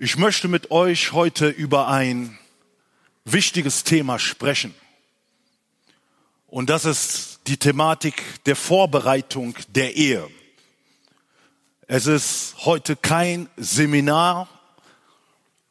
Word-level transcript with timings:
Ich 0.00 0.16
möchte 0.16 0.46
mit 0.46 0.70
euch 0.70 1.10
heute 1.10 1.48
über 1.48 1.88
ein 1.88 2.38
wichtiges 3.24 3.82
Thema 3.82 4.20
sprechen. 4.20 4.72
Und 6.46 6.70
das 6.70 6.84
ist 6.84 7.40
die 7.48 7.56
Thematik 7.56 8.22
der 8.44 8.54
Vorbereitung 8.54 9.56
der 9.66 9.96
Ehe. 9.96 10.30
Es 11.88 12.06
ist 12.06 12.54
heute 12.64 12.94
kein 12.94 13.48
Seminar, 13.56 14.48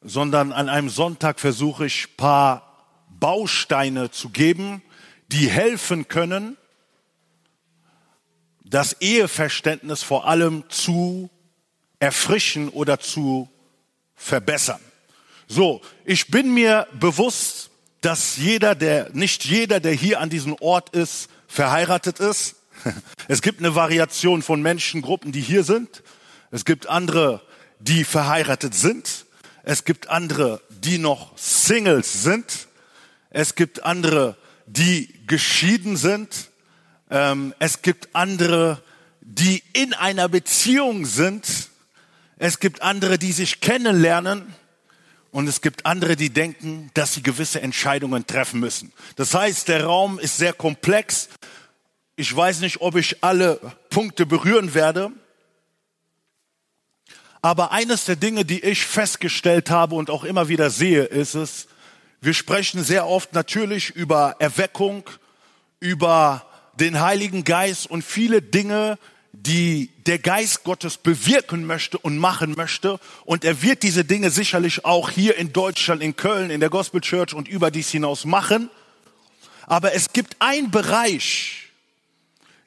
sondern 0.02 0.52
an 0.52 0.68
einem 0.68 0.90
Sonntag 0.90 1.40
versuche 1.40 1.86
ich 1.86 2.18
paar 2.18 2.86
Bausteine 3.08 4.12
zu 4.12 4.28
geben, 4.28 4.82
die 5.30 5.50
helfen 5.50 6.10
können, 6.10 6.58
das 8.66 8.92
Eheverständnis 9.00 10.04
vor 10.04 10.28
allem 10.28 10.70
zu 10.70 11.30
erfrischen 12.02 12.68
oder 12.68 13.00
zu 13.00 13.50
verbessern. 14.18 14.82
So, 15.48 15.82
ich 16.04 16.28
bin 16.28 16.54
mir 16.54 16.88
bewusst, 17.00 17.70
dass 18.02 18.36
jeder, 18.36 18.76
der, 18.76 19.10
nicht 19.14 19.46
jeder, 19.46 19.80
der 19.80 19.94
hier 19.94 20.20
an 20.20 20.30
diesem 20.30 20.56
Ort 20.60 20.90
ist, 20.90 21.30
verheiratet 21.48 22.20
ist. 22.20 22.56
Es 23.30 23.42
gibt 23.42 23.60
eine 23.60 23.76
Variation 23.76 24.42
von 24.42 24.62
Menschengruppen, 24.62 25.32
die 25.32 25.42
hier 25.42 25.64
sind. 25.64 26.04
Es 26.52 26.64
gibt 26.64 26.88
andere, 26.88 27.42
die 27.80 28.04
verheiratet 28.04 28.74
sind. 28.74 29.26
Es 29.64 29.84
gibt 29.84 30.10
andere, 30.10 30.62
die 30.70 30.98
noch 30.98 31.38
Singles 31.38 32.24
sind. 32.24 32.68
Es 33.30 33.56
gibt 33.56 33.84
andere, 33.84 34.38
die 34.66 35.14
geschieden 35.28 35.98
sind. 35.98 36.50
Ähm, 37.10 37.54
es 37.60 37.82
gibt 37.82 38.16
andere, 38.16 38.82
die 39.22 39.62
in 39.74 39.94
einer 39.94 40.30
Beziehung 40.30 41.06
sind. 41.06 41.70
Es 42.40 42.60
gibt 42.60 42.82
andere, 42.82 43.18
die 43.18 43.32
sich 43.32 43.62
kennenlernen. 43.62 44.54
Und 45.32 45.48
es 45.48 45.62
gibt 45.62 45.86
andere, 45.86 46.16
die 46.16 46.30
denken, 46.30 46.90
dass 46.94 47.14
sie 47.14 47.22
gewisse 47.22 47.62
Entscheidungen 47.62 48.26
treffen 48.26 48.60
müssen. 48.60 48.94
Das 49.18 49.34
heißt, 49.34 49.68
der 49.68 49.84
Raum 49.84 50.20
ist 50.20 50.38
sehr 50.38 50.54
komplex. 50.54 51.30
Ich 52.16 52.36
weiß 52.36 52.62
nicht, 52.62 52.82
ob 52.82 52.96
ich 52.96 53.24
alle 53.24 53.60
Punkte 53.90 54.26
berühren 54.26 54.74
werde. 54.74 55.12
Aber 57.42 57.72
eines 57.72 58.06
der 58.06 58.16
Dinge, 58.16 58.46
die 58.46 58.64
ich 58.64 58.86
festgestellt 58.86 59.70
habe 59.70 59.96
und 59.96 60.10
auch 60.10 60.24
immer 60.24 60.48
wieder 60.48 60.70
sehe, 60.70 61.04
ist 61.04 61.36
es, 61.36 61.68
wir 62.20 62.34
sprechen 62.34 62.84
sehr 62.84 63.06
oft 63.06 63.34
natürlich 63.34 63.92
über 63.92 64.38
Erweckung, 64.40 65.04
über 65.80 66.48
den 66.80 67.00
Heiligen 67.00 67.44
Geist 67.44 67.90
und 67.90 68.04
viele 68.04 68.42
Dinge, 68.42 68.98
die 69.34 69.90
der 70.06 70.20
Geist 70.20 70.64
Gottes 70.64 70.98
bewirken 70.98 71.66
möchte 71.66 71.98
und 71.98 72.18
machen 72.18 72.54
möchte. 72.56 73.00
Und 73.26 73.46
er 73.46 73.62
wird 73.62 73.84
diese 73.84 74.04
Dinge 74.04 74.32
sicherlich 74.32 74.86
auch 74.86 75.10
hier 75.10 75.38
in 75.38 75.54
Deutschland, 75.54 76.02
in 76.02 76.16
Köln, 76.16 76.50
in 76.50 76.60
der 76.60 76.70
Gospel 76.70 77.02
Church 77.02 77.34
und 77.34 77.48
über 77.48 77.72
dies 77.72 77.90
hinaus 77.90 78.26
machen. 78.26 78.70
Aber 79.66 79.94
es 79.94 80.14
gibt 80.14 80.38
einen 80.40 80.72
Bereich, 80.72 81.70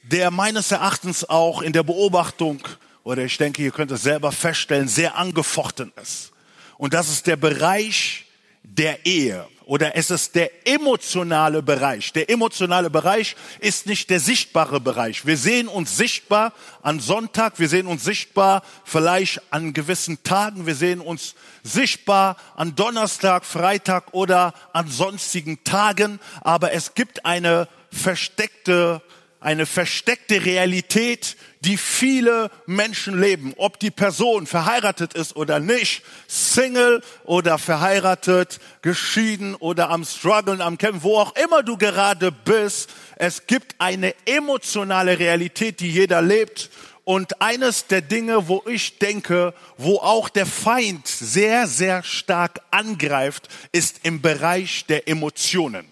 der 0.03 0.31
meines 0.31 0.71
Erachtens 0.71 1.29
auch 1.29 1.63
in 1.63 1.73
der 1.73 1.83
Beobachtung, 1.83 2.61
oder 3.03 3.25
ich 3.25 3.37
denke, 3.39 3.63
ihr 3.63 3.71
könnt 3.71 3.91
es 3.91 4.03
selber 4.03 4.33
feststellen, 4.33 4.87
sehr 4.87 5.17
angefochten 5.17 5.93
ist. 6.01 6.33
Und 6.77 6.95
das 6.95 7.11
ist 7.11 7.27
der 7.27 7.37
Bereich 7.37 8.27
der 8.63 9.07
Ehe 9.07 9.47
oder 9.71 9.95
es 9.95 10.11
ist 10.11 10.35
der 10.35 10.67
emotionale 10.67 11.63
Bereich. 11.63 12.13
Der 12.13 12.29
emotionale 12.29 12.91
Bereich 12.91 13.37
ist 13.61 13.87
nicht 13.87 14.11
der 14.11 14.19
sichtbare 14.19 14.81
Bereich. 14.81 15.27
Wir 15.27 15.37
sehen 15.37 15.69
uns 15.69 15.97
sichtbar 15.97 16.53
an 16.83 16.99
Sonntag, 16.99 17.61
wir 17.61 17.69
sehen 17.69 17.87
uns 17.87 18.03
sichtbar 18.03 18.65
vielleicht 18.83 19.41
an 19.53 19.73
gewissen 19.73 20.25
Tagen, 20.25 20.67
wir 20.67 20.75
sehen 20.75 21.01
uns 21.01 21.37
sichtbar 21.63 22.37
an 22.57 22.75
Donnerstag, 22.75 23.45
Freitag 23.45 24.13
oder 24.13 24.55
an 24.73 24.89
sonstigen 24.89 25.63
Tagen, 25.63 26.19
aber 26.41 26.73
es 26.73 26.95
gibt 26.95 27.25
eine 27.25 27.69
versteckte 27.93 29.03
eine 29.41 29.65
versteckte 29.65 30.45
Realität, 30.45 31.37
die 31.61 31.77
viele 31.77 32.51
Menschen 32.67 33.19
leben, 33.21 33.55
ob 33.57 33.81
die 33.81 33.91
Person 33.91 34.47
verheiratet 34.47 35.15
ist 35.15 35.37
oder 35.37 35.61
nicht, 35.61 36.03
Single 36.27 37.03
oder 37.25 37.59
verheiratet, 37.59 38.61
geschieden 38.83 39.55
oder 39.55 39.91
am 39.91 40.05
struggeln, 40.05 40.61
am 40.61 40.79
kämpfen, 40.79 41.03
wo 41.03 41.19
auch 41.19 41.35
immer 41.37 41.63
du 41.63 41.77
gerade 41.77 42.33
bist. 42.33 42.91
Es 43.17 43.47
gibt 43.47 43.75
eine 43.79 44.15
emotionale 44.27 45.19
Realität, 45.19 45.81
die 45.81 45.91
jeder 45.91 46.23
lebt. 46.23 46.71
Und 47.05 47.43
eines 47.43 47.87
der 47.87 48.03
Dinge, 48.03 48.47
wo 48.47 48.63
ich 48.67 48.99
denke, 48.99 49.55
wo 49.77 49.97
auch 49.97 50.29
der 50.29 50.47
Feind 50.47 51.09
sehr, 51.09 51.67
sehr 51.67 52.03
stark 52.03 52.61
angreift, 52.71 53.49
ist 53.73 54.01
im 54.05 54.21
Bereich 54.21 54.85
der 54.87 55.09
Emotionen. 55.09 55.91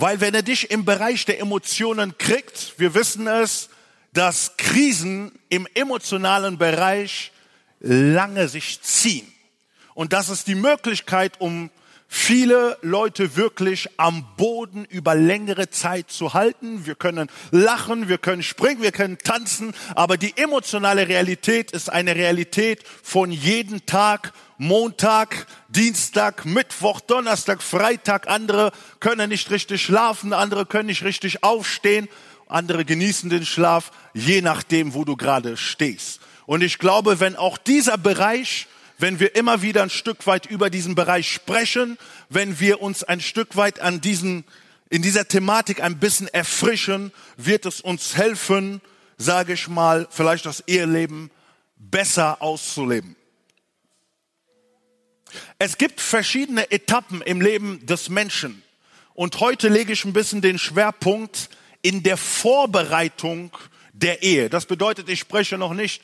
Weil 0.00 0.20
wenn 0.20 0.32
er 0.32 0.42
dich 0.42 0.70
im 0.70 0.84
Bereich 0.84 1.24
der 1.24 1.40
Emotionen 1.40 2.16
kriegt, 2.18 2.74
wir 2.76 2.94
wissen 2.94 3.26
es, 3.26 3.68
dass 4.12 4.56
Krisen 4.56 5.36
im 5.48 5.66
emotionalen 5.74 6.56
Bereich 6.56 7.32
lange 7.80 8.46
sich 8.46 8.80
ziehen. 8.80 9.26
Und 9.94 10.12
das 10.12 10.28
ist 10.28 10.46
die 10.46 10.54
Möglichkeit, 10.54 11.40
um 11.40 11.68
viele 12.08 12.78
Leute 12.80 13.36
wirklich 13.36 13.90
am 13.98 14.24
Boden 14.36 14.86
über 14.86 15.14
längere 15.14 15.68
Zeit 15.68 16.10
zu 16.10 16.32
halten. 16.32 16.86
Wir 16.86 16.94
können 16.94 17.28
lachen, 17.50 18.08
wir 18.08 18.16
können 18.16 18.42
springen, 18.42 18.82
wir 18.82 18.92
können 18.92 19.18
tanzen, 19.18 19.74
aber 19.94 20.16
die 20.16 20.36
emotionale 20.36 21.06
Realität 21.06 21.70
ist 21.70 21.92
eine 21.92 22.16
Realität 22.16 22.82
von 23.02 23.30
jeden 23.30 23.84
Tag 23.84 24.32
Montag, 24.56 25.46
Dienstag, 25.68 26.44
Mittwoch, 26.44 27.00
Donnerstag, 27.00 27.62
Freitag. 27.62 28.26
Andere 28.26 28.72
können 28.98 29.28
nicht 29.28 29.50
richtig 29.50 29.82
schlafen, 29.82 30.32
andere 30.32 30.66
können 30.66 30.86
nicht 30.86 31.04
richtig 31.04 31.44
aufstehen, 31.44 32.08
andere 32.48 32.84
genießen 32.84 33.30
den 33.30 33.46
Schlaf, 33.46 33.92
je 34.14 34.40
nachdem, 34.40 34.94
wo 34.94 35.04
du 35.04 35.14
gerade 35.14 35.56
stehst. 35.56 36.20
Und 36.46 36.62
ich 36.62 36.78
glaube, 36.78 37.20
wenn 37.20 37.36
auch 37.36 37.58
dieser 37.58 37.98
Bereich, 37.98 38.66
wenn 38.98 39.20
wir 39.20 39.36
immer 39.36 39.62
wieder 39.62 39.82
ein 39.82 39.90
Stück 39.90 40.26
weit 40.26 40.46
über 40.46 40.70
diesen 40.70 40.94
Bereich 40.94 41.32
sprechen, 41.32 41.96
wenn 42.28 42.58
wir 42.60 42.82
uns 42.82 43.04
ein 43.04 43.20
Stück 43.20 43.56
weit 43.56 43.80
an 43.80 44.00
diesen, 44.00 44.44
in 44.90 45.02
dieser 45.02 45.28
Thematik 45.28 45.80
ein 45.80 45.98
bisschen 45.98 46.28
erfrischen, 46.28 47.12
wird 47.36 47.64
es 47.64 47.80
uns 47.80 48.16
helfen, 48.16 48.80
sage 49.16 49.52
ich 49.52 49.68
mal, 49.68 50.08
vielleicht 50.10 50.46
das 50.46 50.60
Eheleben 50.66 51.30
besser 51.76 52.42
auszuleben. 52.42 53.14
Es 55.58 55.78
gibt 55.78 56.00
verschiedene 56.00 56.70
Etappen 56.70 57.22
im 57.22 57.40
Leben 57.40 57.84
des 57.86 58.08
Menschen. 58.08 58.62
Und 59.14 59.40
heute 59.40 59.68
lege 59.68 59.92
ich 59.92 60.04
ein 60.04 60.12
bisschen 60.12 60.42
den 60.42 60.58
Schwerpunkt 60.58 61.50
in 61.82 62.02
der 62.02 62.16
Vorbereitung 62.16 63.56
der 63.92 64.22
Ehe. 64.22 64.48
Das 64.48 64.66
bedeutet, 64.66 65.08
ich 65.08 65.20
spreche 65.20 65.58
noch 65.58 65.74
nicht 65.74 66.02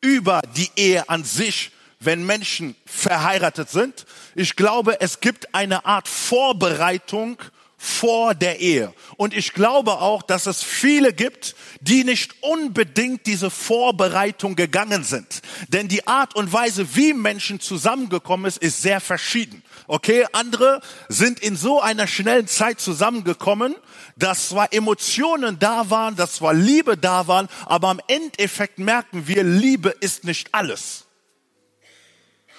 über 0.00 0.40
die 0.56 0.70
Ehe 0.76 1.08
an 1.08 1.24
sich, 1.24 1.70
wenn 2.04 2.24
Menschen 2.24 2.76
verheiratet 2.84 3.70
sind. 3.70 4.06
Ich 4.34 4.56
glaube, 4.56 5.00
es 5.00 5.20
gibt 5.20 5.54
eine 5.54 5.84
Art 5.84 6.08
Vorbereitung 6.08 7.38
vor 7.82 8.36
der 8.36 8.60
Ehe. 8.60 8.94
Und 9.16 9.34
ich 9.34 9.54
glaube 9.54 9.94
auch, 9.94 10.22
dass 10.22 10.46
es 10.46 10.62
viele 10.62 11.12
gibt, 11.12 11.56
die 11.80 12.04
nicht 12.04 12.36
unbedingt 12.40 13.26
diese 13.26 13.50
Vorbereitung 13.50 14.54
gegangen 14.54 15.02
sind. 15.02 15.42
Denn 15.66 15.88
die 15.88 16.06
Art 16.06 16.36
und 16.36 16.52
Weise, 16.52 16.94
wie 16.94 17.12
Menschen 17.12 17.58
zusammengekommen 17.58 18.46
ist, 18.46 18.58
ist 18.58 18.82
sehr 18.82 19.00
verschieden. 19.00 19.64
Okay, 19.88 20.24
andere 20.30 20.80
sind 21.08 21.40
in 21.40 21.56
so 21.56 21.80
einer 21.80 22.06
schnellen 22.06 22.46
Zeit 22.46 22.80
zusammengekommen, 22.80 23.74
dass 24.16 24.50
zwar 24.50 24.72
Emotionen 24.72 25.58
da 25.58 25.90
waren, 25.90 26.14
dass 26.14 26.36
zwar 26.36 26.54
Liebe 26.54 26.96
da 26.96 27.26
waren, 27.26 27.48
aber 27.66 27.88
am 27.88 28.00
Endeffekt 28.06 28.78
merken 28.78 29.26
wir, 29.26 29.42
Liebe 29.42 29.90
ist 30.00 30.22
nicht 30.22 30.54
alles. 30.54 31.06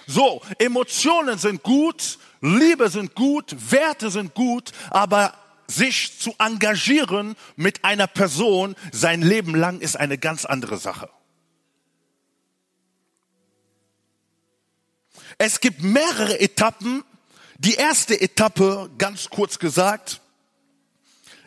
So, 0.07 0.41
Emotionen 0.59 1.37
sind 1.37 1.63
gut, 1.63 2.17
Liebe 2.41 2.89
sind 2.89 3.15
gut, 3.15 3.55
Werte 3.71 4.09
sind 4.09 4.33
gut, 4.33 4.71
aber 4.89 5.33
sich 5.67 6.19
zu 6.19 6.35
engagieren 6.39 7.35
mit 7.55 7.83
einer 7.85 8.07
Person 8.07 8.75
sein 8.91 9.21
Leben 9.21 9.55
lang 9.55 9.79
ist 9.79 9.95
eine 9.95 10.17
ganz 10.17 10.45
andere 10.45 10.77
Sache. 10.77 11.09
Es 15.37 15.59
gibt 15.59 15.81
mehrere 15.81 16.39
Etappen. 16.39 17.03
Die 17.57 17.75
erste 17.75 18.19
Etappe, 18.19 18.89
ganz 18.97 19.29
kurz 19.29 19.57
gesagt, 19.57 20.21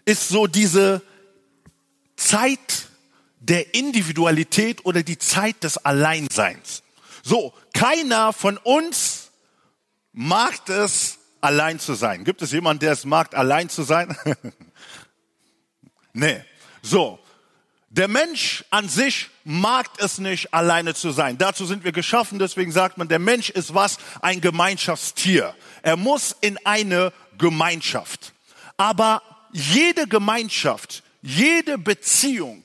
ist 0.05 0.29
so 0.29 0.47
diese 0.47 1.03
Zeit 2.17 2.89
der 3.41 3.75
Individualität 3.75 4.85
oder 4.85 5.03
die 5.03 5.19
Zeit 5.19 5.63
des 5.63 5.79
Alleinseins. 5.79 6.83
So, 7.29 7.53
keiner 7.75 8.33
von 8.33 8.57
uns 8.57 9.33
mag 10.13 10.69
es, 10.69 11.19
allein 11.41 11.81
zu 11.81 11.95
sein. 11.95 12.23
Gibt 12.23 12.41
es 12.41 12.53
jemanden, 12.53 12.79
der 12.79 12.93
es 12.93 13.05
mag, 13.05 13.37
allein 13.37 13.69
zu 13.69 13.83
sein? 13.83 14.17
nee. 16.13 16.41
So. 16.83 17.19
Der 17.89 18.07
Mensch 18.07 18.65
an 18.71 18.89
sich 18.89 19.29
mag 19.43 19.89
es 19.99 20.19
nicht, 20.19 20.55
alleine 20.55 20.95
zu 20.95 21.11
sein. 21.11 21.37
Dazu 21.37 21.67
sind 21.67 21.83
wir 21.83 21.91
geschaffen, 21.91 22.39
deswegen 22.39 22.71
sagt 22.71 22.97
man, 22.97 23.09
der 23.09 23.19
Mensch 23.19 23.51
ist 23.51 23.75
was? 23.75 23.99
Ein 24.23 24.41
Gemeinschaftstier. 24.41 25.53
Er 25.83 25.97
muss 25.97 26.37
in 26.43 26.65
eine 26.65 27.13
Gemeinschaft. 27.39 28.35
Aber 28.77 29.21
jede 29.51 30.07
Gemeinschaft, 30.07 31.03
jede 31.23 31.77
Beziehung, 31.77 32.63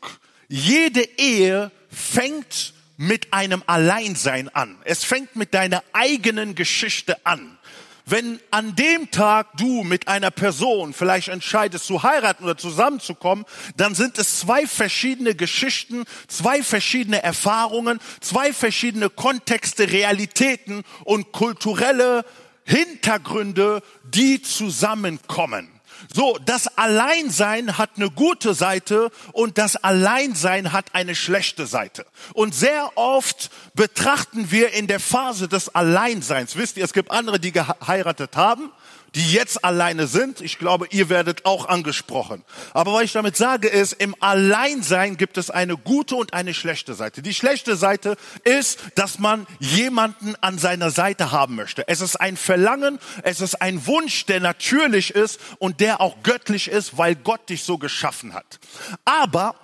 jede 0.48 1.02
Ehe 1.18 1.72
fängt 1.90 2.76
mit 3.02 3.34
einem 3.34 3.64
Alleinsein 3.66 4.48
an. 4.50 4.78
Es 4.84 5.04
fängt 5.04 5.36
mit 5.36 5.56
deiner 5.56 5.84
eigenen 5.92 6.54
Geschichte 6.54 7.26
an. 7.26 7.58
Wenn 8.06 8.40
an 8.52 8.76
dem 8.76 9.10
Tag 9.10 9.58
du 9.58 9.82
mit 9.82 10.08
einer 10.08 10.30
Person 10.30 10.94
vielleicht 10.94 11.30
entscheidest 11.30 11.88
zu 11.88 12.04
heiraten 12.04 12.44
oder 12.44 12.58
zusammenzukommen, 12.58 13.46
dann 13.76 13.96
sind 13.96 14.20
es 14.20 14.42
zwei 14.42 14.68
verschiedene 14.68 15.34
Geschichten, 15.34 16.04
zwei 16.28 16.62
verschiedene 16.62 17.24
Erfahrungen, 17.24 18.00
zwei 18.20 18.54
verschiedene 18.54 19.10
Kontexte, 19.10 19.92
Realitäten 19.92 20.84
und 21.04 21.32
kulturelle 21.32 22.24
Hintergründe, 22.66 23.82
die 24.04 24.44
zusammenkommen. 24.44 25.71
So, 26.14 26.38
das 26.46 26.68
Alleinsein 26.78 27.78
hat 27.78 27.92
eine 27.96 28.10
gute 28.10 28.54
Seite 28.54 29.12
und 29.32 29.58
das 29.58 29.78
Alleinsein 29.78 30.74
hat 30.74 30.94
eine 30.94 31.16
schlechte 31.16 31.68
Seite. 31.68 32.06
Und 32.34 32.54
sehr 32.54 32.92
oft 32.96 33.50
betrachten 33.76 34.52
wir 34.52 34.74
in 34.74 34.88
der 34.88 35.00
Phase 35.00 35.48
des 35.48 35.74
Alleinseins, 35.74 36.56
wisst 36.58 36.78
ihr, 36.78 36.84
es 36.84 36.94
gibt 36.94 37.12
andere, 37.12 37.40
die 37.40 37.52
geheiratet 37.52 38.36
haben 38.36 38.72
die 39.16 39.34
jetzt 39.34 39.66
alleine 39.66 40.08
sind. 40.08 40.40
Ich 40.42 40.58
glaube, 40.58 40.88
ihr 40.92 41.10
werdet 41.10 41.46
auch 41.46 41.68
angesprochen. 41.68 42.44
Aber 42.74 42.94
was 42.94 43.04
ich 43.04 43.12
damit 43.12 43.36
sage 43.36 43.68
ist, 43.68 43.94
im 43.94 44.16
Alleinsein 44.20 45.18
gibt 45.18 45.38
es 45.38 45.50
eine 45.50 45.76
gute 45.76 46.16
und 46.16 46.34
eine 46.34 46.54
schlechte 46.54 46.94
Seite. 46.94 47.22
Die 47.22 47.34
schlechte 47.34 47.76
Seite 47.76 48.16
ist, 48.44 48.80
dass 48.96 49.20
man 49.20 49.48
jemanden 49.60 50.36
an 50.40 50.58
seiner 50.58 50.92
Seite 50.92 51.32
haben 51.32 51.56
möchte. 51.56 51.88
Es 51.88 52.00
ist 52.00 52.16
ein 52.16 52.38
Verlangen, 52.38 53.00
es 53.24 53.42
ist 53.42 53.62
ein 53.62 53.86
Wunsch, 53.86 54.26
der 54.28 54.40
natürlich 54.40 55.14
ist 55.14 55.40
und 55.60 55.82
der 55.82 56.00
auch 56.00 56.24
göttlich 56.24 56.70
ist, 56.70 56.98
weil 56.98 57.16
Gott 57.16 57.50
dich 57.50 57.64
so 57.64 57.78
geschaffen 57.78 58.34
hat. 58.34 58.60
Aber 59.04 59.56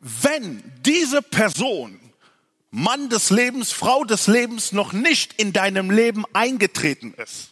wenn 0.00 0.62
diese 0.84 1.22
Person 1.22 1.98
Mann 2.70 3.08
des 3.08 3.30
Lebens, 3.30 3.72
Frau 3.72 4.04
des 4.04 4.26
Lebens 4.26 4.72
noch 4.72 4.92
nicht 4.92 5.32
in 5.40 5.52
deinem 5.52 5.90
Leben 5.90 6.24
eingetreten 6.32 7.14
ist, 7.14 7.49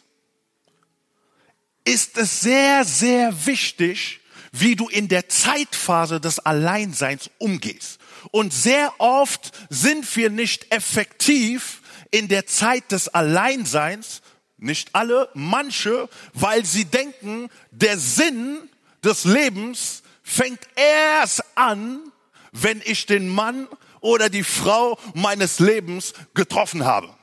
ist 1.89 2.17
es 2.17 2.41
sehr, 2.41 2.85
sehr 2.85 3.47
wichtig, 3.47 4.19
wie 4.51 4.75
du 4.75 4.87
in 4.89 5.07
der 5.07 5.27
Zeitphase 5.27 6.19
des 6.19 6.37
Alleinseins 6.37 7.31
umgehst. 7.39 7.99
Und 8.31 8.53
sehr 8.53 8.93
oft 8.99 9.51
sind 9.69 10.15
wir 10.15 10.29
nicht 10.29 10.71
effektiv 10.71 11.81
in 12.11 12.27
der 12.27 12.45
Zeit 12.45 12.91
des 12.91 13.07
Alleinseins, 13.07 14.21
nicht 14.57 14.89
alle, 14.93 15.29
manche, 15.33 16.09
weil 16.33 16.63
sie 16.63 16.85
denken, 16.85 17.49
der 17.71 17.97
Sinn 17.97 18.69
des 19.03 19.23
Lebens 19.23 20.03
fängt 20.21 20.59
erst 20.75 21.43
an, 21.55 21.99
wenn 22.51 22.81
ich 22.85 23.07
den 23.07 23.29
Mann 23.29 23.67
oder 23.99 24.29
die 24.29 24.43
Frau 24.43 24.99
meines 25.15 25.59
Lebens 25.59 26.13
getroffen 26.35 26.85
habe. 26.85 27.18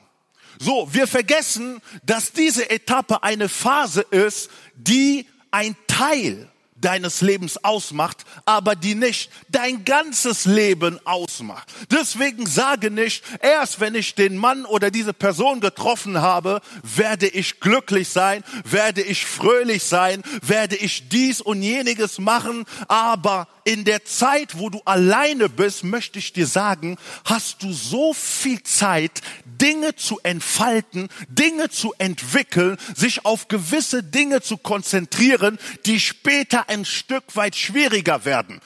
So, 0.59 0.87
wir 0.91 1.07
vergessen, 1.07 1.81
dass 2.03 2.31
diese 2.31 2.69
Etappe 2.69 3.23
eine 3.23 3.49
Phase 3.49 4.01
ist, 4.01 4.49
die 4.75 5.27
ein 5.51 5.75
Teil 5.87 6.49
deines 6.79 7.21
Lebens 7.21 7.63
ausmacht, 7.63 8.23
aber 8.45 8.75
die 8.75 8.95
nicht 8.95 9.31
dein 9.49 9.83
ganzes 9.83 10.45
Leben 10.45 10.99
ausmacht. 11.05 11.71
Deswegen 11.91 12.45
sage 12.45 12.91
nicht, 12.91 13.23
erst 13.41 13.79
wenn 13.79 13.95
ich 13.95 14.15
den 14.15 14.37
Mann 14.37 14.65
oder 14.65 14.91
diese 14.91 15.13
Person 15.13 15.59
getroffen 15.59 16.21
habe, 16.21 16.61
werde 16.83 17.27
ich 17.27 17.59
glücklich 17.59 18.09
sein, 18.09 18.43
werde 18.63 19.01
ich 19.01 19.25
fröhlich 19.25 19.83
sein, 19.83 20.21
werde 20.41 20.75
ich 20.75 21.09
dies 21.09 21.41
und 21.41 21.61
jeniges 21.61 22.19
machen, 22.19 22.65
aber 22.87 23.47
in 23.67 23.83
der 23.83 24.05
Zeit, 24.05 24.57
wo 24.57 24.69
du 24.69 24.81
alleine 24.85 25.49
bist, 25.49 25.83
möchte 25.83 26.19
ich 26.19 26.31
dir 26.31 26.47
sagen, 26.47 26.95
hast 27.25 27.63
du 27.63 27.73
so 27.73 28.13
viel 28.13 28.63
Zeit, 28.63 29.19
Dinge 29.43 29.93
zu 29.97 30.21
entfalten, 30.23 31.09
Dinge 31.27 31.69
zu 31.69 31.93
entwickeln, 31.97 32.77
sich 32.95 33.25
auf 33.25 33.49
gewisse 33.49 34.03
Dinge 34.03 34.41
zu 34.41 34.55
konzentrieren, 34.55 35.59
die 35.85 35.99
später 35.99 36.69
ein 36.69 36.85
Stück 36.85 37.35
weit 37.35 37.57
schwieriger 37.57 38.23
werden. 38.23 38.61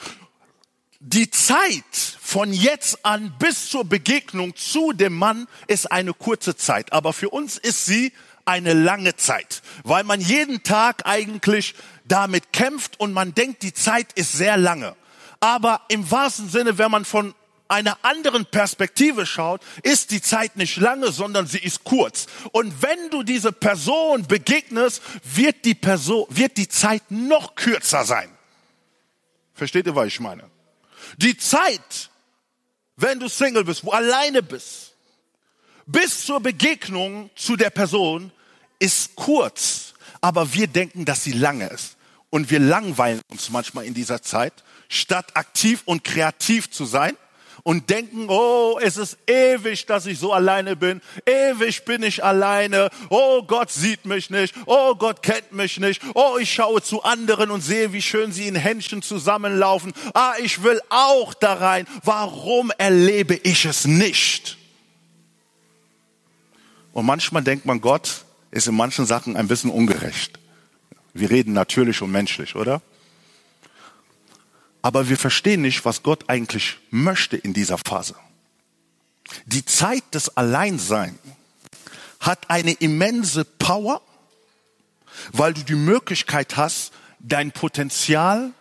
Die 0.99 1.31
Zeit 1.31 1.83
von 2.21 2.53
jetzt 2.53 3.03
an 3.03 3.33
bis 3.39 3.69
zur 3.69 3.85
Begegnung 3.85 4.55
zu 4.55 4.91
dem 4.93 5.17
Mann 5.17 5.47
ist 5.65 5.91
eine 5.91 6.13
kurze 6.13 6.55
Zeit, 6.55 6.93
aber 6.93 7.11
für 7.11 7.29
uns 7.29 7.57
ist 7.57 7.87
sie 7.87 8.13
eine 8.45 8.73
lange 8.73 9.15
Zeit, 9.15 9.63
weil 9.83 10.03
man 10.03 10.21
jeden 10.21 10.61
Tag 10.61 11.07
eigentlich 11.07 11.73
damit 12.11 12.51
kämpft 12.51 12.99
und 12.99 13.13
man 13.13 13.33
denkt, 13.33 13.63
die 13.63 13.73
Zeit 13.73 14.11
ist 14.13 14.33
sehr 14.33 14.57
lange. 14.57 14.95
Aber 15.39 15.81
im 15.87 16.09
wahrsten 16.11 16.49
Sinne, 16.49 16.77
wenn 16.77 16.91
man 16.91 17.05
von 17.05 17.33
einer 17.67 17.97
anderen 18.01 18.45
Perspektive 18.45 19.25
schaut, 19.25 19.61
ist 19.81 20.11
die 20.11 20.21
Zeit 20.21 20.57
nicht 20.57 20.75
lange, 20.75 21.11
sondern 21.11 21.47
sie 21.47 21.59
ist 21.59 21.85
kurz. 21.85 22.27
Und 22.51 22.81
wenn 22.81 23.09
du 23.09 23.23
diese 23.23 23.53
Person 23.53 24.27
begegnest, 24.27 25.01
wird 25.23 25.63
die 25.63 25.73
Person, 25.73 26.25
wird 26.29 26.57
die 26.57 26.67
Zeit 26.67 27.03
noch 27.09 27.55
kürzer 27.55 28.03
sein. 28.03 28.29
Versteht 29.53 29.85
ihr, 29.85 29.95
was 29.95 30.07
ich 30.07 30.19
meine? 30.19 30.43
Die 31.17 31.37
Zeit, 31.37 32.09
wenn 32.97 33.19
du 33.19 33.29
Single 33.29 33.63
bist, 33.63 33.85
wo 33.85 33.91
alleine 33.91 34.43
bist, 34.43 34.93
bis 35.85 36.25
zur 36.25 36.41
Begegnung 36.41 37.29
zu 37.35 37.55
der 37.55 37.69
Person 37.69 38.31
ist 38.79 39.15
kurz, 39.15 39.93
aber 40.19 40.53
wir 40.53 40.67
denken, 40.67 41.05
dass 41.05 41.23
sie 41.23 41.31
lange 41.31 41.67
ist. 41.67 41.95
Und 42.31 42.49
wir 42.49 42.59
langweilen 42.59 43.21
uns 43.29 43.51
manchmal 43.51 43.85
in 43.85 43.93
dieser 43.93 44.23
Zeit, 44.23 44.53
statt 44.89 45.35
aktiv 45.35 45.83
und 45.85 46.03
kreativ 46.03 46.71
zu 46.71 46.85
sein 46.85 47.15
und 47.63 47.89
denken, 47.89 48.27
oh, 48.29 48.79
es 48.81 48.97
ist 48.97 49.17
ewig, 49.27 49.85
dass 49.85 50.05
ich 50.05 50.17
so 50.17 50.33
alleine 50.33 50.75
bin. 50.75 51.01
Ewig 51.25 51.85
bin 51.85 52.03
ich 52.03 52.23
alleine. 52.23 52.89
Oh, 53.09 53.43
Gott 53.43 53.71
sieht 53.71 54.05
mich 54.05 54.29
nicht. 54.29 54.55
Oh, 54.65 54.95
Gott 54.95 55.21
kennt 55.21 55.51
mich 55.51 55.79
nicht. 55.79 56.01
Oh, 56.15 56.37
ich 56.39 56.51
schaue 56.51 56.81
zu 56.81 57.03
anderen 57.03 57.51
und 57.51 57.61
sehe, 57.61 57.93
wie 57.93 58.01
schön 58.01 58.31
sie 58.31 58.47
in 58.47 58.55
Händchen 58.55 59.01
zusammenlaufen. 59.01 59.93
Ah, 60.13 60.33
ich 60.41 60.63
will 60.63 60.79
auch 60.89 61.33
da 61.33 61.53
rein. 61.53 61.85
Warum 62.03 62.71
erlebe 62.77 63.35
ich 63.35 63.65
es 63.65 63.85
nicht? 63.85 64.57
Und 66.93 67.05
manchmal 67.05 67.43
denkt 67.43 67.65
man, 67.65 67.79
Gott 67.79 68.25
ist 68.51 68.67
in 68.67 68.75
manchen 68.75 69.05
Sachen 69.05 69.37
ein 69.37 69.47
bisschen 69.47 69.69
ungerecht. 69.69 70.40
Wir 71.13 71.29
reden 71.29 71.53
natürlich 71.53 72.01
und 72.01 72.11
menschlich, 72.11 72.55
oder? 72.55 72.81
aber 74.81 75.09
wir 75.09 75.17
verstehen 75.17 75.61
nicht, 75.61 75.85
was 75.85 76.03
Gott 76.03 76.29
eigentlich 76.29 76.77
möchte 76.89 77.37
in 77.37 77.53
dieser 77.53 77.77
Phase. 77.77 78.15
Die 79.45 79.65
Zeit 79.65 80.03
des 80.13 80.35
Alleinsein 80.35 81.17
hat 82.19 82.49
eine 82.49 82.73
immense 82.73 83.45
Power, 83.45 84.01
weil 85.31 85.53
du 85.53 85.63
die 85.63 85.75
Möglichkeit 85.75 86.57
hast, 86.57 86.91
dein 87.19 87.51
Potenzial 87.51 88.51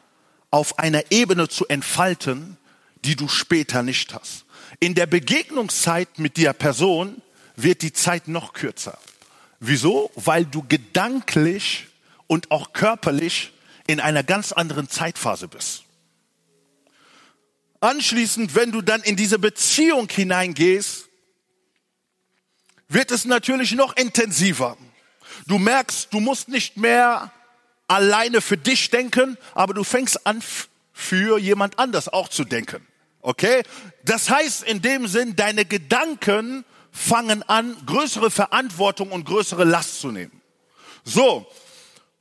auf 0.50 0.78
einer 0.78 1.10
Ebene 1.10 1.48
zu 1.48 1.66
entfalten, 1.68 2.58
die 3.04 3.16
du 3.16 3.28
später 3.28 3.82
nicht 3.82 4.14
hast. 4.14 4.44
In 4.78 4.94
der 4.94 5.06
Begegnungszeit 5.06 6.18
mit 6.18 6.36
der 6.36 6.52
Person 6.52 7.22
wird 7.56 7.82
die 7.82 7.92
Zeit 7.92 8.28
noch 8.28 8.52
kürzer. 8.52 8.98
Wieso? 9.58 10.10
Weil 10.14 10.44
du 10.44 10.62
gedanklich 10.66 11.86
und 12.30 12.52
auch 12.52 12.72
körperlich 12.72 13.52
in 13.88 13.98
einer 13.98 14.22
ganz 14.22 14.52
anderen 14.52 14.88
Zeitphase 14.88 15.48
bist. 15.48 15.82
Anschließend, 17.80 18.54
wenn 18.54 18.70
du 18.70 18.82
dann 18.82 19.02
in 19.02 19.16
diese 19.16 19.40
Beziehung 19.40 20.08
hineingehst, 20.08 21.08
wird 22.86 23.10
es 23.10 23.24
natürlich 23.24 23.72
noch 23.72 23.96
intensiver. 23.96 24.76
Du 25.48 25.58
merkst, 25.58 26.14
du 26.14 26.20
musst 26.20 26.46
nicht 26.46 26.76
mehr 26.76 27.32
alleine 27.88 28.40
für 28.40 28.56
dich 28.56 28.90
denken, 28.90 29.36
aber 29.52 29.74
du 29.74 29.82
fängst 29.82 30.24
an, 30.24 30.40
für 30.92 31.36
jemand 31.36 31.80
anders 31.80 32.08
auch 32.08 32.28
zu 32.28 32.44
denken. 32.44 32.86
Okay? 33.22 33.64
Das 34.04 34.30
heißt 34.30 34.62
in 34.62 34.82
dem 34.82 35.08
Sinn, 35.08 35.34
deine 35.34 35.64
Gedanken 35.64 36.64
fangen 36.92 37.42
an, 37.42 37.76
größere 37.86 38.30
Verantwortung 38.30 39.10
und 39.10 39.24
größere 39.24 39.64
Last 39.64 40.00
zu 40.00 40.12
nehmen. 40.12 40.40
So. 41.02 41.50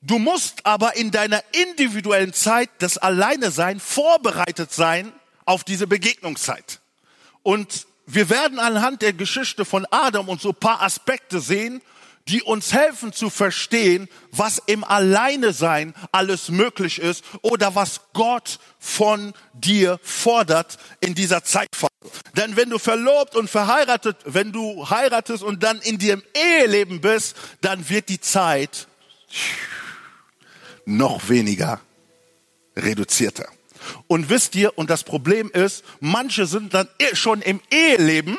Du 0.02 0.18
musst 0.18 0.66
aber 0.66 0.96
in 0.96 1.12
deiner 1.12 1.44
individuellen 1.52 2.34
Zeit 2.34 2.70
des 2.82 2.98
Alleine 2.98 3.52
sein, 3.52 3.80
vorbereitet 3.80 4.72
sein, 4.72 5.12
auf 5.46 5.64
diese 5.64 5.88
Begegnungszeit. 5.88 6.80
Und 7.44 7.88
wir 8.06 8.30
werden 8.30 8.60
anhand 8.60 9.02
der 9.02 9.14
Geschichte 9.14 9.66
von 9.66 9.86
Adam 9.92 10.30
und 10.30 10.42
so 10.42 10.54
paar 10.54 10.82
Aspekte 10.82 11.40
sehen, 11.40 11.82
die 12.28 12.44
uns 12.44 12.74
helfen 12.74 13.12
zu 13.12 13.30
verstehen, 13.30 14.08
was 14.32 14.62
im 14.68 14.84
Alleinesein 14.84 15.96
alles 16.12 16.50
möglich 16.50 17.00
ist 17.00 17.24
oder 17.42 17.74
was 17.74 18.02
Gott 18.14 18.60
von 18.78 19.34
dir 19.54 20.00
fordert 20.04 20.78
in 21.00 21.16
dieser 21.16 21.44
Zeitphase. 21.44 21.92
Denn 22.38 22.56
wenn 22.56 22.70
du 22.70 22.78
verlobt 22.78 23.36
und 23.36 23.50
verheiratet, 23.50 24.18
wenn 24.26 24.52
du 24.52 24.90
heiratest 24.90 25.42
und 25.42 25.64
dann 25.64 25.80
in 25.82 26.00
im 26.00 26.24
Eheleben 26.34 27.02
bist, 27.02 27.36
dann 27.62 27.90
wird 27.90 28.10
die 28.10 28.22
Zeit 28.22 28.88
noch 30.90 31.30
weniger 31.30 31.80
reduzierter. 32.76 33.48
Und 34.08 34.30
wisst 34.30 34.56
ihr, 34.56 34.78
und 34.78 34.90
das 34.90 35.04
Problem 35.04 35.50
ist, 35.52 35.84
manche 36.00 36.46
sind 36.46 36.74
dann 36.74 36.88
eh 37.00 37.16
schon 37.16 37.42
im 37.42 37.62
Eheleben 37.72 38.38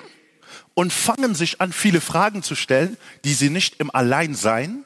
und 0.75 0.93
fangen 0.93 1.35
sich 1.35 1.61
an, 1.61 1.73
viele 1.73 2.01
Fragen 2.01 2.43
zu 2.43 2.55
stellen, 2.55 2.97
die 3.25 3.35
sie 3.35 3.51
nicht 3.51 3.81
im 3.81 3.95
Alleinsein 3.95 4.85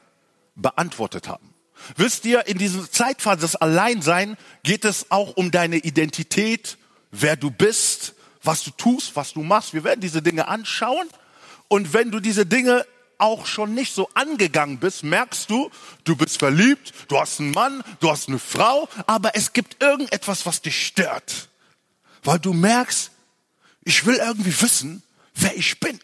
beantwortet 0.54 1.28
haben. 1.28 1.54
Wisst 1.97 2.25
ihr, 2.25 2.47
in 2.47 2.59
dieser 2.59 2.90
Zeitphase 2.90 3.40
des 3.40 3.56
Alleinsein 3.56 4.37
geht 4.62 4.85
es 4.85 5.11
auch 5.11 5.37
um 5.37 5.50
deine 5.50 5.76
Identität, 5.76 6.78
wer 7.11 7.37
du 7.37 7.50
bist, 7.50 8.14
was 8.42 8.62
du 8.62 8.71
tust, 8.71 9.16
was 9.16 9.33
du 9.33 9.42
machst. 9.42 9.75
Wir 9.75 9.85
werden 9.85 10.00
diese 10.00 10.23
Dinge 10.23 10.49
anschauen. 10.49 11.09
Und 11.68 11.92
wenn 11.92 12.11
du 12.11 12.21
diese 12.21 12.47
Dinge 12.47 12.87
auch 13.25 13.47
schon 13.47 13.75
nicht 13.75 13.95
so 13.95 14.11
angegangen 14.12 14.78
bist, 14.78 15.02
merkst 15.02 15.49
du, 15.49 15.71
du 16.04 16.14
bist 16.14 16.38
verliebt, 16.38 16.93
du 17.09 17.19
hast 17.19 17.40
einen 17.40 17.52
Mann, 17.52 17.83
du 18.00 18.11
hast 18.11 18.28
eine 18.28 18.38
Frau, 18.38 18.87
aber 19.07 19.35
es 19.35 19.54
gibt 19.54 19.83
irgendetwas, 19.83 20.45
was 20.45 20.61
dich 20.61 20.87
stört. 20.87 21.49
Weil 22.23 22.38
du 22.38 22.52
merkst, 22.52 23.11
ich 23.83 24.04
will 24.04 24.16
irgendwie 24.16 24.61
wissen, 24.61 25.02
wer 25.35 25.57
ich 25.57 25.81
bin. 25.81 25.99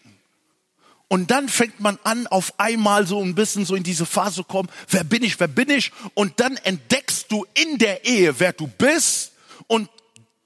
Und 1.09 1.29
dann 1.29 1.47
fängt 1.47 1.79
man 1.79 1.99
an, 2.03 2.25
auf 2.25 2.59
einmal 2.59 3.05
so 3.05 3.21
ein 3.21 3.35
bisschen 3.35 3.65
so 3.65 3.75
in 3.75 3.83
diese 3.83 4.07
Phase 4.07 4.37
zu 4.37 4.43
kommen, 4.43 4.69
wer 4.89 5.03
bin 5.03 5.23
ich, 5.23 5.39
wer 5.39 5.47
bin 5.47 5.69
ich? 5.69 5.91
Und 6.15 6.39
dann 6.39 6.57
entdeckst 6.57 7.31
du 7.31 7.45
in 7.53 7.77
der 7.77 8.03
Ehe, 8.03 8.39
wer 8.39 8.53
du 8.53 8.65
bist 8.65 9.33
und 9.67 9.89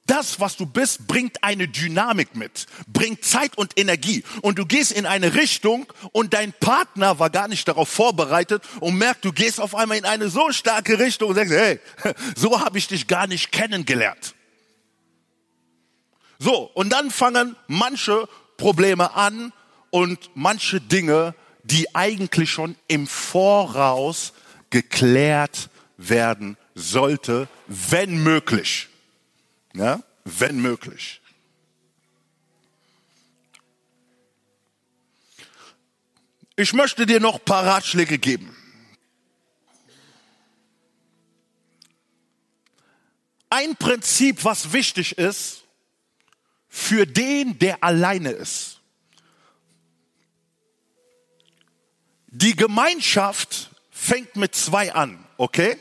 das, 0.06 0.40
was 0.40 0.56
du 0.56 0.66
bist, 0.66 1.08
bringt 1.08 1.44
eine 1.44 1.68
Dynamik 1.68 2.36
mit, 2.36 2.68
bringt 2.88 3.26
Zeit 3.26 3.58
und 3.58 3.80
Energie. 3.80 4.24
Und 4.42 4.60
du 4.60 4.66
gehst 4.66 4.92
in 4.92 5.06
eine 5.06 5.34
Richtung 5.34 5.92
und 6.12 6.34
dein 6.34 6.54
Partner 6.54 7.18
war 7.18 7.30
gar 7.30 7.48
nicht 7.48 7.68
darauf 7.68 7.90
vorbereitet 7.90 8.64
und 8.80 8.98
merkt, 8.98 9.26
du 9.26 9.34
gehst 9.34 9.60
auf 9.60 9.74
einmal 9.74 9.98
in 9.98 10.06
eine 10.06 10.30
so 10.30 10.52
starke 10.52 11.00
Richtung 11.00 11.30
und 11.30 11.36
sagst, 11.36 11.54
hey, 11.54 11.80
so 12.36 12.60
habe 12.60 12.78
ich 12.78 12.88
dich 12.88 13.08
gar 13.08 13.26
nicht 13.28 13.52
kennengelernt. 13.52 14.36
So, 16.38 16.70
und 16.74 16.90
dann 16.90 17.12
fangen 17.12 17.56
manche 17.68 18.28
Probleme 18.58 19.16
an 19.16 19.54
und 19.90 20.30
manche 20.36 20.82
Dinge, 20.82 21.34
die 21.64 21.96
eigentlich 21.96 22.52
schon 22.52 22.76
im 22.88 23.08
Voraus 23.08 24.34
geklärt 24.70 25.70
werden 25.98 26.58
sollte, 26.76 27.48
wenn 27.68 28.22
möglich. 28.22 28.90
Ja? 29.76 30.02
Wenn 30.24 30.62
möglich. 30.62 31.22
Ich 36.56 36.72
möchte 36.74 37.06
dir 37.06 37.20
noch 37.20 37.36
ein 37.36 37.46
paar 37.46 37.66
Ratschläge 37.66 38.18
geben. 38.18 38.56
Ein 43.50 43.76
Prinzip, 43.76 44.44
was 44.44 44.72
wichtig 44.72 45.18
ist 45.18 45.64
für 46.70 47.06
den, 47.06 47.60
der 47.60 47.84
alleine 47.84 48.32
ist. 48.32 48.82
Die 52.28 52.56
Gemeinschaft 52.56 53.70
fängt 53.92 54.36
mit 54.36 54.56
zwei 54.56 54.94
an, 54.94 55.26
okay? 55.38 55.78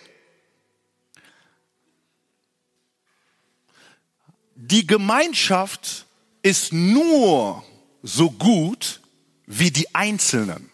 Die 4.54 4.87
Gemeinschaft 4.87 6.06
ist 6.42 6.73
nur 6.73 7.64
so 8.02 8.30
gut 8.30 9.00
wie 9.46 9.70
die 9.70 9.94
Einzelnen. 9.94 10.70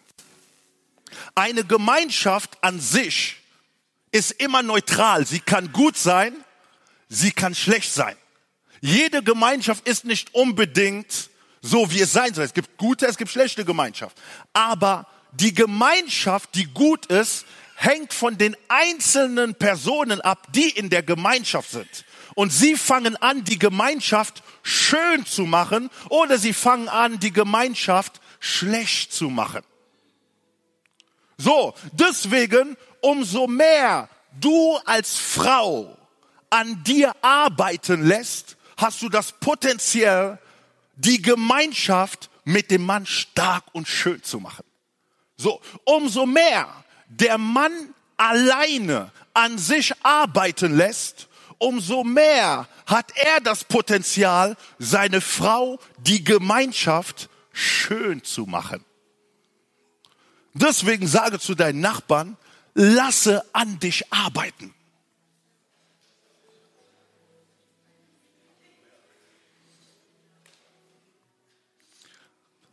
Eine 1.34 1.64
Gemeinschaft 1.64 2.62
an 2.62 2.80
sich 2.80 3.36
ist 4.12 4.32
immer 4.32 4.62
neutral. 4.62 5.26
Sie 5.26 5.40
kann 5.40 5.72
gut 5.72 5.96
sein, 5.96 6.34
sie 7.08 7.30
kann 7.30 7.54
schlecht 7.54 7.92
sein. 7.92 8.16
Jede 8.80 9.22
Gemeinschaft 9.22 9.86
ist 9.86 10.04
nicht 10.04 10.34
unbedingt 10.34 11.30
so, 11.62 11.90
wie 11.90 12.00
es 12.00 12.12
sein 12.12 12.34
soll. 12.34 12.44
Es 12.44 12.54
gibt 12.54 12.76
gute, 12.78 13.06
es 13.06 13.16
gibt 13.16 13.30
schlechte 13.30 13.64
Gemeinschaft. 13.64 14.16
Aber 14.52 15.06
die 15.32 15.54
Gemeinschaft, 15.54 16.54
die 16.54 16.66
gut 16.66 17.06
ist, 17.06 17.44
hängt 17.76 18.12
von 18.12 18.36
den 18.36 18.56
einzelnen 18.68 19.54
Personen 19.54 20.20
ab, 20.20 20.48
die 20.52 20.70
in 20.70 20.90
der 20.90 21.02
Gemeinschaft 21.02 21.70
sind. 21.70 22.04
Und 22.34 22.52
sie 22.52 22.76
fangen 22.76 23.16
an, 23.16 23.44
die 23.44 23.58
Gemeinschaft 23.58 24.42
schön 24.62 25.26
zu 25.26 25.42
machen 25.42 25.90
oder 26.08 26.38
sie 26.38 26.52
fangen 26.52 26.88
an, 26.88 27.18
die 27.18 27.32
Gemeinschaft 27.32 28.20
schlecht 28.38 29.12
zu 29.12 29.30
machen. 29.30 29.62
So, 31.38 31.74
deswegen, 31.92 32.76
umso 33.00 33.46
mehr 33.46 34.08
du 34.38 34.76
als 34.84 35.16
Frau 35.16 35.96
an 36.50 36.82
dir 36.84 37.14
arbeiten 37.22 38.06
lässt, 38.06 38.56
hast 38.76 39.02
du 39.02 39.08
das 39.08 39.32
Potenzial, 39.32 40.38
die 40.96 41.22
Gemeinschaft 41.22 42.28
mit 42.44 42.70
dem 42.70 42.84
Mann 42.84 43.06
stark 43.06 43.64
und 43.72 43.88
schön 43.88 44.22
zu 44.22 44.40
machen. 44.40 44.64
So, 45.36 45.60
umso 45.84 46.26
mehr 46.26 46.68
der 47.08 47.38
Mann 47.38 47.94
alleine 48.16 49.10
an 49.32 49.56
sich 49.56 49.94
arbeiten 50.02 50.76
lässt, 50.76 51.28
umso 51.60 52.02
mehr 52.02 52.66
hat 52.86 53.12
er 53.16 53.40
das 53.40 53.62
Potenzial, 53.62 54.56
seine 54.78 55.20
Frau, 55.20 55.78
die 55.98 56.24
Gemeinschaft 56.24 57.28
schön 57.52 58.24
zu 58.24 58.46
machen. 58.46 58.84
Deswegen 60.54 61.06
sage 61.06 61.38
zu 61.38 61.54
deinen 61.54 61.80
Nachbarn, 61.80 62.36
lasse 62.74 63.44
an 63.52 63.78
dich 63.78 64.12
arbeiten. 64.12 64.74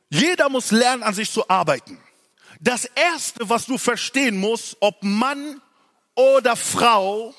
Jeder 0.10 0.50
muss 0.50 0.72
lernen, 0.72 1.04
an 1.04 1.14
sich 1.14 1.30
zu 1.30 1.50
arbeiten. 1.50 2.00
Das 2.62 2.86
Erste, 2.86 3.50
was 3.50 3.66
du 3.66 3.78
verstehen 3.78 4.38
musst, 4.38 4.78
ob 4.80 5.04
Mann 5.04 5.62
oder 6.16 6.56
Frau, 6.56 7.36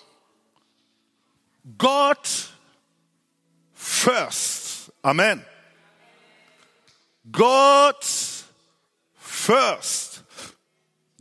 God 1.77 2.19
first. 3.75 4.91
Amen. 5.03 5.45
God 7.31 7.97
first. 9.17 10.25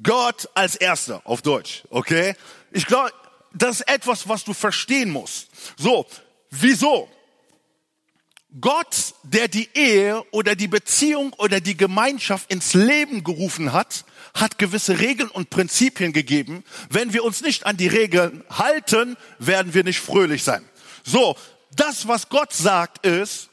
Gott 0.02 0.48
als 0.54 0.76
Erster 0.76 1.22
auf 1.26 1.42
Deutsch, 1.42 1.84
okay? 1.90 2.36
Ich 2.72 2.86
glaube, 2.86 3.12
das 3.54 3.80
ist 3.80 3.88
etwas, 3.90 4.30
was 4.30 4.44
du 4.44 4.54
verstehen 4.54 5.10
musst. 5.10 5.50
So, 5.78 6.06
wieso? 6.52 7.10
Gott, 8.62 9.14
der 9.24 9.48
die 9.48 9.70
Ehe 9.74 10.24
oder 10.32 10.56
die 10.56 10.68
Beziehung 10.68 11.34
oder 11.34 11.60
die 11.60 11.78
Gemeinschaft 11.78 12.52
ins 12.52 12.74
Leben 12.74 13.24
gerufen 13.24 13.74
hat, 13.74 14.06
hat 14.34 14.58
gewisse 14.58 15.00
Regeln 15.00 15.30
und 15.30 15.50
Prinzipien 15.50 16.14
gegeben. 16.14 16.64
Wenn 16.90 17.14
wir 17.14 17.24
uns 17.24 17.42
nicht 17.42 17.66
an 17.66 17.78
die 17.78 17.88
Regeln 17.88 18.44
halten, 18.50 19.18
werden 19.40 19.74
wir 19.74 19.84
nicht 19.84 20.00
fröhlich 20.00 20.44
sein. 20.44 20.68
So, 21.04 21.36
das, 21.76 22.08
was 22.08 22.30
Gott 22.30 22.54
sagt, 22.54 23.06
ist, 23.06 23.50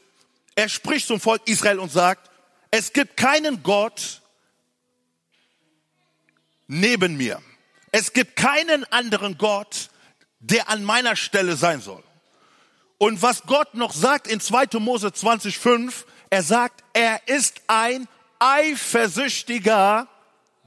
er 0.54 0.68
spricht 0.68 1.08
zum 1.08 1.20
Volk 1.20 1.42
Israel 1.46 1.78
und 1.78 1.90
sagt, 1.90 2.30
es 2.70 2.92
gibt 2.92 3.16
keinen 3.16 3.62
Gott 3.62 4.23
neben 6.66 7.16
mir. 7.16 7.42
Es 7.92 8.12
gibt 8.12 8.37
keinen 8.37 8.84
anderen 8.92 9.38
Gott, 9.38 9.90
der 10.40 10.68
an 10.68 10.84
meiner 10.84 11.16
Stelle 11.16 11.56
sein 11.56 11.80
soll. 11.80 12.02
Und 13.04 13.20
was 13.20 13.42
Gott 13.42 13.75
noch 13.75 13.92
sagt 13.92 14.26
in 14.28 14.40
2. 14.40 14.78
Mose 14.78 15.08
20,5, 15.08 15.92
er 16.30 16.42
sagt, 16.42 16.82
er 16.94 17.20
ist 17.28 17.61
ein 17.66 18.08
eifersüchtiger 18.38 20.08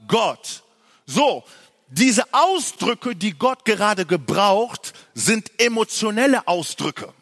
Gott. 0.06 0.62
So, 1.04 1.42
diese 1.88 2.22
Ausdrücke, 2.32 3.16
die 3.16 3.36
Gott 3.36 3.64
gerade 3.64 4.06
gebraucht, 4.06 4.94
sind 5.14 5.50
emotionelle 5.60 6.46
Ausdrücke. 6.46 7.12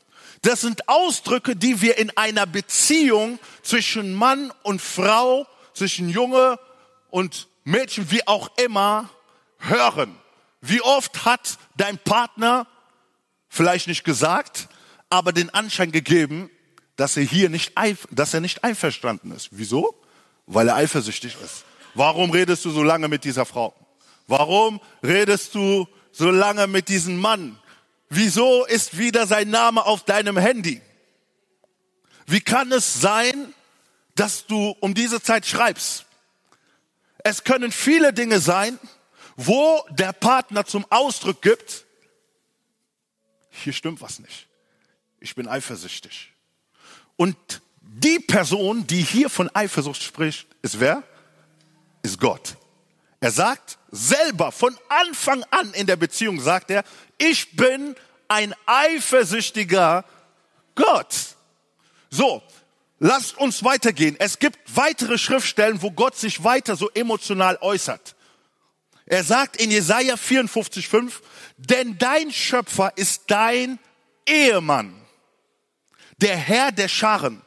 Das 0.43 0.61
sind 0.61 0.87
Ausdrücke, 0.87 1.57
die 1.57 1.81
wir 1.81 1.97
in 1.97 2.15
einer 2.19 2.45
Beziehung 2.45 3.39
zwischen 3.63 4.13
Mann 4.13 4.53
und 4.65 4.83
Frau, 4.83 5.47
zwischen 5.73 6.11
Junge 6.11 6.59
und 7.09 7.49
Mädchen, 7.65 8.11
wie 8.11 8.27
auch 8.29 8.51
immer, 8.59 9.09
hören. 9.61 10.15
Wie 10.61 10.83
oft 10.83 11.25
hat 11.25 11.57
dein 11.79 11.97
Partner 11.97 12.67
vielleicht 13.49 13.89
nicht 13.89 14.05
gesagt, 14.05 14.69
aber 15.11 15.33
den 15.33 15.51
Anschein 15.51 15.93
gegeben, 15.93 16.51
dass 16.97 17.17
er 17.17 17.23
hier 17.23 17.49
nicht, 17.49 17.73
dass 18.11 18.35
er 18.35 18.41
nicht 18.41 18.65
einverstanden 18.65 19.33
ist. 19.33 19.49
Wieso? 19.53 19.95
Weil 20.47 20.69
er 20.69 20.77
eifersüchtig 20.77 21.37
ist 21.45 21.65
Warum 21.97 22.31
redest 22.31 22.63
du 22.67 22.71
so 22.71 22.83
lange 22.83 23.09
mit 23.09 23.25
dieser 23.25 23.47
Frau? 23.47 23.75
Warum 24.27 24.83
redest 25.03 25.55
du 25.55 25.89
so 26.13 26.31
lange 26.31 26.67
mit 26.67 26.91
diesem 26.91 27.19
Mann? 27.19 27.59
Wieso 28.11 28.67
ist 28.67 28.99
wieder 28.99 29.27
sein 29.27 29.49
Name 29.49 29.87
auf 29.87 30.05
deinem 30.05 30.37
Handy? 30.37 30.83
Wie 32.27 32.43
kann 32.43 32.71
es 32.71 33.01
sein, 33.01 33.55
dass 34.15 34.47
du 34.47 34.77
um 34.81 34.93
diese 34.93 35.23
Zeit 35.23 35.47
schreibst? 35.47 36.05
Es 37.25 37.45
können 37.45 37.73
viele 37.73 38.13
Dinge 38.13 38.41
sein, 38.41 38.79
wo 39.37 39.83
der 39.91 40.13
Partner 40.13 40.67
zum 40.67 40.85
Ausdruck 40.91 41.41
gibt, 41.41 41.87
hier 43.51 43.73
stimmt 43.73 44.03
was 44.03 44.19
nicht. 44.19 44.46
Ich 45.21 45.35
bin 45.35 45.49
eifersüchtig. 45.49 46.33
Und 47.17 47.37
die 47.81 48.19
Person, 48.19 48.87
die 48.87 49.03
hier 49.03 49.31
von 49.31 49.55
Eifersucht 49.55 50.03
spricht, 50.03 50.47
ist 50.63 50.81
wer? 50.81 51.03
Ist 52.03 52.21
Gott. 52.21 52.57
Er 53.21 53.31
sagt 53.31 53.79
selber 53.91 54.53
von 54.53 54.77
Anfang 54.89 55.43
an 55.51 55.73
in 55.73 55.87
der 55.87 55.97
Beziehung, 55.97 56.41
sagt 56.41 56.71
er, 56.71 56.85
ich 57.19 57.57
bin 57.57 57.97
ein 58.29 58.55
eifersüchtiger 58.67 60.05
Gott. 60.75 61.15
So, 62.11 62.43
lasst 62.99 63.39
uns 63.39 63.65
weitergehen. 63.65 64.17
Es 64.19 64.39
gibt 64.39 64.59
weitere 64.77 65.17
Schriftstellen, 65.17 65.81
wo 65.81 65.91
Gott 65.91 66.17
sich 66.17 66.45
weiter 66.45 66.77
so 66.77 66.91
emotional 66.91 67.59
äußert. 67.61 68.15
Er 69.07 69.25
sagt 69.25 69.57
in 69.57 69.71
Jesaja 69.71 70.17
54,5, 70.17 71.13
denn 71.57 71.97
dein 71.97 72.33
Schöpfer 72.33 72.93
ist 72.97 73.23
dein 73.29 73.79
Ehemann. 74.27 75.06
Der 76.21 76.37
Herr 76.37 76.73
der 76.73 76.89
Scharen, 76.89 77.43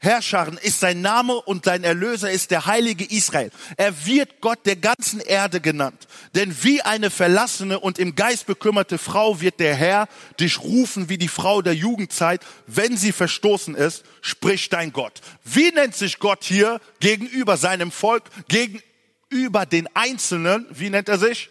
Herrscharen 0.00 0.58
ist 0.58 0.78
sein 0.78 1.00
Name 1.00 1.34
und 1.34 1.64
sein 1.64 1.82
Erlöser 1.82 2.30
ist 2.30 2.52
der 2.52 2.66
Heilige 2.66 3.04
Israel. 3.04 3.50
Er 3.76 4.06
wird 4.06 4.40
Gott 4.40 4.64
der 4.64 4.76
ganzen 4.76 5.18
Erde 5.18 5.60
genannt. 5.60 6.06
Denn 6.36 6.56
wie 6.62 6.82
eine 6.82 7.10
verlassene 7.10 7.80
und 7.80 7.98
im 7.98 8.14
Geist 8.14 8.46
bekümmerte 8.46 8.96
Frau 8.96 9.40
wird 9.40 9.58
der 9.58 9.74
Herr 9.74 10.08
dich 10.38 10.60
rufen 10.60 11.08
wie 11.08 11.18
die 11.18 11.26
Frau 11.26 11.62
der 11.62 11.74
Jugendzeit, 11.74 12.42
wenn 12.68 12.96
sie 12.96 13.10
verstoßen 13.10 13.74
ist, 13.74 14.04
spricht 14.20 14.72
dein 14.72 14.92
Gott. 14.92 15.20
Wie 15.42 15.72
nennt 15.72 15.96
sich 15.96 16.20
Gott 16.20 16.44
hier 16.44 16.80
gegenüber 17.00 17.56
seinem 17.56 17.90
Volk, 17.90 18.24
gegenüber 18.46 19.66
den 19.66 19.88
Einzelnen? 19.96 20.64
Wie 20.70 20.90
nennt 20.90 21.08
er 21.08 21.18
sich? 21.18 21.50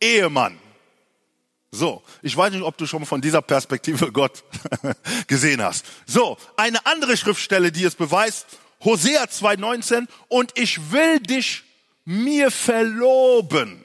Ehemann. 0.00 0.58
So, 1.72 2.02
ich 2.22 2.36
weiß 2.36 2.52
nicht, 2.52 2.62
ob 2.62 2.76
du 2.78 2.86
schon 2.86 3.06
von 3.06 3.20
dieser 3.20 3.42
Perspektive 3.42 4.10
Gott 4.12 4.42
gesehen 5.26 5.62
hast. 5.62 5.84
So, 6.06 6.36
eine 6.56 6.84
andere 6.86 7.16
Schriftstelle, 7.16 7.70
die 7.70 7.84
es 7.84 7.94
beweist, 7.94 8.46
Hosea 8.82 9.24
2,19, 9.24 10.06
und 10.28 10.52
ich 10.58 10.90
will 10.90 11.20
dich 11.20 11.62
mir 12.04 12.50
verloben 12.50 13.80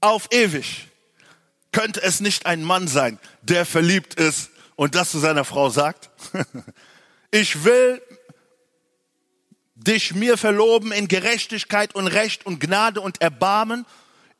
auf 0.00 0.28
ewig. 0.32 0.88
Könnte 1.72 2.02
es 2.02 2.20
nicht 2.20 2.46
ein 2.46 2.64
Mann 2.64 2.88
sein, 2.88 3.18
der 3.42 3.64
verliebt 3.64 4.14
ist 4.14 4.50
und 4.74 4.94
das 4.96 5.12
zu 5.12 5.18
seiner 5.18 5.44
Frau 5.44 5.70
sagt? 5.70 6.10
ich 7.30 7.64
will 7.64 8.02
dich 9.76 10.14
mir 10.14 10.36
verloben 10.36 10.92
in 10.92 11.08
Gerechtigkeit 11.08 11.94
und 11.94 12.08
Recht 12.08 12.44
und 12.44 12.60
Gnade 12.60 13.00
und 13.00 13.22
Erbarmen 13.22 13.86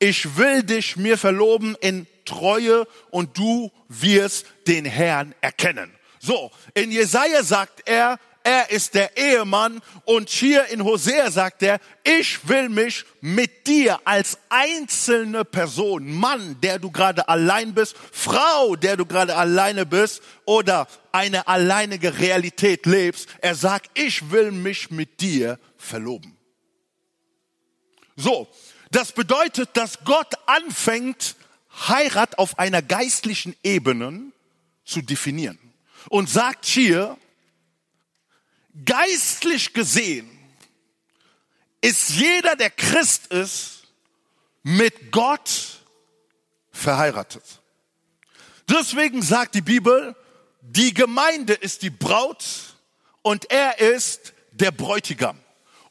ich 0.00 0.37
will 0.37 0.64
dich 0.64 0.97
mir 0.97 1.16
verloben 1.16 1.76
in 1.80 2.09
Treue 2.25 2.87
und 3.11 3.38
du 3.38 3.71
wirst 3.88 4.47
den 4.66 4.85
Herrn 4.85 5.35
erkennen. 5.40 5.92
So, 6.19 6.50
in 6.75 6.90
Jesaja 6.90 7.42
sagt 7.42 7.83
er, 7.87 8.19
er 8.42 8.71
ist 8.71 8.95
der 8.95 9.19
Ehemann 9.19 9.83
und 10.04 10.30
hier 10.30 10.66
in 10.69 10.83
Hosea 10.83 11.30
sagt 11.30 11.62
er, 11.62 11.78
ich 12.04 12.49
will 12.49 12.71
mich 12.71 13.04
mit 13.21 13.66
dir 13.66 14.00
als 14.04 14.38
einzelne 14.49 15.45
Person, 15.45 16.11
Mann, 16.11 16.57
der 16.62 16.78
du 16.78 16.90
gerade 16.90 17.28
allein 17.28 17.75
bist, 17.75 17.95
Frau, 18.11 18.76
der 18.76 18.97
du 18.97 19.04
gerade 19.04 19.37
alleine 19.37 19.85
bist 19.85 20.23
oder 20.47 20.88
eine 21.12 21.49
alleinige 21.49 22.19
Realität 22.19 22.87
lebst. 22.87 23.28
Er 23.42 23.54
sagt, 23.54 23.90
ich 23.92 24.30
will 24.30 24.52
mich 24.52 24.90
mit 24.90 25.21
dir 25.21 25.59
verloben. 25.76 26.38
So, 28.16 28.49
das 28.90 29.12
bedeutet, 29.12 29.70
dass 29.76 30.04
Gott 30.04 30.35
anfängt, 30.47 31.37
Heirat 31.88 32.38
auf 32.38 32.58
einer 32.58 32.82
geistlichen 32.82 33.56
Ebene 33.62 34.32
zu 34.84 35.00
definieren 35.02 35.58
und 36.08 36.28
sagt 36.28 36.67
hier, 36.67 37.17
geistlich 38.84 39.73
gesehen 39.73 40.28
ist 41.80 42.10
jeder, 42.10 42.56
der 42.56 42.71
Christ 42.71 43.28
ist, 43.28 43.84
mit 44.62 45.10
Gott 45.12 45.80
verheiratet. 46.73 47.43
Deswegen 48.69 49.23
sagt 49.23 49.54
die 49.54 49.62
Bibel, 49.62 50.15
die 50.60 50.93
Gemeinde 50.93 51.54
ist 51.54 51.82
die 51.82 51.91
Braut 51.91 52.76
und 53.23 53.50
er 53.50 53.78
ist 53.78 54.34
der 54.52 54.71
Bräutigam. 54.71 55.38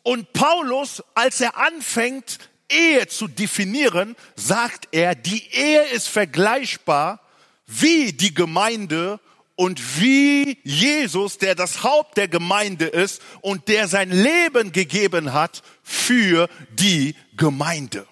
Und 0.03 0.31
Paulus, 0.33 1.03
als 1.15 1.41
er 1.41 1.57
anfängt, 1.57 2.49
Ehe 2.69 3.07
zu 3.07 3.27
definieren, 3.27 4.15
sagt 4.35 4.87
er, 4.91 5.15
die 5.15 5.43
Ehe 5.51 5.83
ist 5.89 6.07
vergleichbar 6.07 7.19
wie 7.65 8.13
die 8.13 8.33
Gemeinde 8.33 9.19
und 9.55 9.99
wie 9.99 10.57
Jesus, 10.63 11.37
der 11.37 11.53
das 11.53 11.83
Haupt 11.83 12.17
der 12.17 12.27
Gemeinde 12.27 12.85
ist 12.85 13.21
und 13.41 13.67
der 13.67 13.87
sein 13.87 14.09
Leben 14.09 14.71
gegeben 14.71 15.33
hat 15.33 15.63
für 15.83 16.47
die 16.71 17.15
Gemeinde. 17.35 18.07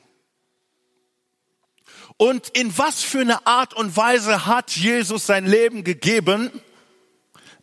Und 2.17 2.49
in 2.49 2.77
was 2.77 3.03
für 3.03 3.21
eine 3.21 3.45
Art 3.45 3.73
und 3.75 3.95
Weise 3.95 4.45
hat 4.45 4.71
Jesus 4.71 5.27
sein 5.27 5.45
Leben 5.45 5.83
gegeben? 5.83 6.51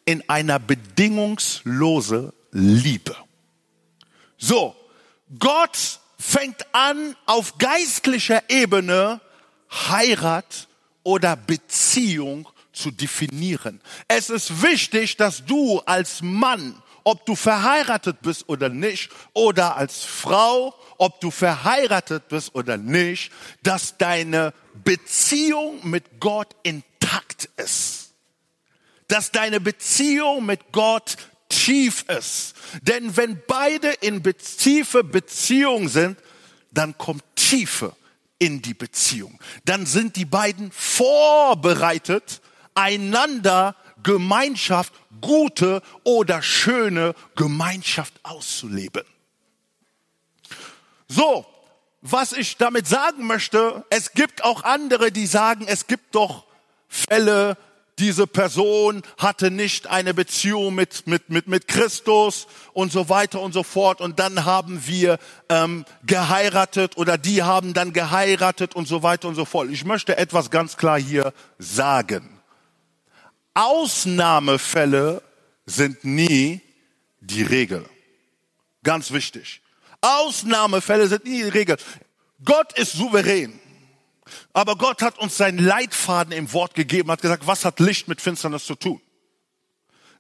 In 0.07 0.29
einer 0.29 0.59
bedingungslose 0.59 2.33
Liebe. 2.53 3.17
So, 4.39 4.77
Gott 5.39 6.01
fängt 6.25 6.75
an, 6.75 7.15
auf 7.27 7.59
geistlicher 7.59 8.43
Ebene 8.49 9.21
Heirat 9.71 10.69
oder 11.03 11.37
Beziehung 11.37 12.49
zu 12.73 12.91
definieren. 12.91 13.81
Es 14.09 14.31
ist 14.31 14.63
wichtig, 14.63 15.17
dass 15.17 15.45
du 15.45 15.81
als 15.81 16.23
Mann, 16.23 16.83
ob 17.05 17.27
du 17.27 17.37
verheiratet 17.37 18.23
bist 18.23 18.49
oder 18.49 18.71
nicht, 18.71 19.11
oder 19.35 19.77
als 19.77 20.03
Frau, 20.03 20.75
ob 20.97 21.21
du 21.21 21.31
verheiratet 21.31 22.29
bist 22.29 22.55
oder 22.55 22.79
nicht, 22.79 23.31
dass 23.63 23.99
deine 23.99 24.55
Beziehung 24.83 25.89
mit 25.89 26.21
Gott 26.21 26.57
intakt 26.63 27.51
ist. 27.57 28.13
Dass 29.09 29.31
deine 29.31 29.61
Beziehung 29.61 30.47
mit 30.47 30.73
Gott 30.73 31.17
tief 31.55 32.05
ist. 32.09 32.55
Denn 32.83 33.17
wenn 33.17 33.41
beide 33.47 33.89
in 33.89 34.23
tiefe 34.23 35.05
Beziehung 35.05 35.89
sind, 35.89 36.19
dann 36.71 36.99
kommt 36.99 37.23
Tiefe 37.37 37.95
in 38.39 38.63
die 38.63 38.75
Beziehung. 38.75 39.39
Dann 39.65 39.87
sind 39.87 40.17
die 40.17 40.25
beiden 40.25 40.73
vorbereitet, 40.73 42.41
einander 42.75 43.77
Gemeinschaft, 44.03 44.93
gute 45.21 45.83
oder 46.03 46.43
schöne 46.43 47.15
Gemeinschaft 47.37 48.13
auszuleben. 48.23 49.05
So, 51.09 51.47
was 52.01 52.33
ich 52.33 52.57
damit 52.57 52.87
sagen 52.87 53.27
möchte, 53.27 53.85
es 53.89 54.13
gibt 54.13 54.43
auch 54.45 54.65
andere, 54.65 55.13
die 55.13 55.27
sagen, 55.27 55.65
es 55.69 55.87
gibt 55.87 56.15
doch 56.15 56.45
Fälle, 56.89 57.57
diese 57.99 58.27
Person 58.27 59.03
hatte 59.19 59.51
nicht 59.51 59.87
eine 59.87 60.15
Beziehung 60.15 60.75
mit, 60.75 61.07
mit, 61.07 61.31
mit, 61.31 61.47
mit 61.47 61.69
Christus 61.69 62.47
und 62.73 62.91
so 62.91 63.09
weiter 63.09 63.41
und 63.41 63.53
so 63.53 63.63
fort. 63.63 64.01
Und 64.01 64.19
dann 64.19 64.45
haben 64.45 64.87
wir 64.87 65.19
ähm, 65.49 65.85
geheiratet 66.05 66.97
oder 66.97 67.19
die 67.19 67.43
haben 67.43 67.73
dann 67.73 67.93
geheiratet 67.93 68.75
und 68.75 68.89
so 68.89 69.03
weiter 69.03 69.29
und 69.29 69.37
so 69.37 69.45
fort. 69.45 69.71
Ich 69.71 69.85
möchte 69.85 70.17
etwas 70.17 70.51
ganz 70.51 70.77
klar 70.77 70.99
hier 70.99 71.33
sagen. 71.59 72.41
Ausnahmefälle 73.55 75.23
sind 75.65 76.05
nie 76.05 76.61
die 77.21 77.43
Regel. 77.43 77.85
Ganz 78.83 79.13
wichtig. 79.13 79.63
Ausnahmefälle 80.01 81.07
sind 81.07 81.25
nie 81.25 81.43
die 81.43 81.49
Regel. 81.49 81.77
Gott 82.45 82.77
ist 82.77 82.93
souverän. 82.93 83.61
Aber 84.53 84.77
Gott 84.77 85.03
hat 85.03 85.19
uns 85.19 85.37
seinen 85.37 85.59
Leitfaden 85.59 86.33
im 86.33 86.53
Wort 86.53 86.75
gegeben, 86.75 87.11
hat 87.11 87.23
gesagt, 87.23 87.47
was 87.47 87.65
hat 87.65 87.81
Licht 87.81 88.09
mit 88.09 88.21
Finsternis 88.21 88.65
zu 88.65 88.75
tun? 88.75 89.01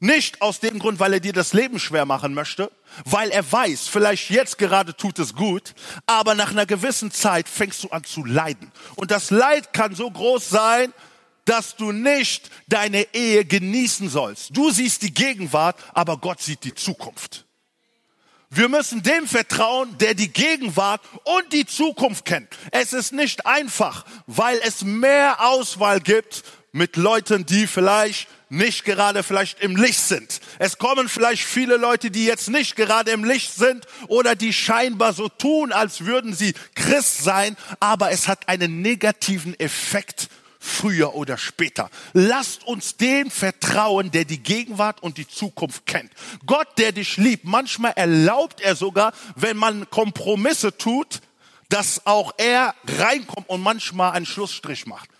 Nicht 0.00 0.42
aus 0.42 0.60
dem 0.60 0.80
Grund, 0.80 1.00
weil 1.00 1.14
er 1.14 1.20
dir 1.20 1.32
das 1.32 1.52
Leben 1.52 1.78
schwer 1.78 2.04
machen 2.04 2.34
möchte, 2.34 2.70
weil 3.04 3.30
er 3.30 3.50
weiß, 3.50 3.88
vielleicht 3.88 4.28
jetzt 4.28 4.58
gerade 4.58 4.94
tut 4.96 5.18
es 5.18 5.34
gut, 5.34 5.74
aber 6.06 6.34
nach 6.34 6.50
einer 6.50 6.66
gewissen 6.66 7.10
Zeit 7.10 7.48
fängst 7.48 7.84
du 7.84 7.88
an 7.88 8.04
zu 8.04 8.24
leiden. 8.24 8.70
Und 8.96 9.10
das 9.10 9.30
Leid 9.30 9.72
kann 9.72 9.94
so 9.94 10.10
groß 10.10 10.48
sein, 10.48 10.92
dass 11.44 11.76
du 11.76 11.92
nicht 11.92 12.50
deine 12.68 13.14
Ehe 13.14 13.44
genießen 13.44 14.08
sollst. 14.08 14.56
Du 14.56 14.70
siehst 14.70 15.02
die 15.02 15.14
Gegenwart, 15.14 15.76
aber 15.94 16.18
Gott 16.18 16.40
sieht 16.40 16.64
die 16.64 16.74
Zukunft. 16.74 17.46
Wir 18.50 18.68
müssen 18.68 19.02
dem 19.02 19.26
vertrauen, 19.26 19.96
der 19.98 20.14
die 20.14 20.32
Gegenwart 20.32 21.00
und 21.24 21.52
die 21.52 21.66
Zukunft 21.66 22.24
kennt. 22.24 22.48
Es 22.70 22.92
ist 22.92 23.12
nicht 23.12 23.46
einfach, 23.46 24.04
weil 24.26 24.60
es 24.64 24.82
mehr 24.82 25.44
Auswahl 25.44 26.00
gibt 26.00 26.44
mit 26.72 26.96
Leuten, 26.96 27.46
die 27.46 27.66
vielleicht 27.66 28.28
nicht 28.48 28.84
gerade 28.84 29.22
vielleicht 29.22 29.60
im 29.60 29.76
Licht 29.76 30.00
sind. 30.00 30.40
Es 30.58 30.78
kommen 30.78 31.08
vielleicht 31.08 31.44
viele 31.44 31.76
Leute, 31.76 32.10
die 32.10 32.24
jetzt 32.24 32.48
nicht 32.48 32.76
gerade 32.76 33.10
im 33.10 33.24
Licht 33.24 33.54
sind 33.54 33.86
oder 34.08 34.34
die 34.34 34.52
scheinbar 34.52 35.12
so 35.12 35.28
tun, 35.28 35.72
als 35.72 36.04
würden 36.04 36.34
sie 36.34 36.54
Christ 36.74 37.24
sein, 37.24 37.56
aber 37.80 38.10
es 38.10 38.28
hat 38.28 38.48
einen 38.48 38.80
negativen 38.82 39.58
Effekt 39.58 40.28
früher 40.64 41.14
oder 41.14 41.36
später. 41.36 41.90
Lasst 42.14 42.66
uns 42.66 42.96
dem 42.96 43.30
vertrauen, 43.30 44.10
der 44.10 44.24
die 44.24 44.42
Gegenwart 44.42 45.02
und 45.02 45.18
die 45.18 45.28
Zukunft 45.28 45.86
kennt. 45.86 46.10
Gott, 46.46 46.68
der 46.78 46.92
dich 46.92 47.16
liebt, 47.18 47.44
manchmal 47.44 47.92
erlaubt 47.96 48.60
er 48.60 48.74
sogar, 48.74 49.12
wenn 49.36 49.56
man 49.56 49.88
Kompromisse 49.90 50.76
tut, 50.76 51.20
dass 51.68 52.06
auch 52.06 52.32
er 52.38 52.74
reinkommt 52.86 53.48
und 53.48 53.60
manchmal 53.60 54.12
einen 54.12 54.26
Schlussstrich 54.26 54.86
macht. 54.86 55.10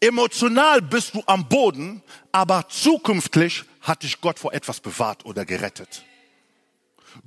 Emotional 0.00 0.80
bist 0.80 1.14
du 1.14 1.22
am 1.26 1.48
Boden, 1.48 2.02
aber 2.32 2.68
zukünftig 2.68 3.64
hat 3.82 4.02
dich 4.02 4.20
Gott 4.20 4.38
vor 4.38 4.54
etwas 4.54 4.80
bewahrt 4.80 5.24
oder 5.24 5.44
gerettet. 5.44 6.04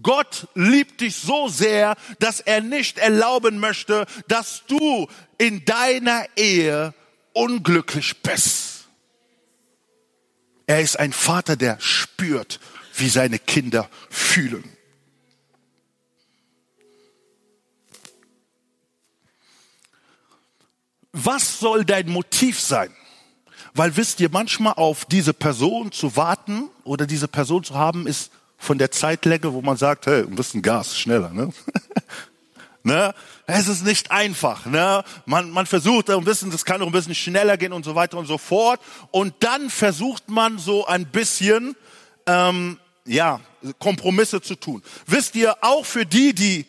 Gott 0.01 0.47
liebt 0.55 1.01
dich 1.01 1.15
so 1.15 1.47
sehr, 1.47 1.95
dass 2.19 2.39
er 2.39 2.61
nicht 2.61 2.97
erlauben 2.97 3.59
möchte, 3.59 4.05
dass 4.27 4.63
du 4.67 5.07
in 5.37 5.63
deiner 5.65 6.25
Ehe 6.35 6.93
unglücklich 7.33 8.21
bist. 8.21 8.87
Er 10.65 10.81
ist 10.81 10.97
ein 10.97 11.13
Vater, 11.13 11.55
der 11.55 11.79
spürt, 11.79 12.59
wie 12.95 13.09
seine 13.09 13.39
Kinder 13.39 13.89
fühlen. 14.09 14.63
Was 21.11 21.59
soll 21.59 21.85
dein 21.85 22.09
Motiv 22.09 22.59
sein? 22.59 22.91
Weil 23.75 23.95
wisst 23.97 24.19
ihr, 24.19 24.29
manchmal 24.31 24.73
auf 24.73 25.05
diese 25.05 25.33
Person 25.33 25.91
zu 25.91 26.15
warten 26.15 26.69
oder 26.83 27.05
diese 27.05 27.27
Person 27.27 27.63
zu 27.63 27.75
haben, 27.75 28.07
ist 28.07 28.31
von 28.63 28.77
der 28.77 28.91
Zeitlänge, 28.91 29.53
wo 29.53 29.61
man 29.61 29.77
sagt, 29.77 30.07
hey, 30.07 30.21
ein 30.21 30.35
bisschen 30.35 30.61
Gas, 30.61 30.97
schneller, 30.97 31.29
ne? 31.29 31.49
ne? 32.83 33.13
Es 33.45 33.67
ist 33.67 33.85
nicht 33.85 34.09
einfach, 34.09 34.65
ne? 34.65 35.03
Man, 35.25 35.51
man 35.51 35.65
versucht 35.65 36.09
ein 36.09 36.23
bisschen, 36.23 36.49
das 36.49 36.63
kann 36.63 36.81
auch 36.81 36.85
ein 36.85 36.93
bisschen 36.93 37.13
schneller 37.13 37.57
gehen 37.57 37.73
und 37.73 37.83
so 37.83 37.93
weiter 37.93 38.17
und 38.17 38.25
so 38.25 38.37
fort. 38.37 38.79
Und 39.11 39.33
dann 39.41 39.69
versucht 39.69 40.29
man 40.29 40.57
so 40.59 40.85
ein 40.85 41.05
bisschen, 41.05 41.75
ähm, 42.25 42.79
ja, 43.05 43.41
Kompromisse 43.79 44.41
zu 44.41 44.55
tun. 44.55 44.81
Wisst 45.07 45.35
ihr, 45.35 45.57
auch 45.61 45.85
für 45.85 46.05
die, 46.05 46.33
die 46.33 46.65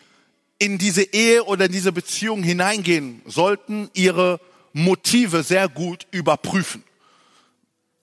in 0.59 0.79
diese 0.79 1.03
Ehe 1.03 1.45
oder 1.45 1.67
in 1.67 1.73
diese 1.73 1.93
Beziehung 1.93 2.43
hineingehen 2.43 3.23
sollten, 3.27 3.89
ihre 3.95 4.41
Motive 4.73 5.45
sehr 5.45 5.69
gut 5.69 6.09
überprüfen. 6.11 6.83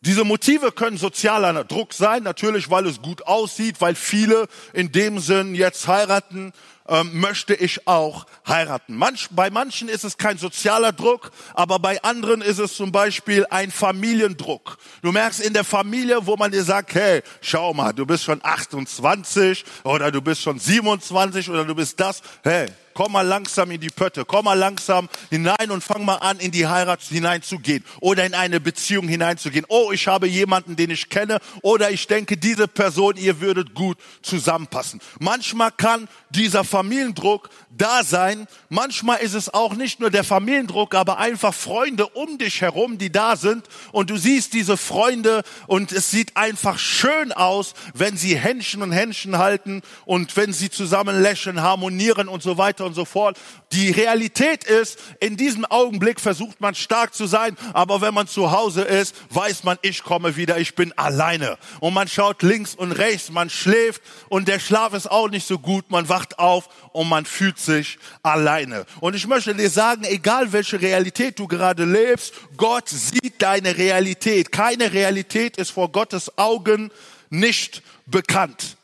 Diese 0.04 0.24
Motive 0.24 0.72
können 0.72 0.98
sozialer 0.98 1.64
Druck 1.64 1.94
sein, 1.94 2.24
natürlich, 2.24 2.72
weil 2.72 2.88
es 2.88 3.04
gut 3.04 3.28
aussieht, 3.28 3.82
weil 3.82 3.94
viele 3.94 4.48
in 4.74 4.92
dem 4.92 5.20
Sinn 5.20 5.54
jetzt 5.54 5.88
heiraten, 5.88 6.54
ähm, 6.88 7.20
möchte 7.20 7.54
ich 7.54 7.88
auch 7.88 8.26
heiraten. 8.48 8.96
Manch, 8.96 9.28
bei 9.30 9.52
manchen 9.52 9.90
ist 9.90 10.04
es 10.04 10.18
kein 10.18 10.40
sozialer 10.40 10.92
Druck, 10.92 11.30
aber 11.54 11.78
bei 11.78 12.02
anderen 12.02 12.42
ist 12.42 12.58
es 12.58 12.76
zum 12.76 12.92
Beispiel 12.92 13.46
ein 13.52 13.70
Familiendruck. 13.70 14.80
Du 15.04 15.12
merkst 15.12 15.40
in 15.40 15.54
der 15.54 15.64
Familie, 15.64 16.26
wo 16.26 16.36
man 16.36 16.52
dir 16.52 16.64
sagt, 16.64 16.96
hey, 16.96 17.22
schau 17.42 17.72
mal, 17.76 17.94
du 17.94 18.08
bist 18.08 18.24
schon 18.24 18.40
28 18.44 19.64
oder 19.84 20.12
du 20.12 20.20
bist 20.20 20.42
schon 20.42 20.58
27 20.58 21.48
oder 21.52 21.64
du 21.64 21.76
bist 21.76 22.00
das, 22.00 22.24
hey, 22.44 22.66
komm 22.94 23.14
mal 23.14 23.26
langsam 23.26 23.72
in 23.72 23.82
die 23.82 23.90
Pötte, 23.90 24.26
komm 24.26 24.46
mal 24.46 24.58
langsam 24.58 25.10
hinein 25.30 25.72
und 25.72 25.84
fang 25.84 26.06
mal 26.06 26.18
an, 26.18 26.40
in 26.40 26.52
die 26.52 26.68
Heirat 26.68 27.02
hineinzugehen 27.02 27.84
oder 28.00 28.26
in 28.26 28.34
eine 28.34 28.60
Beziehung 28.60 29.08
hineinzugehen. 29.08 29.66
Oh, 29.70 29.92
ich 29.92 30.08
habe 30.08 30.28
jemanden, 30.28 30.76
den 30.76 30.90
ich 30.90 31.10
kenne 31.10 31.40
oder 31.62 31.92
ich 31.92 32.08
denke, 32.08 32.38
diese 32.38 32.68
Person, 32.68 33.16
ihr 33.18 33.42
würdet 33.42 33.74
gut 33.74 33.98
zusammenpassen. 34.22 35.02
Manchmal 35.20 35.72
kann 35.72 36.08
dieser 36.30 36.64
Familiendruck 36.64 37.50
da 37.78 38.04
sein. 38.04 38.48
Manchmal 38.70 39.20
ist 39.20 39.34
es 39.34 39.54
auch 39.54 39.74
nicht 39.76 40.00
nur 40.00 40.10
der 40.10 40.24
Familiendruck, 40.24 40.96
aber 40.96 41.18
einfach 41.18 41.54
Freunde 41.54 42.08
um 42.08 42.38
dich 42.38 42.62
herum, 42.62 42.98
die 42.98 43.12
da 43.12 43.36
sind 43.36 43.68
und 43.92 44.10
du 44.10 44.18
siehst 44.18 44.54
diese 44.54 44.78
Freunde 44.78 45.44
und 45.68 45.92
es 45.92 46.12
sieht 46.12 46.38
einfach 46.38 46.80
schön 46.80 47.32
aus, 47.32 47.74
wenn 47.94 48.18
sie 48.18 48.38
Händchen 48.38 48.82
und 48.82 48.92
Händchen 48.92 49.38
halten 49.38 49.82
und 50.06 50.36
wenn 50.38 50.54
sie 50.54 50.70
zusammen 50.70 51.22
lächeln, 51.22 51.62
harmonieren 51.62 52.28
und 52.28 52.44
so 52.44 52.58
weiter 52.58 52.86
und 52.92 52.96
so 52.96 53.06
fort. 53.06 53.40
Die 53.72 53.90
Realität 53.90 54.66
ist, 54.66 55.00
in 55.22 55.38
diesem 55.38 55.64
Augenblick 55.66 56.20
versucht 56.20 56.60
man 56.60 56.76
stark 56.76 57.14
zu 57.14 57.26
sein, 57.26 57.56
aber 57.74 58.02
wenn 58.02 58.14
man 58.14 58.28
zu 58.28 58.52
Hause 58.52 58.82
ist, 58.82 59.16
weiß 59.30 59.64
man, 59.64 59.78
ich 59.82 60.04
komme 60.04 60.36
wieder, 60.36 60.58
ich 60.58 60.76
bin 60.76 60.92
alleine. 60.98 61.58
Und 61.80 61.94
man 61.94 62.10
schaut 62.10 62.44
links 62.44 62.76
und 62.76 62.92
rechts, 62.92 63.32
man 63.32 63.50
schläft 63.50 64.02
und 64.28 64.48
der 64.48 64.60
Schlaf 64.60 64.94
ist 64.94 65.10
auch 65.10 65.30
nicht 65.30 65.48
so 65.48 65.58
gut, 65.58 65.90
man 65.90 66.10
wacht 66.10 66.38
auf 66.38 66.70
und 66.92 67.08
man 67.08 67.26
fühlt 67.26 67.60
sich 67.60 67.98
alleine. 68.24 68.86
Und 69.00 69.16
ich 69.16 69.26
möchte 69.26 69.56
dir 69.56 69.70
sagen, 69.70 70.04
egal 70.04 70.52
welche 70.52 70.82
Realität 70.82 71.40
du 71.40 71.48
gerade 71.48 71.86
lebst, 71.86 72.34
Gott 72.58 72.90
sieht 72.90 73.42
deine 73.42 73.78
Realität. 73.78 74.52
Keine 74.52 74.92
Realität 74.92 75.56
ist 75.56 75.72
vor 75.72 75.92
Gottes 75.92 76.38
Augen 76.38 76.92
nicht 77.30 77.84
bekannt. 78.06 78.76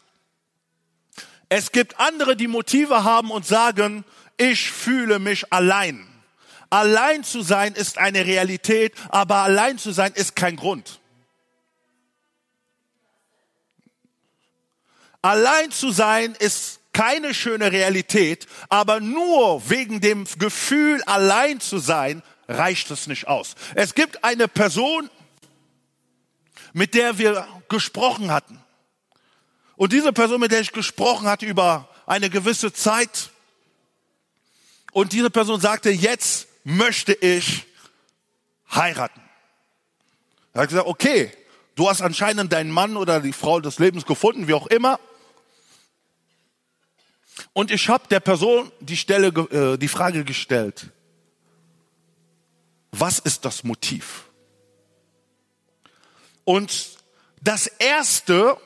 Es 1.50 1.72
gibt 1.72 2.00
andere, 2.00 2.36
die 2.36 2.48
Motive 2.48 3.04
haben 3.04 3.32
und 3.32 3.46
sagen, 3.46 4.04
ich 4.38 4.72
fühle 4.72 5.20
mich 5.20 5.52
allein. 5.52 6.08
Allein 6.70 7.24
zu 7.24 7.42
sein 7.42 7.74
ist 7.74 7.98
eine 7.98 8.26
Realität, 8.26 8.94
aber 9.10 9.38
allein 9.38 9.78
zu 9.78 9.92
sein 9.92 10.12
ist 10.14 10.36
kein 10.36 10.58
Grund. 10.58 11.00
Allein 15.22 15.72
zu 15.72 15.92
sein 15.92 16.36
ist 16.40 16.80
keine 16.92 17.34
schöne 17.34 17.72
Realität, 17.72 18.48
aber 18.70 19.00
nur 19.00 19.70
wegen 19.70 20.02
dem 20.02 20.26
Gefühl, 20.40 21.02
allein 21.04 21.60
zu 21.60 21.80
sein, 21.80 22.24
reicht 22.48 22.92
es 22.92 23.08
nicht 23.08 23.28
aus. 23.28 23.56
Es 23.76 23.94
gibt 23.94 24.24
eine 24.24 24.48
Person, 24.48 25.10
mit 26.74 26.94
der 26.94 27.18
wir 27.18 27.48
gesprochen 27.70 28.32
hatten. 28.32 28.64
Und 29.78 29.94
diese 29.94 30.12
Person, 30.12 30.42
mit 30.42 30.52
der 30.52 30.60
ich 30.60 30.74
gesprochen 30.74 31.28
hatte 31.28 31.46
über 31.46 31.88
eine 32.06 32.30
gewisse 32.30 32.74
Zeit, 32.74 33.30
und 34.92 35.14
diese 35.14 35.30
Person 35.30 35.62
sagte, 35.62 35.92
jetzt 35.92 36.48
möchte 36.64 37.14
ich 37.14 37.66
heiraten. 38.72 39.22
Er 40.54 40.64
hat 40.64 40.70
gesagt, 40.70 40.88
okay, 40.88 41.32
du 41.76 41.88
hast 41.88 42.02
anscheinend 42.02 42.52
deinen 42.52 42.72
Mann 42.72 42.98
oder 42.98 43.20
die 43.20 43.32
Frau 43.32 43.60
des 43.60 43.78
Lebens 43.78 44.06
gefunden, 44.06 44.48
wie 44.48 44.56
auch 44.56 44.66
immer. 44.68 45.00
Und 47.54 47.70
ich 47.70 47.90
habe 47.90 48.08
der 48.08 48.20
Person 48.20 48.72
die, 48.80 48.98
Stelle, 48.98 49.28
äh, 49.28 49.78
die 49.78 49.88
Frage 49.88 50.24
gestellt, 50.24 50.88
was 52.92 53.20
ist 53.20 53.46
das 53.46 53.64
Motiv? 53.64 54.26
Und 56.44 56.98
das 57.42 57.68
Erste, 57.68 58.58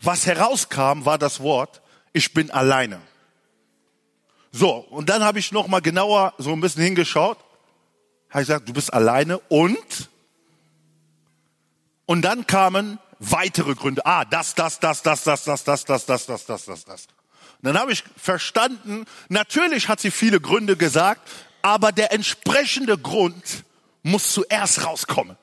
was 0.00 0.26
herauskam, 0.26 1.04
war 1.04 1.18
das 1.18 1.40
Wort, 1.40 1.82
ich 2.12 2.32
bin 2.32 2.50
alleine. 2.50 3.00
So, 4.52 4.70
und 4.70 5.08
dann 5.08 5.22
habe 5.22 5.38
ich 5.38 5.52
noch 5.52 5.68
mal 5.68 5.80
genauer 5.80 6.34
so 6.38 6.52
ein 6.52 6.60
bisschen 6.60 6.82
hingeschaut. 6.82 7.38
Habe 8.30 8.42
ich 8.42 8.48
gesagt, 8.48 8.68
du 8.68 8.72
bist 8.72 8.92
alleine 8.92 9.38
und? 9.48 10.08
Und 12.06 12.22
dann 12.22 12.46
kamen 12.46 12.98
weitere 13.20 13.74
Gründe. 13.74 14.04
Ah, 14.04 14.24
das, 14.24 14.54
das, 14.54 14.80
das, 14.80 15.02
das, 15.02 15.22
das, 15.22 15.44
das, 15.44 15.64
das, 15.64 15.84
das, 15.84 16.06
das, 16.06 16.26
das, 16.26 16.46
das, 16.46 16.64
das, 16.64 16.84
das. 16.84 17.06
Dann 17.62 17.78
habe 17.78 17.92
ich 17.92 18.02
verstanden, 18.16 19.04
natürlich 19.28 19.88
hat 19.88 20.00
sie 20.00 20.10
viele 20.10 20.40
Gründe 20.40 20.76
gesagt, 20.76 21.28
aber 21.62 21.92
der 21.92 22.12
entsprechende 22.12 22.96
Grund 22.96 23.64
muss 24.02 24.32
zuerst 24.32 24.84
rauskommen. 24.84 25.36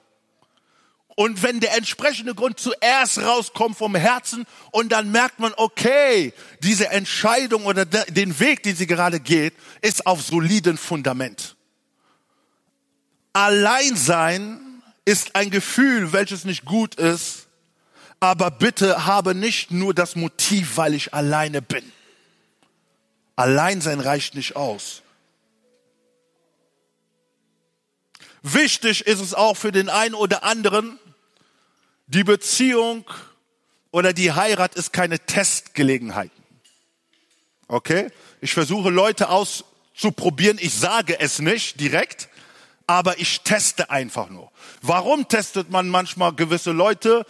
Und 1.19 1.41
wenn 1.41 1.59
der 1.59 1.75
entsprechende 1.75 2.35
Grund 2.35 2.59
zuerst 2.59 3.17
rauskommt 3.17 3.75
vom 3.75 3.95
Herzen 3.95 4.45
und 4.69 4.91
dann 4.91 5.11
merkt 5.11 5.39
man, 5.39 5.51
okay, 5.57 6.31
diese 6.61 6.89
Entscheidung 6.89 7.65
oder 7.65 7.85
den 7.85 8.39
Weg, 8.39 8.61
den 8.61 8.75
sie 8.75 8.85
gerade 8.85 9.19
geht, 9.19 9.55
ist 9.81 10.05
auf 10.05 10.21
soliden 10.21 10.77
Fundament. 10.77 11.55
Alleinsein 13.33 14.59
ist 15.05 15.35
ein 15.35 15.49
Gefühl, 15.49 16.13
welches 16.13 16.45
nicht 16.45 16.65
gut 16.65 16.93
ist, 16.93 17.47
aber 18.19 18.51
bitte 18.51 19.07
habe 19.07 19.33
nicht 19.33 19.71
nur 19.71 19.95
das 19.95 20.15
Motiv, 20.15 20.77
weil 20.77 20.93
ich 20.93 21.15
alleine 21.15 21.63
bin. 21.63 21.91
Alleinsein 23.35 24.01
reicht 24.01 24.35
nicht 24.35 24.55
aus. 24.55 25.01
Wichtig 28.43 29.07
ist 29.07 29.19
es 29.19 29.33
auch 29.33 29.57
für 29.57 29.71
den 29.71 29.89
einen 29.89 30.13
oder 30.13 30.43
anderen, 30.43 30.99
die 32.07 32.23
Beziehung 32.23 33.05
oder 33.91 34.13
die 34.13 34.31
Heirat 34.31 34.75
ist 34.75 34.93
keine 34.93 35.19
Testgelegenheit. 35.19 36.31
Okay? 37.67 38.09
Ich 38.41 38.53
versuche 38.53 38.89
Leute 38.89 39.29
auszuprobieren. 39.29 40.57
Ich 40.59 40.73
sage 40.73 41.19
es 41.19 41.39
nicht 41.39 41.79
direkt, 41.79 42.29
aber 42.87 43.19
ich 43.19 43.41
teste 43.41 43.89
einfach 43.89 44.29
nur. 44.29 44.51
Warum 44.81 45.27
testet 45.27 45.69
man 45.69 45.89
manchmal 45.89 46.33
gewisse 46.33 46.71
Leute? 46.71 47.25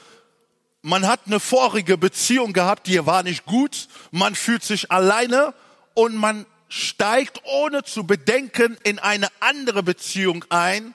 Man 0.83 1.07
hat 1.07 1.21
eine 1.25 1.39
vorige 1.39 1.97
Beziehung 1.97 2.53
gehabt, 2.53 2.87
die 2.87 3.03
war 3.05 3.23
nicht 3.23 3.45
gut. 3.45 3.87
Man 4.11 4.35
fühlt 4.35 4.63
sich 4.63 4.91
alleine 4.91 5.53
und 5.95 6.15
man 6.15 6.45
steigt 6.69 7.41
ohne 7.45 7.83
zu 7.83 8.05
bedenken 8.05 8.77
in 8.83 8.99
eine 8.99 9.27
andere 9.39 9.81
Beziehung 9.81 10.45
ein. 10.49 10.93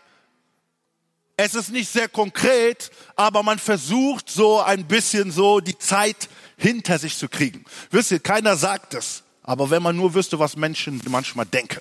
Es 1.36 1.54
ist 1.54 1.70
nicht 1.70 1.90
sehr 1.90 2.08
konkret, 2.08 2.90
aber 3.16 3.42
man 3.42 3.58
versucht 3.58 4.30
so 4.30 4.60
ein 4.60 4.86
bisschen 4.86 5.30
so 5.30 5.60
die 5.60 5.78
Zeit 5.78 6.28
hinter 6.56 6.98
sich 6.98 7.16
zu 7.16 7.28
kriegen. 7.28 7.64
Wisst 7.90 8.10
ihr, 8.10 8.20
keiner 8.20 8.56
sagt 8.56 8.94
es, 8.94 9.22
aber 9.42 9.70
wenn 9.70 9.82
man 9.82 9.96
nur 9.96 10.14
wüsste, 10.14 10.38
was 10.38 10.56
Menschen 10.56 11.00
manchmal 11.08 11.46
denken. 11.46 11.80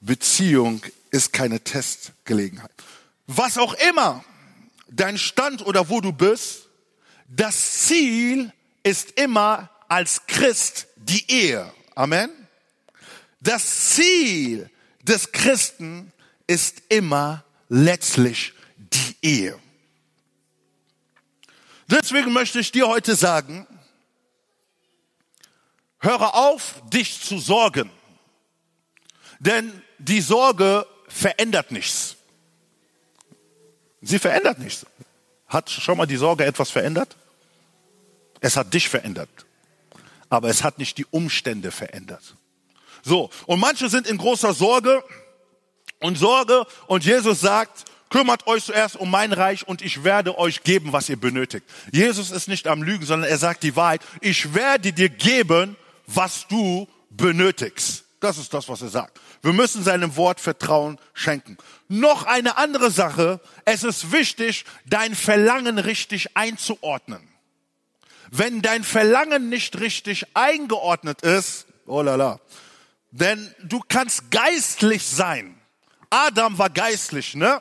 Beziehung 0.00 0.82
ist 1.10 1.32
keine 1.32 1.60
Testgelegenheit. 1.60 2.70
Was 3.26 3.56
auch 3.56 3.74
immer 3.90 4.22
dein 4.88 5.16
Stand 5.16 5.66
oder 5.66 5.88
wo 5.88 6.00
du 6.00 6.12
bist, 6.12 6.68
das 7.26 7.86
Ziel 7.86 8.52
ist 8.82 9.12
immer 9.12 9.70
als 9.88 10.26
Christ 10.26 10.86
die 10.96 11.30
Ehe. 11.30 11.72
Amen. 11.94 12.30
Das 13.40 13.90
Ziel 13.94 14.70
des 15.02 15.32
Christen 15.32 16.12
ist 16.46 16.82
immer 16.88 17.44
letztlich 17.68 18.52
die 18.76 19.16
Ehe. 19.22 19.58
Deswegen 21.86 22.32
möchte 22.32 22.60
ich 22.60 22.72
dir 22.72 22.88
heute 22.88 23.14
sagen, 23.14 23.66
höre 25.98 26.34
auf, 26.34 26.82
dich 26.92 27.20
zu 27.20 27.38
sorgen. 27.38 27.90
Denn 29.38 29.82
die 29.98 30.20
Sorge 30.20 30.86
verändert 31.08 31.70
nichts. 31.70 32.16
Sie 34.00 34.18
verändert 34.18 34.58
nichts. 34.58 34.86
Hat 35.46 35.70
schon 35.70 35.98
mal 35.98 36.06
die 36.06 36.16
Sorge 36.16 36.44
etwas 36.44 36.70
verändert? 36.70 37.16
Es 38.40 38.56
hat 38.56 38.72
dich 38.72 38.88
verändert 38.88 39.44
aber 40.34 40.48
es 40.48 40.64
hat 40.64 40.78
nicht 40.78 40.98
die 40.98 41.06
Umstände 41.06 41.70
verändert. 41.70 42.36
So, 43.02 43.30
und 43.46 43.60
manche 43.60 43.88
sind 43.88 44.06
in 44.06 44.18
großer 44.18 44.52
Sorge 44.52 45.02
und 46.04 46.18
Sorge 46.18 46.66
und 46.86 47.04
Jesus 47.04 47.40
sagt, 47.40 47.86
kümmert 48.10 48.46
euch 48.46 48.64
zuerst 48.64 48.96
um 48.96 49.10
mein 49.10 49.32
Reich 49.32 49.66
und 49.66 49.80
ich 49.80 50.04
werde 50.04 50.38
euch 50.38 50.62
geben, 50.62 50.92
was 50.92 51.08
ihr 51.08 51.16
benötigt. 51.16 51.64
Jesus 51.92 52.30
ist 52.30 52.46
nicht 52.46 52.66
am 52.68 52.82
Lügen, 52.82 53.06
sondern 53.06 53.30
er 53.30 53.38
sagt 53.38 53.62
die 53.62 53.74
Wahrheit. 53.74 54.02
Ich 54.20 54.52
werde 54.52 54.92
dir 54.92 55.08
geben, 55.08 55.76
was 56.06 56.46
du 56.46 56.86
benötigst. 57.08 58.04
Das 58.20 58.36
ist 58.36 58.52
das, 58.52 58.68
was 58.68 58.82
er 58.82 58.88
sagt. 58.88 59.18
Wir 59.42 59.54
müssen 59.54 59.82
seinem 59.82 60.14
Wort 60.16 60.40
Vertrauen 60.40 60.98
schenken. 61.14 61.56
Noch 61.88 62.26
eine 62.26 62.58
andere 62.58 62.90
Sache. 62.90 63.40
Es 63.64 63.82
ist 63.82 64.12
wichtig, 64.12 64.66
dein 64.84 65.14
Verlangen 65.14 65.78
richtig 65.78 66.36
einzuordnen. 66.36 67.26
Wenn 68.30 68.60
dein 68.60 68.84
Verlangen 68.84 69.48
nicht 69.48 69.80
richtig 69.80 70.26
eingeordnet 70.34 71.22
ist, 71.22 71.66
oh 71.86 72.02
la 72.02 72.16
la, 72.16 72.40
denn 73.10 73.54
du 73.62 73.80
kannst 73.88 74.30
geistlich 74.30 75.06
sein. 75.06 75.58
Adam 76.14 76.58
war 76.58 76.70
geistlich, 76.70 77.34
ne? 77.34 77.60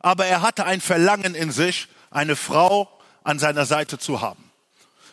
Aber 0.00 0.26
er 0.26 0.42
hatte 0.42 0.66
ein 0.66 0.82
Verlangen 0.82 1.34
in 1.34 1.50
sich, 1.50 1.88
eine 2.10 2.36
Frau 2.36 3.00
an 3.24 3.38
seiner 3.38 3.64
Seite 3.64 3.98
zu 3.98 4.20
haben. 4.20 4.50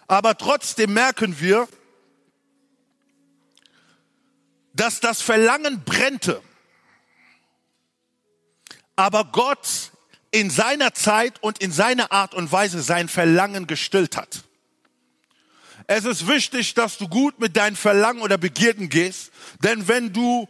Aber 0.07 0.37
trotzdem 0.37 0.93
merken 0.93 1.39
wir, 1.39 1.67
dass 4.73 4.99
das 4.99 5.21
Verlangen 5.21 5.83
brennte. 5.83 6.41
Aber 8.97 9.25
Gott 9.25 9.91
in 10.31 10.49
seiner 10.49 10.93
Zeit 10.93 11.41
und 11.41 11.59
in 11.59 11.71
seiner 11.71 12.11
Art 12.11 12.33
und 12.33 12.51
Weise 12.51 12.81
sein 12.81 13.07
Verlangen 13.07 13.67
gestillt 13.67 14.17
hat. 14.17 14.43
Es 15.87 16.03
ist 16.03 16.27
wichtig, 16.27 16.73
dass 16.73 16.97
du 16.97 17.07
gut 17.07 17.39
mit 17.39 17.55
deinen 17.55 17.77
Verlangen 17.77 18.21
oder 18.21 18.37
Begierden 18.37 18.89
gehst, 18.89 19.31
denn 19.63 19.87
wenn 19.87 20.11
du 20.11 20.49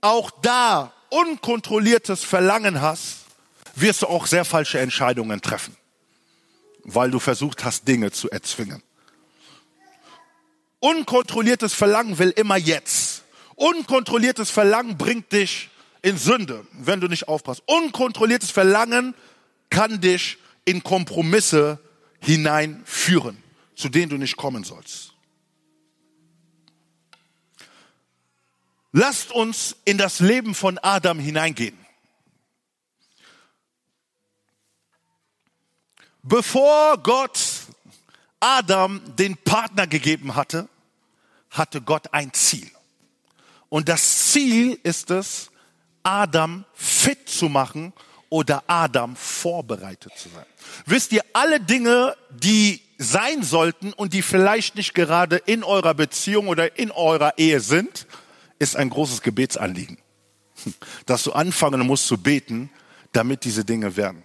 auch 0.00 0.30
da 0.42 0.92
unkontrolliertes 1.10 2.24
Verlangen 2.24 2.80
hast, 2.80 3.24
wirst 3.74 4.02
du 4.02 4.06
auch 4.06 4.26
sehr 4.26 4.44
falsche 4.44 4.78
Entscheidungen 4.78 5.40
treffen, 5.40 5.76
weil 6.84 7.10
du 7.10 7.18
versucht 7.18 7.64
hast, 7.64 7.86
Dinge 7.86 8.10
zu 8.12 8.30
erzwingen. 8.30 8.82
Unkontrolliertes 10.80 11.74
Verlangen 11.74 12.18
will 12.18 12.30
immer 12.30 12.56
jetzt. 12.56 13.22
Unkontrolliertes 13.54 14.50
Verlangen 14.50 14.96
bringt 14.96 15.32
dich 15.32 15.70
in 16.02 16.18
Sünde, 16.18 16.66
wenn 16.72 17.00
du 17.00 17.08
nicht 17.08 17.28
aufpasst. 17.28 17.62
Unkontrolliertes 17.66 18.50
Verlangen 18.50 19.14
kann 19.70 20.00
dich 20.00 20.38
in 20.64 20.82
Kompromisse 20.82 21.78
hineinführen 22.20 23.42
zu 23.76 23.90
denen 23.90 24.08
du 24.08 24.16
nicht 24.16 24.36
kommen 24.36 24.64
sollst. 24.64 25.12
Lasst 28.98 29.30
uns 29.30 29.76
in 29.84 29.98
das 29.98 30.20
Leben 30.20 30.54
von 30.54 30.78
Adam 30.78 31.18
hineingehen. 31.18 31.76
Bevor 36.22 36.96
Gott 37.02 37.38
Adam 38.40 39.02
den 39.16 39.36
Partner 39.36 39.86
gegeben 39.86 40.34
hatte, 40.34 40.66
hatte 41.50 41.82
Gott 41.82 42.14
ein 42.14 42.32
Ziel. 42.32 42.70
Und 43.68 43.90
das 43.90 44.32
Ziel 44.32 44.80
ist 44.82 45.10
es, 45.10 45.50
Adam 46.02 46.64
fit 46.72 47.28
zu 47.28 47.50
machen 47.50 47.92
oder 48.30 48.64
Adam 48.66 49.14
vorbereitet 49.14 50.14
zu 50.16 50.30
sein. 50.30 50.46
Wisst 50.86 51.12
ihr, 51.12 51.22
alle 51.34 51.60
Dinge, 51.60 52.16
die 52.30 52.80
sein 52.96 53.42
sollten 53.42 53.92
und 53.92 54.14
die 54.14 54.22
vielleicht 54.22 54.74
nicht 54.74 54.94
gerade 54.94 55.36
in 55.36 55.64
eurer 55.64 55.92
Beziehung 55.92 56.48
oder 56.48 56.78
in 56.78 56.90
eurer 56.90 57.36
Ehe 57.36 57.60
sind, 57.60 58.06
ist 58.58 58.76
ein 58.76 58.90
großes 58.90 59.22
Gebetsanliegen. 59.22 59.98
Dass 61.06 61.22
du 61.22 61.32
anfangen 61.32 61.80
musst 61.86 62.06
zu 62.06 62.18
beten, 62.18 62.70
damit 63.12 63.44
diese 63.44 63.64
Dinge 63.64 63.96
werden. 63.96 64.22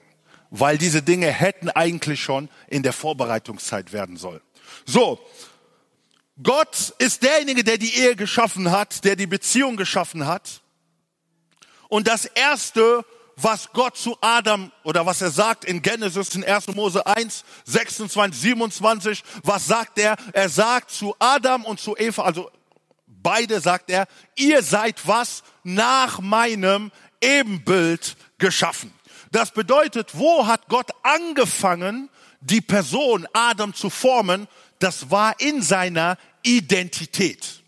Weil 0.50 0.78
diese 0.78 1.02
Dinge 1.02 1.28
hätten 1.28 1.70
eigentlich 1.70 2.22
schon 2.22 2.50
in 2.68 2.84
der 2.84 2.94
Vorbereitungszeit 2.94 3.94
werden 3.94 4.18
sollen. 4.18 4.42
So. 4.86 5.20
Gott 6.42 6.94
ist 6.98 7.24
derjenige, 7.24 7.64
der 7.64 7.78
die 7.78 7.94
Ehe 7.94 8.16
geschaffen 8.16 8.72
hat, 8.72 9.04
der 9.04 9.16
die 9.16 9.28
Beziehung 9.28 9.78
geschaffen 9.78 10.26
hat. 10.26 10.62
Und 11.88 12.08
das 12.08 12.26
erste, 12.26 13.06
was 13.36 13.72
Gott 13.74 13.98
zu 13.98 14.18
Adam 14.22 14.72
oder 14.84 15.06
was 15.06 15.22
er 15.22 15.32
sagt 15.32 15.66
in 15.66 15.82
Genesis 15.82 16.34
in 16.36 16.44
1. 16.44 16.68
Mose 16.70 17.06
1, 17.06 17.44
26, 17.66 18.42
27, 18.42 19.24
was 19.44 19.68
sagt 19.68 20.00
er? 20.00 20.16
Er 20.34 20.50
sagt 20.50 20.92
zu 20.92 21.16
Adam 21.20 21.66
und 21.66 21.80
zu 21.80 21.96
Eva, 21.98 22.24
also 22.24 22.50
beide 23.24 23.60
sagt 23.62 23.90
er, 23.90 24.08
ihr 24.36 24.64
seid 24.64 25.08
was 25.08 25.44
nach 25.64 26.20
meinem 26.20 26.92
Ebenbild 27.22 28.16
geschaffen. 28.38 28.94
Das 29.32 29.52
bedeutet, 29.52 30.12
wo 30.14 30.48
hat 30.48 30.68
Gott 30.68 30.92
angefangen, 31.04 32.10
die 32.42 32.62
Person 32.62 33.28
Adam 33.34 33.74
zu 33.74 33.90
formen? 33.90 34.48
Das 34.80 35.10
war 35.10 35.40
in 35.40 35.62
seiner 35.62 36.18
Identität. 36.44 37.62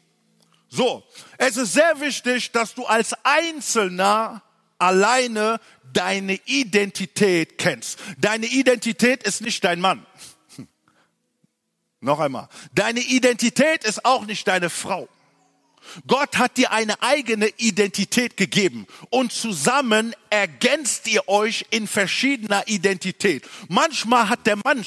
So, 0.68 1.04
es 1.38 1.56
ist 1.56 1.74
sehr 1.74 2.00
wichtig, 2.00 2.52
dass 2.52 2.74
du 2.74 2.86
als 2.86 3.14
Einzelner 3.24 4.42
alleine 4.80 5.60
deine 5.94 6.40
Identität 6.46 7.58
kennst. 7.60 8.00
Deine 8.18 8.48
Identität 8.48 9.24
ist 9.24 9.42
nicht 9.42 9.64
dein 9.64 9.80
Mann. 9.80 10.06
Noch 12.02 12.20
einmal. 12.20 12.50
Deine 12.74 13.02
Identität 13.02 13.84
ist 13.84 14.04
auch 14.04 14.26
nicht 14.26 14.48
deine 14.48 14.72
Frau. 14.72 15.08
Gott 16.08 16.38
hat 16.38 16.58
dir 16.58 16.72
eine 16.72 17.02
eigene 17.02 17.48
Identität 17.58 18.38
gegeben 18.38 18.88
und 19.10 19.32
zusammen 19.32 20.16
ergänzt 20.30 21.08
ihr 21.08 21.28
euch 21.28 21.66
in 21.70 21.88
verschiedener 21.88 22.68
Identität. 22.68 23.48
Manchmal 23.68 24.30
hat 24.30 24.46
der 24.46 24.58
Mann 24.64 24.86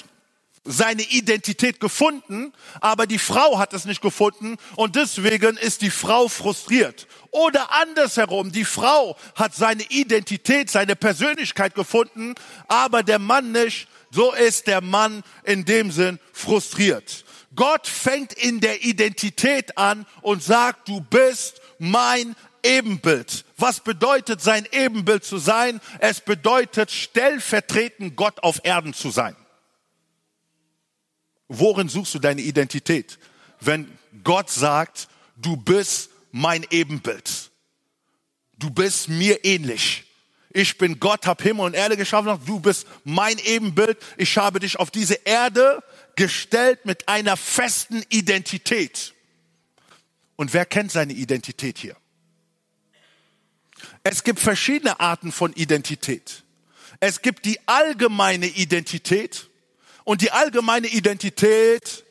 seine 0.66 1.02
Identität 1.02 1.80
gefunden, 1.80 2.52
aber 2.80 3.06
die 3.06 3.18
Frau 3.18 3.58
hat 3.58 3.72
es 3.72 3.84
nicht 3.84 4.02
gefunden 4.02 4.56
und 4.74 4.96
deswegen 4.96 5.56
ist 5.56 5.82
die 5.82 5.90
Frau 5.90 6.28
frustriert. 6.28 7.06
Oder 7.30 7.72
andersherum, 7.72 8.52
die 8.52 8.64
Frau 8.64 9.16
hat 9.34 9.54
seine 9.54 9.84
Identität, 9.84 10.70
seine 10.70 10.96
Persönlichkeit 10.96 11.74
gefunden, 11.74 12.34
aber 12.68 13.02
der 13.02 13.18
Mann 13.18 13.52
nicht. 13.52 13.88
So 14.10 14.32
ist 14.32 14.66
der 14.66 14.80
Mann 14.80 15.22
in 15.44 15.64
dem 15.64 15.90
Sinn 15.90 16.18
frustriert. 16.32 17.25
Gott 17.56 17.86
fängt 17.86 18.32
in 18.34 18.60
der 18.60 18.84
Identität 18.84 19.76
an 19.78 20.06
und 20.22 20.42
sagt, 20.42 20.88
du 20.88 21.00
bist 21.00 21.60
mein 21.78 22.36
Ebenbild. 22.62 23.44
Was 23.56 23.80
bedeutet 23.80 24.40
sein 24.40 24.66
Ebenbild 24.70 25.24
zu 25.24 25.38
sein? 25.38 25.80
Es 25.98 26.20
bedeutet 26.20 26.90
stellvertretend 26.90 28.16
Gott 28.16 28.42
auf 28.42 28.60
Erden 28.62 28.92
zu 28.92 29.10
sein. 29.10 29.34
Worin 31.48 31.88
suchst 31.88 32.14
du 32.14 32.18
deine 32.18 32.42
Identität? 32.42 33.18
Wenn 33.60 33.90
Gott 34.24 34.50
sagt, 34.50 35.08
du 35.36 35.56
bist 35.56 36.10
mein 36.32 36.66
Ebenbild. 36.70 37.50
Du 38.58 38.70
bist 38.70 39.08
mir 39.08 39.44
ähnlich. 39.44 40.04
Ich 40.50 40.78
bin 40.78 40.98
Gott, 40.98 41.26
hab 41.26 41.42
Himmel 41.42 41.66
und 41.66 41.74
Erde 41.74 41.96
geschaffen. 41.96 42.40
Du 42.46 42.60
bist 42.60 42.86
mein 43.04 43.38
Ebenbild. 43.38 43.98
Ich 44.16 44.36
habe 44.38 44.58
dich 44.58 44.78
auf 44.78 44.90
diese 44.90 45.14
Erde 45.24 45.82
gestellt 46.16 46.84
mit 46.84 47.08
einer 47.08 47.36
festen 47.36 48.02
Identität. 48.08 49.14
Und 50.36 50.52
wer 50.52 50.66
kennt 50.66 50.90
seine 50.90 51.12
Identität 51.12 51.78
hier? 51.78 51.96
Es 54.02 54.24
gibt 54.24 54.40
verschiedene 54.40 55.00
Arten 55.00 55.32
von 55.32 55.52
Identität. 55.52 56.42
Es 57.00 57.22
gibt 57.22 57.44
die 57.44 57.58
allgemeine 57.66 58.46
Identität 58.46 59.48
und 60.04 60.22
die 60.22 60.30
allgemeine 60.30 60.86
Identität 60.86 62.04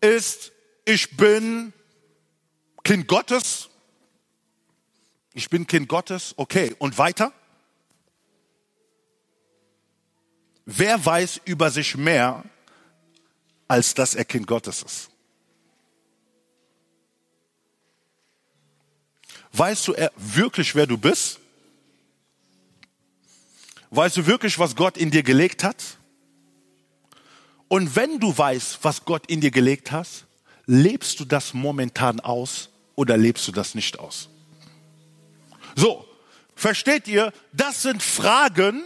ist, 0.00 0.52
ich 0.84 1.16
bin 1.16 1.72
Kind 2.84 3.06
Gottes. 3.06 3.68
Ich 5.34 5.50
bin 5.50 5.66
Kind 5.66 5.88
Gottes. 5.88 6.34
Okay, 6.36 6.74
und 6.78 6.96
weiter? 6.96 7.32
Wer 10.64 11.04
weiß 11.04 11.40
über 11.44 11.70
sich 11.70 11.96
mehr, 11.96 12.44
als 13.70 13.94
dass 13.94 14.16
er 14.16 14.24
Kind 14.24 14.48
Gottes 14.48 14.82
ist? 14.82 15.10
Weißt 19.52 19.86
du 19.86 19.94
wirklich, 20.16 20.74
wer 20.74 20.88
du 20.88 20.98
bist? 20.98 21.38
Weißt 23.90 24.16
du 24.16 24.26
wirklich, 24.26 24.58
was 24.58 24.74
Gott 24.74 24.96
in 24.96 25.12
dir 25.12 25.22
gelegt 25.22 25.62
hat? 25.62 25.76
Und 27.68 27.94
wenn 27.94 28.18
du 28.18 28.36
weißt, 28.36 28.80
was 28.82 29.04
Gott 29.04 29.26
in 29.26 29.40
dir 29.40 29.52
gelegt 29.52 29.92
hat, 29.92 30.08
lebst 30.66 31.20
du 31.20 31.24
das 31.24 31.54
momentan 31.54 32.18
aus 32.18 32.70
oder 32.96 33.16
lebst 33.16 33.46
du 33.46 33.52
das 33.52 33.76
nicht 33.76 34.00
aus? 34.00 34.28
So, 35.76 36.04
versteht 36.56 37.06
ihr? 37.06 37.32
Das 37.52 37.82
sind 37.82 38.02
Fragen, 38.02 38.82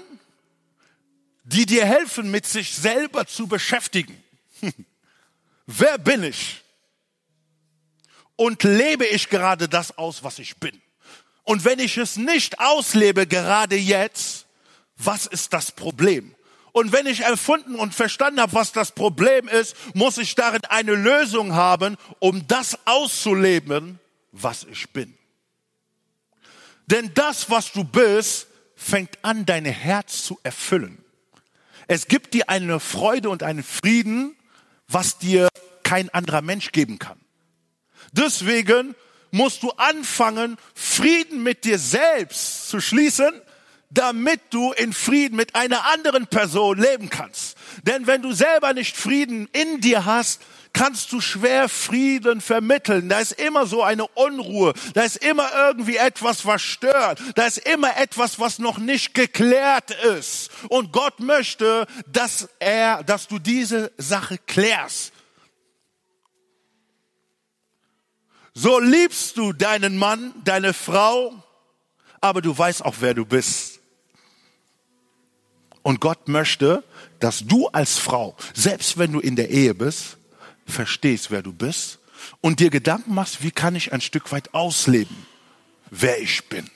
die 1.44 1.64
dir 1.64 1.86
helfen, 1.86 2.30
mit 2.30 2.44
sich 2.44 2.74
selber 2.74 3.26
zu 3.26 3.46
beschäftigen. 3.46 4.23
Wer 5.66 5.98
bin 5.98 6.22
ich? 6.22 6.62
Und 8.36 8.62
lebe 8.64 9.06
ich 9.06 9.28
gerade 9.28 9.68
das 9.68 9.96
aus, 9.96 10.24
was 10.24 10.38
ich 10.38 10.56
bin? 10.56 10.80
Und 11.44 11.64
wenn 11.64 11.78
ich 11.78 11.98
es 11.98 12.16
nicht 12.16 12.58
auslebe, 12.58 13.26
gerade 13.26 13.76
jetzt, 13.76 14.46
was 14.96 15.26
ist 15.26 15.52
das 15.52 15.72
Problem? 15.72 16.34
Und 16.72 16.90
wenn 16.90 17.06
ich 17.06 17.20
erfunden 17.20 17.76
und 17.76 17.94
verstanden 17.94 18.40
habe, 18.40 18.54
was 18.54 18.72
das 18.72 18.92
Problem 18.92 19.46
ist, 19.46 19.76
muss 19.94 20.18
ich 20.18 20.34
darin 20.34 20.64
eine 20.64 20.94
Lösung 20.94 21.54
haben, 21.54 21.96
um 22.18 22.48
das 22.48 22.78
auszuleben, 22.86 24.00
was 24.32 24.64
ich 24.64 24.90
bin. 24.90 25.16
Denn 26.86 27.12
das, 27.14 27.48
was 27.48 27.70
du 27.70 27.84
bist, 27.84 28.48
fängt 28.74 29.18
an, 29.22 29.46
dein 29.46 29.64
Herz 29.64 30.24
zu 30.24 30.40
erfüllen. 30.42 30.98
Es 31.86 32.08
gibt 32.08 32.34
dir 32.34 32.48
eine 32.48 32.80
Freude 32.80 33.30
und 33.30 33.42
einen 33.42 33.62
Frieden, 33.62 34.34
was 34.94 35.18
dir 35.18 35.48
kein 35.82 36.08
anderer 36.10 36.40
Mensch 36.40 36.72
geben 36.72 36.98
kann. 36.98 37.20
Deswegen 38.12 38.94
musst 39.32 39.62
du 39.64 39.70
anfangen, 39.72 40.56
Frieden 40.74 41.42
mit 41.42 41.64
dir 41.64 41.78
selbst 41.78 42.68
zu 42.68 42.80
schließen, 42.80 43.32
damit 43.90 44.40
du 44.50 44.72
in 44.72 44.92
Frieden 44.92 45.36
mit 45.36 45.54
einer 45.54 45.86
anderen 45.92 46.26
Person 46.28 46.78
leben 46.78 47.10
kannst. 47.10 47.56
Denn 47.82 48.06
wenn 48.06 48.22
du 48.22 48.32
selber 48.32 48.72
nicht 48.72 48.96
Frieden 48.96 49.48
in 49.52 49.80
dir 49.80 50.04
hast, 50.04 50.40
kannst 50.74 51.12
du 51.12 51.22
schwer 51.22 51.70
Frieden 51.70 52.42
vermitteln. 52.42 53.08
Da 53.08 53.20
ist 53.20 53.32
immer 53.32 53.64
so 53.64 53.82
eine 53.82 54.06
Unruhe. 54.08 54.74
Da 54.92 55.02
ist 55.02 55.16
immer 55.16 55.48
irgendwie 55.54 55.96
etwas, 55.96 56.44
was 56.44 56.60
stört. 56.60 57.22
Da 57.36 57.46
ist 57.46 57.58
immer 57.58 57.96
etwas, 57.96 58.38
was 58.38 58.58
noch 58.58 58.76
nicht 58.76 59.14
geklärt 59.14 59.92
ist. 60.18 60.50
Und 60.68 60.92
Gott 60.92 61.20
möchte, 61.20 61.86
dass 62.12 62.50
er, 62.58 63.02
dass 63.04 63.28
du 63.28 63.38
diese 63.38 63.92
Sache 63.96 64.36
klärst. 64.46 65.12
So 68.52 68.78
liebst 68.78 69.36
du 69.36 69.52
deinen 69.52 69.96
Mann, 69.96 70.32
deine 70.44 70.74
Frau, 70.74 71.34
aber 72.20 72.42
du 72.42 72.56
weißt 72.56 72.84
auch, 72.84 72.96
wer 73.00 73.14
du 73.14 73.24
bist. 73.24 73.80
Und 75.82 76.00
Gott 76.00 76.28
möchte, 76.28 76.82
dass 77.20 77.40
du 77.40 77.68
als 77.68 77.98
Frau, 77.98 78.36
selbst 78.54 78.96
wenn 78.96 79.12
du 79.12 79.20
in 79.20 79.36
der 79.36 79.50
Ehe 79.50 79.74
bist, 79.74 80.16
verstehst, 80.66 81.30
wer 81.30 81.42
du 81.42 81.52
bist 81.52 81.98
und 82.40 82.60
dir 82.60 82.70
Gedanken 82.70 83.14
machst, 83.14 83.42
wie 83.42 83.50
kann 83.50 83.74
ich 83.74 83.92
ein 83.92 84.00
Stück 84.00 84.32
weit 84.32 84.54
ausleben, 84.54 85.16
wer 85.90 86.20
ich 86.20 86.48
bin. 86.48 86.70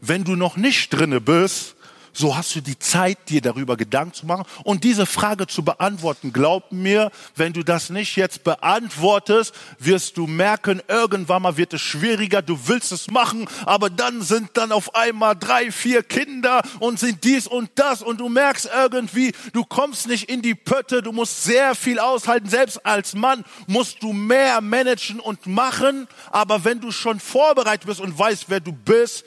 Wenn 0.00 0.24
du 0.24 0.36
noch 0.36 0.56
nicht 0.56 0.90
drinne 0.90 1.20
bist, 1.20 1.76
so 2.12 2.36
hast 2.36 2.54
du 2.54 2.60
die 2.60 2.78
Zeit, 2.78 3.18
dir 3.28 3.40
darüber 3.40 3.76
Gedanken 3.76 4.14
zu 4.14 4.26
machen 4.26 4.44
und 4.64 4.84
diese 4.84 5.06
Frage 5.06 5.46
zu 5.46 5.64
beantworten. 5.64 6.32
Glaub 6.32 6.72
mir, 6.72 7.10
wenn 7.36 7.52
du 7.52 7.62
das 7.62 7.90
nicht 7.90 8.16
jetzt 8.16 8.44
beantwortest, 8.44 9.54
wirst 9.78 10.16
du 10.16 10.26
merken, 10.26 10.82
irgendwann 10.88 11.42
mal 11.42 11.56
wird 11.56 11.74
es 11.74 11.80
schwieriger, 11.80 12.42
du 12.42 12.58
willst 12.66 12.92
es 12.92 13.10
machen, 13.10 13.48
aber 13.66 13.90
dann 13.90 14.22
sind 14.22 14.50
dann 14.54 14.72
auf 14.72 14.94
einmal 14.94 15.36
drei, 15.36 15.70
vier 15.70 16.02
Kinder 16.02 16.62
und 16.80 16.98
sind 16.98 17.24
dies 17.24 17.46
und 17.46 17.70
das 17.74 18.02
und 18.02 18.20
du 18.20 18.28
merkst 18.28 18.68
irgendwie, 18.74 19.32
du 19.52 19.64
kommst 19.64 20.08
nicht 20.08 20.28
in 20.28 20.42
die 20.42 20.54
Pötte, 20.54 21.02
du 21.02 21.12
musst 21.12 21.44
sehr 21.44 21.74
viel 21.74 21.98
aushalten, 21.98 22.48
selbst 22.48 22.84
als 22.84 23.14
Mann 23.14 23.44
musst 23.66 24.02
du 24.02 24.12
mehr 24.12 24.60
managen 24.60 25.20
und 25.20 25.46
machen, 25.46 26.08
aber 26.30 26.64
wenn 26.64 26.80
du 26.80 26.90
schon 26.90 27.20
vorbereitet 27.20 27.86
bist 27.86 28.00
und 28.00 28.18
weißt, 28.18 28.46
wer 28.48 28.60
du 28.60 28.72
bist, 28.72 29.24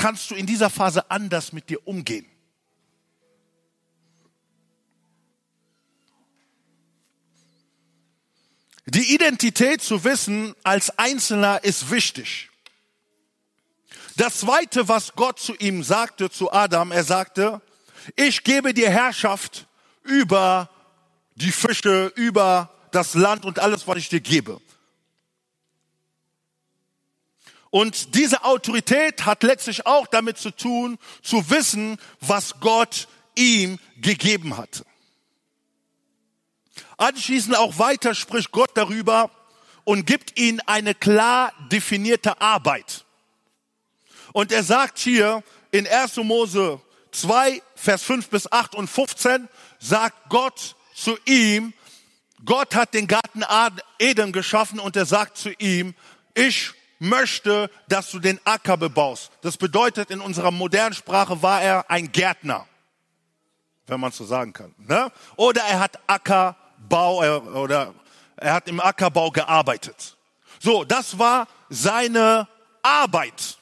kannst 0.00 0.30
du 0.30 0.34
in 0.34 0.46
dieser 0.46 0.70
Phase 0.70 1.10
anders 1.10 1.52
mit 1.52 1.68
dir 1.68 1.86
umgehen. 1.86 2.24
Die 8.86 9.14
Identität 9.14 9.82
zu 9.82 10.02
wissen 10.02 10.54
als 10.64 10.98
Einzelner 10.98 11.62
ist 11.64 11.90
wichtig. 11.90 12.48
Das 14.16 14.40
zweite, 14.40 14.88
was 14.88 15.12
Gott 15.16 15.38
zu 15.38 15.54
ihm 15.56 15.82
sagte, 15.82 16.30
zu 16.30 16.50
Adam, 16.50 16.92
er 16.92 17.04
sagte, 17.04 17.60
ich 18.16 18.42
gebe 18.42 18.72
dir 18.72 18.88
Herrschaft 18.88 19.66
über 20.02 20.70
die 21.34 21.52
Fische, 21.52 22.10
über 22.16 22.70
das 22.90 23.12
Land 23.14 23.44
und 23.44 23.58
alles, 23.58 23.86
was 23.86 23.98
ich 23.98 24.08
dir 24.08 24.20
gebe. 24.20 24.62
Und 27.70 28.16
diese 28.16 28.44
Autorität 28.44 29.24
hat 29.24 29.42
letztlich 29.44 29.86
auch 29.86 30.06
damit 30.08 30.38
zu 30.38 30.50
tun, 30.50 30.98
zu 31.22 31.50
wissen, 31.50 31.98
was 32.20 32.58
Gott 32.60 33.06
ihm 33.36 33.78
gegeben 34.00 34.56
hatte. 34.56 34.84
Anschließend 36.96 37.56
auch 37.56 37.78
weiter 37.78 38.14
spricht 38.14 38.50
Gott 38.50 38.70
darüber 38.74 39.30
und 39.84 40.06
gibt 40.06 40.38
ihm 40.38 40.60
eine 40.66 40.94
klar 40.94 41.52
definierte 41.70 42.40
Arbeit. 42.40 43.04
Und 44.32 44.52
er 44.52 44.62
sagt 44.62 44.98
hier 44.98 45.42
in 45.70 45.86
1. 45.86 46.16
Mose 46.16 46.80
2, 47.12 47.62
Vers 47.74 48.02
5 48.02 48.28
bis 48.28 48.50
8 48.50 48.74
und 48.74 48.88
15, 48.88 49.48
sagt 49.78 50.28
Gott 50.28 50.76
zu 50.94 51.16
ihm, 51.24 51.72
Gott 52.44 52.74
hat 52.74 52.94
den 52.94 53.06
Garten 53.06 53.44
Eden 53.98 54.32
geschaffen 54.32 54.80
und 54.80 54.96
er 54.96 55.06
sagt 55.06 55.36
zu 55.36 55.50
ihm, 55.58 55.94
ich 56.34 56.72
möchte, 57.00 57.70
dass 57.88 58.10
du 58.10 58.20
den 58.20 58.38
Acker 58.44 58.76
bebaust. 58.76 59.32
Das 59.40 59.56
bedeutet, 59.56 60.10
in 60.10 60.20
unserer 60.20 60.52
modernen 60.52 60.94
Sprache 60.94 61.42
war 61.42 61.60
er 61.60 61.90
ein 61.90 62.12
Gärtner, 62.12 62.66
wenn 63.86 63.98
man 63.98 64.12
so 64.12 64.24
sagen 64.24 64.52
kann. 64.52 64.72
Ne? 64.78 65.10
Oder 65.34 65.62
er 65.62 65.80
hat 65.80 65.98
Ackerbau 66.06 67.24
äh, 67.24 67.38
oder 67.58 67.94
er 68.36 68.52
hat 68.54 68.68
im 68.68 68.80
Ackerbau 68.80 69.30
gearbeitet. 69.30 70.16
So, 70.60 70.84
das 70.84 71.18
war 71.18 71.48
seine 71.70 72.46
Arbeit. 72.82 73.58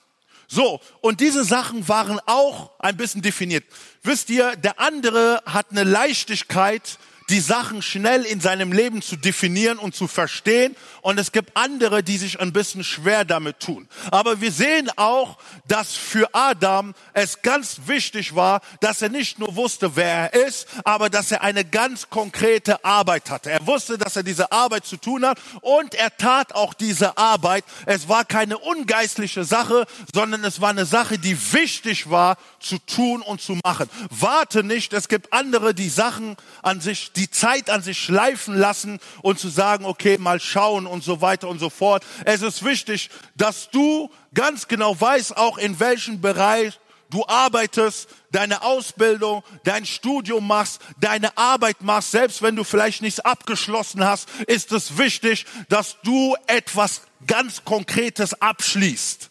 So, 0.48 0.80
und 1.00 1.20
diese 1.20 1.44
Sachen 1.44 1.88
waren 1.88 2.20
auch 2.26 2.70
ein 2.78 2.96
bisschen 2.96 3.22
definiert. 3.22 3.64
Wisst 4.02 4.30
ihr, 4.30 4.56
der 4.56 4.80
andere 4.80 5.42
hat 5.46 5.66
eine 5.70 5.84
Leichtigkeit, 5.84 6.98
die 7.30 7.40
Sachen 7.40 7.82
schnell 7.82 8.24
in 8.24 8.40
seinem 8.40 8.72
Leben 8.72 9.02
zu 9.02 9.16
definieren 9.16 9.78
und 9.78 9.94
zu 9.94 10.08
verstehen. 10.08 10.76
Und 11.02 11.18
es 11.18 11.32
gibt 11.32 11.56
andere, 11.56 12.02
die 12.02 12.16
sich 12.16 12.40
ein 12.40 12.52
bisschen 12.52 12.84
schwer 12.84 13.24
damit 13.24 13.60
tun. 13.60 13.88
Aber 14.10 14.40
wir 14.40 14.52
sehen 14.52 14.90
auch, 14.96 15.38
dass 15.66 15.94
für 15.94 16.28
Adam 16.34 16.94
es 17.12 17.42
ganz 17.42 17.80
wichtig 17.86 18.34
war, 18.34 18.60
dass 18.80 19.02
er 19.02 19.08
nicht 19.08 19.38
nur 19.38 19.56
wusste, 19.56 19.96
wer 19.96 20.32
er 20.32 20.46
ist, 20.46 20.66
aber 20.84 21.10
dass 21.10 21.30
er 21.30 21.42
eine 21.42 21.64
ganz 21.64 22.08
konkrete 22.10 22.84
Arbeit 22.84 23.30
hatte. 23.30 23.50
Er 23.50 23.66
wusste, 23.66 23.98
dass 23.98 24.16
er 24.16 24.22
diese 24.22 24.50
Arbeit 24.52 24.86
zu 24.86 24.96
tun 24.96 25.24
hat 25.24 25.38
und 25.60 25.94
er 25.94 26.16
tat 26.16 26.54
auch 26.54 26.74
diese 26.74 27.16
Arbeit. 27.18 27.64
Es 27.86 28.08
war 28.08 28.24
keine 28.24 28.58
ungeistliche 28.58 29.44
Sache, 29.44 29.86
sondern 30.14 30.44
es 30.44 30.60
war 30.60 30.70
eine 30.70 30.86
Sache, 30.86 31.18
die 31.18 31.36
wichtig 31.52 32.10
war 32.10 32.36
zu 32.60 32.78
tun 32.78 33.22
und 33.22 33.40
zu 33.40 33.58
machen. 33.64 33.88
Warte 34.10 34.62
nicht, 34.62 34.92
es 34.92 35.08
gibt 35.08 35.32
andere, 35.32 35.74
die 35.74 35.88
Sachen 35.88 36.36
an 36.62 36.80
sich, 36.80 37.12
die 37.18 37.30
Zeit 37.30 37.68
an 37.68 37.82
sich 37.82 37.98
schleifen 37.98 38.56
lassen 38.56 39.00
und 39.22 39.38
zu 39.38 39.48
sagen, 39.48 39.84
okay, 39.84 40.16
mal 40.18 40.40
schauen 40.40 40.86
und 40.86 41.04
so 41.04 41.20
weiter 41.20 41.48
und 41.48 41.58
so 41.58 41.68
fort. 41.68 42.04
Es 42.24 42.42
ist 42.42 42.64
wichtig, 42.64 43.10
dass 43.34 43.70
du 43.70 44.10
ganz 44.34 44.68
genau 44.68 44.98
weißt, 44.98 45.36
auch 45.36 45.58
in 45.58 45.80
welchem 45.80 46.20
Bereich 46.20 46.78
du 47.10 47.26
arbeitest, 47.26 48.08
deine 48.30 48.62
Ausbildung, 48.62 49.42
dein 49.64 49.86
Studium 49.86 50.46
machst, 50.46 50.80
deine 51.00 51.36
Arbeit 51.36 51.82
machst, 51.82 52.10
selbst 52.10 52.42
wenn 52.42 52.54
du 52.54 52.64
vielleicht 52.64 53.02
nichts 53.02 53.20
abgeschlossen 53.20 54.04
hast, 54.04 54.28
ist 54.46 54.72
es 54.72 54.98
wichtig, 54.98 55.46
dass 55.68 55.96
du 56.02 56.36
etwas 56.46 57.02
ganz 57.26 57.64
Konkretes 57.64 58.40
abschließt. 58.40 59.30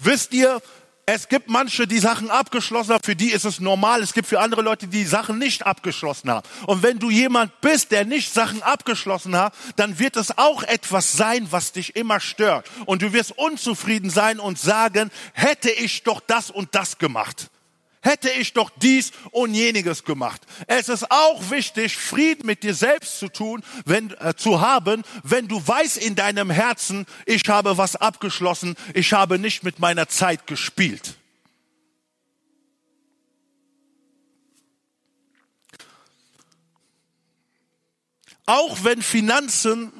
Wisst 0.00 0.32
ihr, 0.32 0.60
es 1.08 1.28
gibt 1.28 1.48
manche, 1.48 1.86
die 1.86 2.00
Sachen 2.00 2.30
abgeschlossen 2.30 2.92
haben, 2.92 3.04
für 3.04 3.14
die 3.14 3.30
ist 3.30 3.44
es 3.44 3.60
normal. 3.60 4.02
Es 4.02 4.12
gibt 4.12 4.26
für 4.26 4.40
andere 4.40 4.62
Leute, 4.62 4.88
die 4.88 5.04
Sachen 5.04 5.38
nicht 5.38 5.64
abgeschlossen 5.64 6.28
haben. 6.28 6.46
Und 6.66 6.82
wenn 6.82 6.98
du 6.98 7.10
jemand 7.10 7.60
bist, 7.60 7.92
der 7.92 8.04
nicht 8.04 8.34
Sachen 8.34 8.60
abgeschlossen 8.64 9.36
hat, 9.36 9.54
dann 9.76 10.00
wird 10.00 10.16
es 10.16 10.36
auch 10.36 10.64
etwas 10.64 11.12
sein, 11.12 11.46
was 11.50 11.70
dich 11.70 11.94
immer 11.94 12.18
stört. 12.18 12.68
Und 12.86 13.02
du 13.02 13.12
wirst 13.12 13.38
unzufrieden 13.38 14.10
sein 14.10 14.40
und 14.40 14.58
sagen, 14.58 15.12
hätte 15.32 15.70
ich 15.70 16.02
doch 16.02 16.20
das 16.26 16.50
und 16.50 16.74
das 16.74 16.98
gemacht 16.98 17.50
hätte 18.02 18.30
ich 18.30 18.52
doch 18.52 18.70
dies 18.76 19.12
und 19.30 19.54
jeniges 19.54 20.04
gemacht. 20.04 20.42
Es 20.66 20.88
ist 20.88 21.10
auch 21.10 21.50
wichtig, 21.50 21.96
Frieden 21.96 22.46
mit 22.46 22.62
dir 22.62 22.74
selbst 22.74 23.18
zu 23.18 23.28
tun, 23.28 23.62
wenn, 23.84 24.12
äh, 24.18 24.34
zu 24.36 24.60
haben, 24.60 25.02
wenn 25.22 25.48
du 25.48 25.66
weißt 25.66 25.96
in 25.98 26.14
deinem 26.14 26.50
Herzen, 26.50 27.06
ich 27.24 27.48
habe 27.48 27.76
was 27.78 27.96
abgeschlossen, 27.96 28.76
ich 28.94 29.12
habe 29.12 29.38
nicht 29.38 29.62
mit 29.62 29.78
meiner 29.78 30.08
Zeit 30.08 30.46
gespielt. 30.46 31.16
Auch 38.46 38.84
wenn 38.84 39.02
Finanzen 39.02 39.92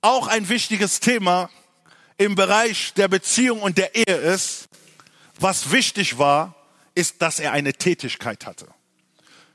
auch 0.00 0.26
ein 0.26 0.48
wichtiges 0.48 1.00
Thema 1.00 1.50
im 2.16 2.34
Bereich 2.34 2.94
der 2.94 3.08
Beziehung 3.08 3.60
und 3.60 3.76
der 3.76 3.94
Ehe 3.94 4.16
ist, 4.16 4.68
was 5.38 5.70
wichtig 5.70 6.18
war, 6.18 6.54
ist, 6.94 7.22
dass 7.22 7.40
er 7.40 7.52
eine 7.52 7.72
Tätigkeit 7.72 8.46
hatte. 8.46 8.68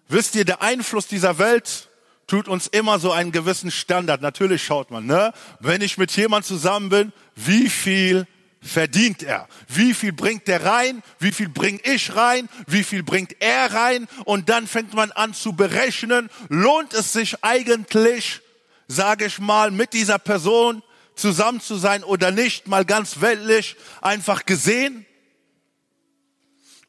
Wisst 0.08 0.36
ihr, 0.36 0.46
der 0.46 0.62
Einfluss 0.62 1.08
dieser 1.08 1.38
Welt 1.38 1.90
tut 2.28 2.48
uns 2.48 2.68
immer 2.68 3.00
so 3.00 3.12
einen 3.12 3.32
gewissen 3.32 3.72
Standard. 3.72 4.22
Natürlich 4.22 4.64
schaut 4.64 4.92
man, 4.92 5.06
ne? 5.06 5.34
Wenn 5.60 5.82
ich 5.82 5.98
mit 5.98 6.12
jemand 6.16 6.46
zusammen 6.46 6.90
bin, 6.90 7.14
wie 7.36 7.70
viel 7.70 8.28
verdient 8.62 9.24
er? 9.24 9.48
Wie 9.68 9.94
viel 9.94 10.12
bringt 10.12 10.48
er 10.50 10.66
rein? 10.66 11.02
Wie 11.20 11.32
viel 11.32 11.50
bring 11.50 11.80
ich 11.84 12.16
rein? 12.16 12.50
Wie 12.68 12.84
viel 12.84 13.04
bringt 13.04 13.36
er 13.40 13.74
rein? 13.74 14.08
Und 14.26 14.50
dann 14.50 14.68
fängt 14.68 14.94
man 14.94 15.12
an 15.12 15.34
zu 15.34 15.54
berechnen, 15.54 16.30
lohnt 16.50 16.94
es 16.94 17.14
sich 17.14 17.44
eigentlich, 17.44 18.42
sage 18.88 19.26
ich 19.26 19.40
mal, 19.40 19.72
mit 19.72 19.94
dieser 19.94 20.20
Person 20.20 20.84
zusammen 21.16 21.62
zu 21.62 21.76
sein 21.76 22.04
oder 22.04 22.32
nicht, 22.32 22.68
mal 22.68 22.86
ganz 22.86 23.22
weltlich 23.22 23.76
einfach 24.02 24.46
gesehen? 24.46 25.06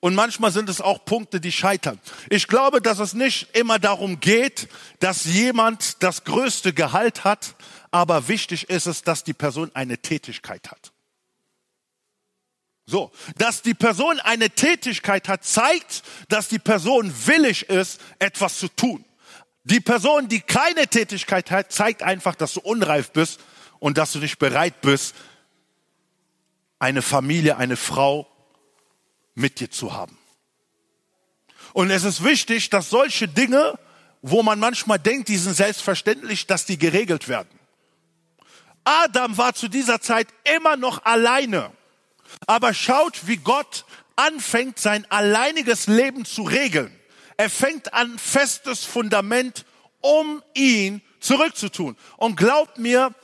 Und 0.01 0.15
manchmal 0.15 0.51
sind 0.51 0.71
es 0.71 0.81
auch 0.81 1.05
Punkte, 1.05 1.41
die 1.41 1.53
scheitern. 1.53 2.01
Ich 2.31 2.49
glaube, 2.49 2.81
dass 2.81 2.99
es 2.99 3.13
nicht 3.13 3.55
immer 3.55 3.79
darum 3.79 4.19
geht, 4.19 4.69
dass 4.99 5.27
jemand 5.27 6.03
das 6.03 6.25
größte 6.25 6.73
Gehalt 6.73 7.25
hat, 7.25 7.55
aber 7.91 8.27
wichtig 8.29 8.71
ist 8.71 8.87
es, 8.87 9.03
dass 9.03 9.25
die 9.25 9.35
Person 9.35 9.71
eine 9.75 9.99
Tätigkeit 9.99 10.71
hat. 10.71 10.93
So, 12.87 13.13
dass 13.37 13.63
die 13.63 13.75
Person 13.75 14.19
eine 14.21 14.51
Tätigkeit 14.51 15.29
hat, 15.29 15.45
zeigt, 15.45 16.03
dass 16.29 16.49
die 16.49 16.59
Person 16.59 17.13
willig 17.27 17.69
ist, 17.69 18.01
etwas 18.19 18.59
zu 18.59 18.69
tun. 18.69 19.05
Die 19.65 19.81
Person, 19.81 20.29
die 20.29 20.41
keine 20.41 20.89
Tätigkeit 20.89 21.51
hat, 21.51 21.71
zeigt 21.71 22.03
einfach, 22.03 22.35
dass 22.35 22.55
du 22.55 22.61
unreif 22.61 23.13
bist 23.13 23.39
und 23.79 23.99
dass 23.99 24.13
du 24.13 24.19
nicht 24.19 24.39
bereit 24.39 24.81
bist, 24.81 25.15
eine 26.79 27.03
Familie, 27.03 27.59
eine 27.59 27.77
Frau 27.77 28.30
mit 29.41 29.61
dir 29.61 29.71
zu 29.71 29.93
haben. 29.93 30.17
Und 31.73 31.91
es 31.91 32.05
ist 32.05 32.25
wichtig, 32.25 32.71
dass 32.71 32.91
solche 32.91 33.29
Dinge, 33.29 33.79
wo 34.23 34.43
man 34.43 34.59
manchmal 34.59 34.99
denkt, 34.99 35.29
die 35.29 35.37
sind 35.37 35.57
selbstverständlich, 35.57 36.47
dass 36.47 36.67
die 36.67 36.79
geregelt 36.79 37.29
werden. 37.29 37.49
Adam 38.85 39.37
war 39.37 39.55
zu 39.55 39.69
dieser 39.69 40.01
Zeit 40.01 40.29
immer 40.57 40.77
noch 40.77 41.05
alleine. 41.05 41.71
Aber 42.47 42.75
schaut, 42.75 43.27
wie 43.27 43.37
Gott 43.37 43.85
anfängt, 44.17 44.79
sein 44.79 45.07
alleiniges 45.11 45.87
Leben 45.87 46.25
zu 46.25 46.43
regeln. 46.43 46.95
Er 47.37 47.51
fängt 47.51 47.95
an, 47.95 48.19
festes 48.19 48.85
Fundament, 48.85 49.65
um 50.01 50.43
ihn 50.55 51.03
zurückzutun. 51.21 51.97
Und 52.17 52.37
glaubt 52.37 52.79
mir, 52.79 53.15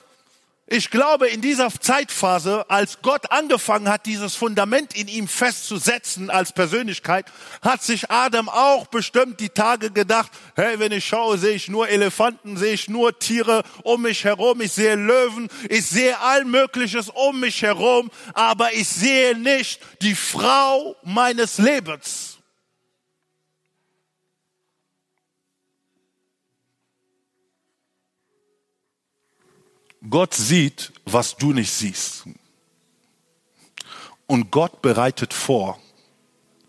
ich 0.69 0.91
glaube, 0.91 1.29
in 1.29 1.41
dieser 1.41 1.71
Zeitphase, 1.71 2.69
als 2.69 3.01
Gott 3.01 3.31
angefangen 3.31 3.89
hat, 3.89 4.05
dieses 4.05 4.35
Fundament 4.35 4.97
in 4.97 5.07
ihm 5.07 5.29
festzusetzen 5.29 6.29
als 6.29 6.53
Persönlichkeit, 6.53 7.27
hat 7.63 7.85
sich 7.85 8.11
Adam 8.11 8.49
auch 8.49 8.87
bestimmt 8.87 9.39
die 9.39 9.49
Tage 9.49 9.93
gedacht, 9.93 10.33
hey, 10.57 10.81
wenn 10.81 10.91
ich 10.91 11.07
schaue, 11.07 11.39
sehe 11.39 11.55
ich 11.55 11.69
nur 11.69 11.89
Elefanten, 11.89 12.57
sehe 12.57 12.75
ich 12.75 12.89
nur 12.89 13.17
Tiere 13.17 13.63
um 13.85 14.03
mich 14.03 14.25
herum, 14.25 14.61
ich 14.61 14.73
sehe 14.73 14.97
Löwen, 14.97 15.49
ich 15.69 15.87
sehe 15.87 16.19
all 16.19 16.45
Mögliches 16.45 17.11
um 17.11 17.39
mich 17.39 17.63
herum, 17.63 18.11
aber 18.35 18.73
ich 18.73 18.89
sehe 18.89 19.39
nicht 19.39 19.81
die 20.03 20.17
Frau 20.17 20.97
meines 21.05 21.59
Lebens. 21.59 22.36
Gott 30.11 30.35
sieht, 30.35 30.93
was 31.05 31.37
du 31.37 31.53
nicht 31.53 31.71
siehst. 31.71 32.25
Und 34.27 34.51
Gott 34.51 34.83
bereitet 34.83 35.33
vor, 35.33 35.81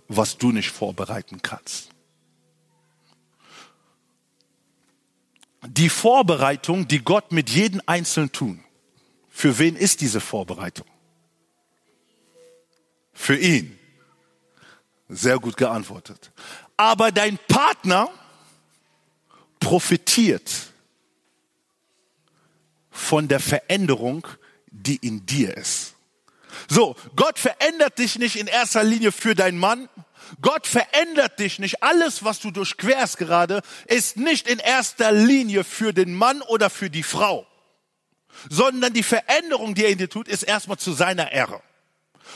was 0.07 0.37
du 0.37 0.51
nicht 0.51 0.71
vorbereiten 0.71 1.41
kannst. 1.41 1.89
Die 5.65 5.89
Vorbereitung, 5.89 6.87
die 6.87 7.03
Gott 7.03 7.31
mit 7.31 7.49
jedem 7.49 7.81
Einzelnen 7.85 8.31
tun, 8.31 8.63
für 9.29 9.59
wen 9.59 9.75
ist 9.75 10.01
diese 10.01 10.21
Vorbereitung? 10.21 10.87
Für 13.13 13.37
ihn. 13.37 13.77
Sehr 15.09 15.39
gut 15.39 15.57
geantwortet. 15.57 16.31
Aber 16.75 17.11
dein 17.11 17.37
Partner 17.47 18.09
profitiert 19.59 20.66
von 22.97 23.27
der 23.27 23.39
Veränderung, 23.39 24.27
die 24.71 24.95
in 24.97 25.25
dir 25.25 25.55
ist. 25.55 25.93
So, 26.67 26.95
Gott 27.15 27.37
verändert 27.37 27.99
dich 27.99 28.17
nicht 28.17 28.35
in 28.35 28.47
erster 28.47 28.83
Linie 28.83 29.11
für 29.11 29.35
deinen 29.35 29.59
Mann. 29.59 29.87
Gott 30.41 30.65
verändert 30.67 31.39
dich 31.39 31.59
nicht. 31.59 31.83
Alles, 31.83 32.23
was 32.23 32.39
du 32.39 32.51
durchquerst 32.51 33.17
gerade, 33.17 33.61
ist 33.85 34.17
nicht 34.17 34.47
in 34.47 34.59
erster 34.59 35.11
Linie 35.11 35.63
für 35.63 35.93
den 35.93 36.13
Mann 36.13 36.41
oder 36.41 36.69
für 36.69 36.89
die 36.89 37.03
Frau, 37.03 37.45
sondern 38.49 38.93
die 38.93 39.03
Veränderung, 39.03 39.75
die 39.75 39.85
er 39.85 39.91
in 39.91 39.99
dir 39.99 40.09
tut, 40.09 40.27
ist 40.27 40.43
erstmal 40.43 40.77
zu 40.77 40.91
seiner 40.91 41.31
Ehre. 41.31 41.61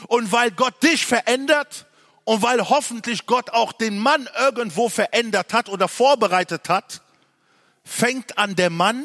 Und 0.06 0.32
weil 0.32 0.52
Gott 0.52 0.80
dich 0.82 1.04
verändert 1.04 1.86
und 2.24 2.40
weil 2.40 2.68
hoffentlich 2.68 3.26
Gott 3.26 3.50
auch 3.50 3.72
den 3.72 3.98
Mann 3.98 4.28
irgendwo 4.38 4.88
verändert 4.88 5.52
hat 5.52 5.68
oder 5.68 5.88
vorbereitet 5.88 6.68
hat, 6.68 7.02
fängt 7.84 8.38
an 8.38 8.54
der 8.54 8.70
Mann 8.70 9.04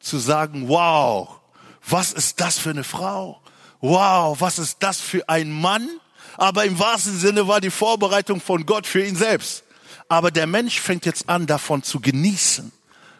zu 0.00 0.18
sagen, 0.18 0.68
wow, 0.68 1.40
was 1.88 2.12
ist 2.12 2.40
das 2.40 2.58
für 2.58 2.70
eine 2.70 2.84
Frau? 2.84 3.40
Wow, 3.80 4.40
was 4.40 4.58
ist 4.58 4.78
das 4.80 5.00
für 5.00 5.28
ein 5.28 5.50
Mann? 5.50 5.88
Aber 6.36 6.64
im 6.64 6.78
wahrsten 6.78 7.18
Sinne 7.18 7.48
war 7.48 7.60
die 7.60 7.70
Vorbereitung 7.70 8.40
von 8.40 8.66
Gott 8.66 8.86
für 8.86 9.04
ihn 9.04 9.16
selbst. 9.16 9.64
Aber 10.08 10.30
der 10.30 10.46
Mensch 10.46 10.80
fängt 10.80 11.06
jetzt 11.06 11.28
an, 11.28 11.46
davon 11.46 11.82
zu 11.82 12.00
genießen, 12.00 12.72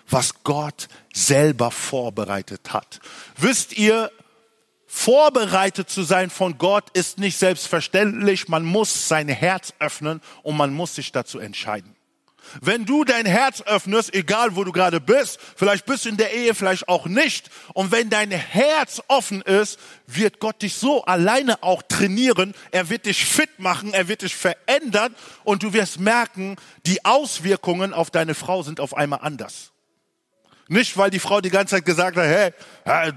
was 0.08 0.42
Gott 0.42 0.88
selber 1.12 1.70
vorbereitet 1.70 2.72
hat. 2.72 3.00
Wisst 3.36 3.74
ihr, 3.74 4.10
vorbereitet 4.86 5.88
zu 5.88 6.02
sein 6.02 6.30
von 6.30 6.58
Gott 6.58 6.90
ist 6.94 7.18
nicht 7.18 7.38
selbstverständlich. 7.38 8.48
Man 8.48 8.64
muss 8.64 9.08
sein 9.08 9.28
Herz 9.28 9.72
öffnen 9.78 10.20
und 10.42 10.56
man 10.56 10.74
muss 10.74 10.94
sich 10.94 11.12
dazu 11.12 11.38
entscheiden. 11.38 11.94
Wenn 12.60 12.84
du 12.84 13.04
dein 13.04 13.26
Herz 13.26 13.62
öffnest, 13.62 14.14
egal 14.14 14.56
wo 14.56 14.64
du 14.64 14.72
gerade 14.72 15.00
bist, 15.00 15.38
vielleicht 15.56 15.86
bist 15.86 16.04
du 16.04 16.08
in 16.08 16.16
der 16.16 16.32
Ehe, 16.32 16.54
vielleicht 16.54 16.88
auch 16.88 17.06
nicht, 17.06 17.50
und 17.74 17.92
wenn 17.92 18.10
dein 18.10 18.30
Herz 18.30 19.02
offen 19.08 19.42
ist, 19.42 19.78
wird 20.06 20.40
Gott 20.40 20.62
dich 20.62 20.74
so 20.74 21.04
alleine 21.04 21.62
auch 21.62 21.82
trainieren, 21.82 22.54
er 22.70 22.88
wird 22.90 23.06
dich 23.06 23.24
fit 23.24 23.58
machen, 23.58 23.94
er 23.94 24.08
wird 24.08 24.22
dich 24.22 24.34
verändern 24.34 25.14
und 25.44 25.62
du 25.62 25.72
wirst 25.72 26.00
merken, 26.00 26.56
die 26.86 27.04
Auswirkungen 27.04 27.92
auf 27.92 28.10
deine 28.10 28.34
Frau 28.34 28.62
sind 28.62 28.80
auf 28.80 28.96
einmal 28.96 29.20
anders. 29.22 29.70
Nicht, 30.72 30.96
weil 30.96 31.10
die 31.10 31.18
Frau 31.18 31.40
die 31.40 31.50
ganze 31.50 31.74
Zeit 31.74 31.84
gesagt 31.84 32.16
hat, 32.16 32.26
hey, 32.26 32.52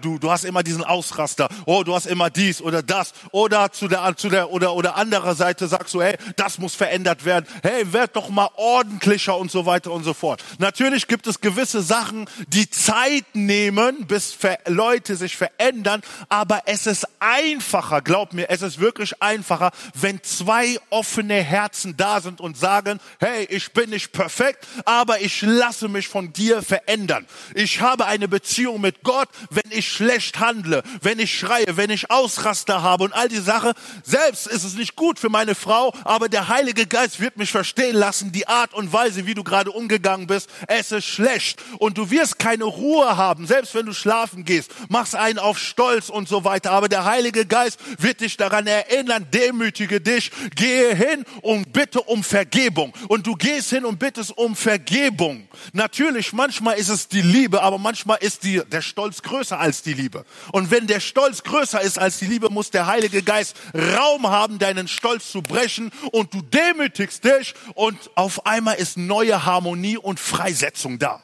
du, 0.02 0.20
du 0.20 0.32
hast 0.32 0.46
immer 0.46 0.64
diesen 0.64 0.84
Ausraster, 0.84 1.50
oh, 1.66 1.84
du 1.84 1.96
hast 1.96 2.06
immer 2.06 2.30
dies 2.30 2.62
oder 2.62 2.82
das, 2.82 3.14
oder 3.32 3.72
zu 3.72 3.88
der, 3.88 4.16
zu 4.16 4.30
der, 4.30 4.52
oder, 4.52 4.74
oder 4.74 4.96
anderer 4.96 5.36
Seite 5.36 5.68
sagst 5.68 5.94
du, 5.94 6.02
hey, 6.02 6.16
das 6.36 6.58
muss 6.58 6.76
verändert 6.76 7.26
werden, 7.26 7.46
hey, 7.62 7.92
werd 7.92 8.16
doch 8.16 8.30
mal 8.30 8.50
ordentlicher 8.56 9.38
und 9.38 9.52
so 9.52 9.66
weiter 9.66 9.92
und 9.92 10.04
so 10.04 10.14
fort. 10.14 10.44
Natürlich 10.60 11.08
gibt 11.08 11.28
es 11.28 11.42
gewisse 11.42 11.82
Sachen, 11.82 12.30
die 12.48 12.70
Zeit 12.70 13.26
nehmen, 13.34 14.06
bis 14.06 14.38
Leute 14.68 15.16
sich 15.16 15.38
verändern, 15.38 16.02
aber 16.30 16.62
es 16.66 16.88
ist 16.88 17.08
einfacher, 17.20 18.02
glaub 18.02 18.34
mir, 18.34 18.50
es 18.50 18.62
ist 18.62 18.80
wirklich 18.80 19.22
einfacher, 19.22 19.72
wenn 19.94 20.22
zwei 20.24 20.78
offene 20.90 21.42
Herzen 21.42 21.98
da 21.98 22.22
sind 22.22 22.42
und 22.42 22.58
sagen, 22.58 23.00
hey, 23.20 23.46
ich 23.50 23.72
bin 23.74 23.90
nicht 23.90 24.12
perfekt, 24.12 24.68
aber 24.86 25.22
ich 25.22 25.42
lasse 25.42 25.88
mich 25.88 26.08
von 26.08 26.34
dir 26.34 26.62
verändern. 26.62 27.26
Ich 27.56 27.82
habe 27.82 28.06
eine 28.06 28.28
Beziehung 28.28 28.82
mit 28.82 29.04
Gott, 29.04 29.30
wenn 29.50 29.63
ich 29.70 29.90
schlecht 29.90 30.40
handle, 30.42 30.84
wenn 31.02 31.20
ich 31.20 31.38
schreie, 31.38 31.78
wenn 31.78 31.90
ich 31.90 32.12
Ausraster 32.12 32.82
habe 32.82 33.06
und 33.06 33.14
all 33.14 33.30
die 33.30 33.40
Sache. 33.40 33.74
Selbst 34.04 34.46
ist 34.46 34.66
es 34.66 34.74
nicht 34.74 34.98
gut 34.98 35.20
für 35.20 35.30
meine 35.30 35.56
Frau, 35.56 35.94
aber 36.04 36.28
der 36.28 36.50
Heilige 36.50 36.86
Geist 36.86 37.22
wird 37.22 37.38
mich 37.38 37.50
verstehen 37.50 37.96
lassen, 37.96 38.34
die 38.34 38.48
Art 38.48 38.74
und 38.74 38.92
Weise, 38.92 39.26
wie 39.26 39.34
du 39.34 39.44
gerade 39.44 39.72
umgegangen 39.72 40.28
bist, 40.28 40.50
es 40.68 40.92
ist 40.92 41.06
schlecht. 41.06 41.62
Und 41.80 41.98
du 41.98 42.12
wirst 42.12 42.40
keine 42.40 42.66
Ruhe 42.66 43.16
haben, 43.16 43.48
selbst 43.48 43.74
wenn 43.74 43.86
du 43.86 43.94
schlafen 43.94 44.44
gehst, 44.44 44.70
machst 44.90 45.16
einen 45.16 45.40
auf 45.40 45.58
Stolz 45.58 46.10
und 46.10 46.28
so 46.28 46.44
weiter. 46.44 46.72
Aber 46.72 46.90
der 46.90 47.06
Heilige 47.06 47.46
Geist 47.46 47.80
wird 48.00 48.20
dich 48.20 48.36
daran 48.36 48.68
erinnern, 48.68 49.28
demütige 49.32 50.02
dich, 50.02 50.32
gehe 50.56 50.94
hin 50.94 51.24
und 51.42 51.72
bitte 51.72 52.02
um 52.02 52.22
Vergebung. 52.24 52.94
Und 53.08 53.28
du 53.28 53.36
gehst 53.36 53.70
hin 53.70 53.86
und 53.86 53.98
bittest 53.98 54.38
um 54.38 54.58
Vergebung. 54.58 55.48
Natürlich, 55.72 56.34
manchmal 56.34 56.78
ist 56.78 56.90
es 56.90 57.08
die 57.08 57.22
Liebe, 57.22 57.62
aber 57.62 57.78
manchmal 57.78 58.18
ist 58.20 58.44
die, 58.44 58.62
der 58.70 58.82
Stolz 58.82 59.22
größer 59.22 59.43
als 59.52 59.82
die 59.82 59.94
Liebe. 59.94 60.26
Und 60.52 60.72
wenn 60.72 60.88
der 60.88 61.00
Stolz 61.00 61.44
größer 61.44 61.82
ist 61.82 62.00
als 62.00 62.20
die 62.20 62.26
Liebe, 62.26 62.50
muss 62.50 62.72
der 62.72 62.88
Heilige 62.88 63.22
Geist 63.22 63.56
Raum 63.74 64.28
haben, 64.28 64.60
deinen 64.60 64.88
Stolz 64.88 65.32
zu 65.32 65.42
brechen 65.42 65.92
und 66.12 66.34
du 66.34 66.42
demütigst 66.42 67.24
dich 67.24 67.54
und 67.76 67.98
auf 68.16 68.46
einmal 68.46 68.76
ist 68.76 68.98
neue 68.98 69.46
Harmonie 69.46 69.98
und 69.98 70.20
Freisetzung 70.20 71.00
da. 71.00 71.24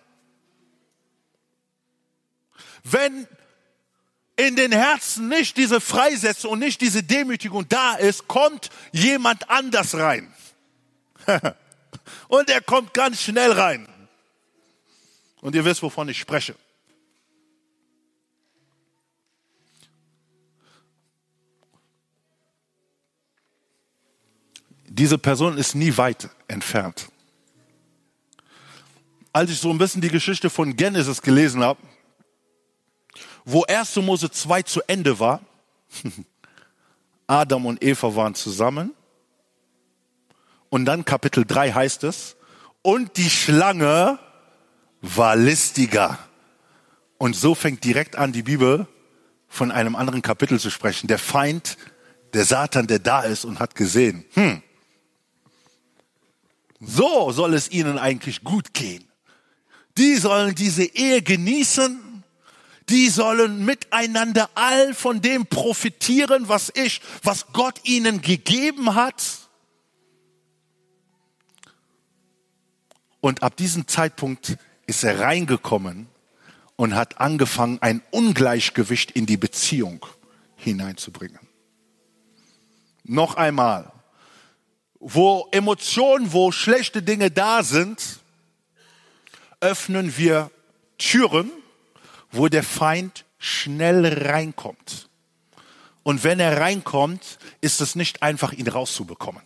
Wenn 2.84 3.28
in 4.36 4.56
den 4.56 4.72
Herzen 4.72 5.28
nicht 5.28 5.58
diese 5.58 5.82
Freisetzung 5.82 6.52
und 6.52 6.60
nicht 6.60 6.80
diese 6.82 7.04
Demütigung 7.04 7.68
da 7.68 7.96
ist, 7.96 8.28
kommt 8.28 8.70
jemand 8.92 9.50
anders 9.50 9.96
rein. 9.96 10.34
und 12.30 12.50
er 12.50 12.62
kommt 12.62 12.94
ganz 12.94 13.22
schnell 13.22 13.52
rein. 13.52 13.88
Und 15.42 15.56
ihr 15.56 15.66
wisst, 15.66 15.84
wovon 15.84 16.08
ich 16.10 16.20
spreche. 16.20 16.56
Diese 25.00 25.18
Person 25.18 25.58
ist 25.58 25.76
nie 25.76 25.96
weit 25.96 26.28
entfernt. 26.50 27.08
Als 29.32 29.50
ich 29.50 29.58
so 29.58 29.70
ein 29.70 29.78
bisschen 29.78 30.02
die 30.02 30.10
Geschichte 30.10 30.50
von 30.50 30.76
Genesis 30.76 31.22
gelesen 31.22 31.64
habe, 31.64 31.80
wo 33.46 33.64
1. 33.64 33.96
Mose 33.96 34.30
2 34.30 34.64
zu 34.64 34.82
Ende 34.88 35.18
war, 35.18 35.40
Adam 37.28 37.66
und 37.66 37.82
Eva 37.82 38.14
waren 38.14 38.36
zusammen, 38.36 38.92
und 40.68 40.84
dann 40.84 41.06
Kapitel 41.06 41.46
3 41.46 41.72
heißt 41.72 42.04
es, 42.04 42.36
und 42.82 43.16
die 43.16 43.30
Schlange 43.30 44.20
war 45.00 45.38
listiger. 45.38 46.20
Und 47.18 47.38
so 47.38 47.56
fängt 47.56 47.86
direkt 47.86 48.18
an, 48.18 48.34
die 48.34 48.44
Bibel 48.44 48.86
von 49.48 49.72
einem 49.72 49.96
anderen 49.96 50.22
Kapitel 50.22 50.60
zu 50.60 50.70
sprechen. 50.70 51.08
Der 51.08 51.20
Feind, 51.20 51.78
der 52.34 52.44
Satan, 52.44 52.86
der 52.88 53.00
da 53.00 53.22
ist 53.22 53.46
und 53.46 53.62
hat 53.62 53.76
gesehen, 53.76 54.26
hm, 54.34 54.62
so 56.80 57.32
soll 57.32 57.54
es 57.54 57.72
ihnen 57.72 57.98
eigentlich 57.98 58.44
gut 58.44 58.74
gehen. 58.74 59.06
Die 59.98 60.16
sollen 60.16 60.56
diese 60.56 60.84
Ehe 60.84 61.22
genießen. 61.22 62.24
Die 62.88 63.10
sollen 63.10 63.66
miteinander 63.66 64.50
all 64.56 64.94
von 64.94 65.22
dem 65.22 65.46
profitieren, 65.46 66.48
was 66.48 66.72
ich, 66.74 67.02
was 67.22 67.48
Gott 67.54 67.82
ihnen 67.84 68.22
gegeben 68.22 68.96
hat. 68.96 69.24
Und 73.22 73.44
ab 73.44 73.58
diesem 73.58 73.88
Zeitpunkt 73.88 74.58
ist 74.88 75.04
er 75.04 75.20
reingekommen 75.20 76.08
und 76.78 76.96
hat 76.96 77.20
angefangen, 77.20 77.78
ein 77.82 78.02
Ungleichgewicht 78.10 79.12
in 79.12 79.26
die 79.26 79.38
Beziehung 79.38 80.06
hineinzubringen. 80.56 81.40
Noch 83.04 83.36
einmal, 83.36 83.92
wo 85.00 85.48
Emotionen, 85.52 86.34
wo 86.34 86.52
schlechte 86.52 87.02
Dinge 87.02 87.32
da 87.32 87.64
sind, 87.64 88.20
öffnen 89.62 90.18
wir 90.18 90.52
Türen, 90.98 91.52
wo 92.32 92.48
der 92.48 92.64
Feind 92.64 93.26
schnell 93.38 94.06
reinkommt. 94.26 95.10
Und 96.04 96.24
wenn 96.24 96.40
er 96.40 96.60
reinkommt, 96.60 97.40
ist 97.62 97.82
es 97.82 97.96
nicht 97.96 98.24
einfach, 98.24 98.52
ihn 98.54 98.68
rauszubekommen. 98.68 99.44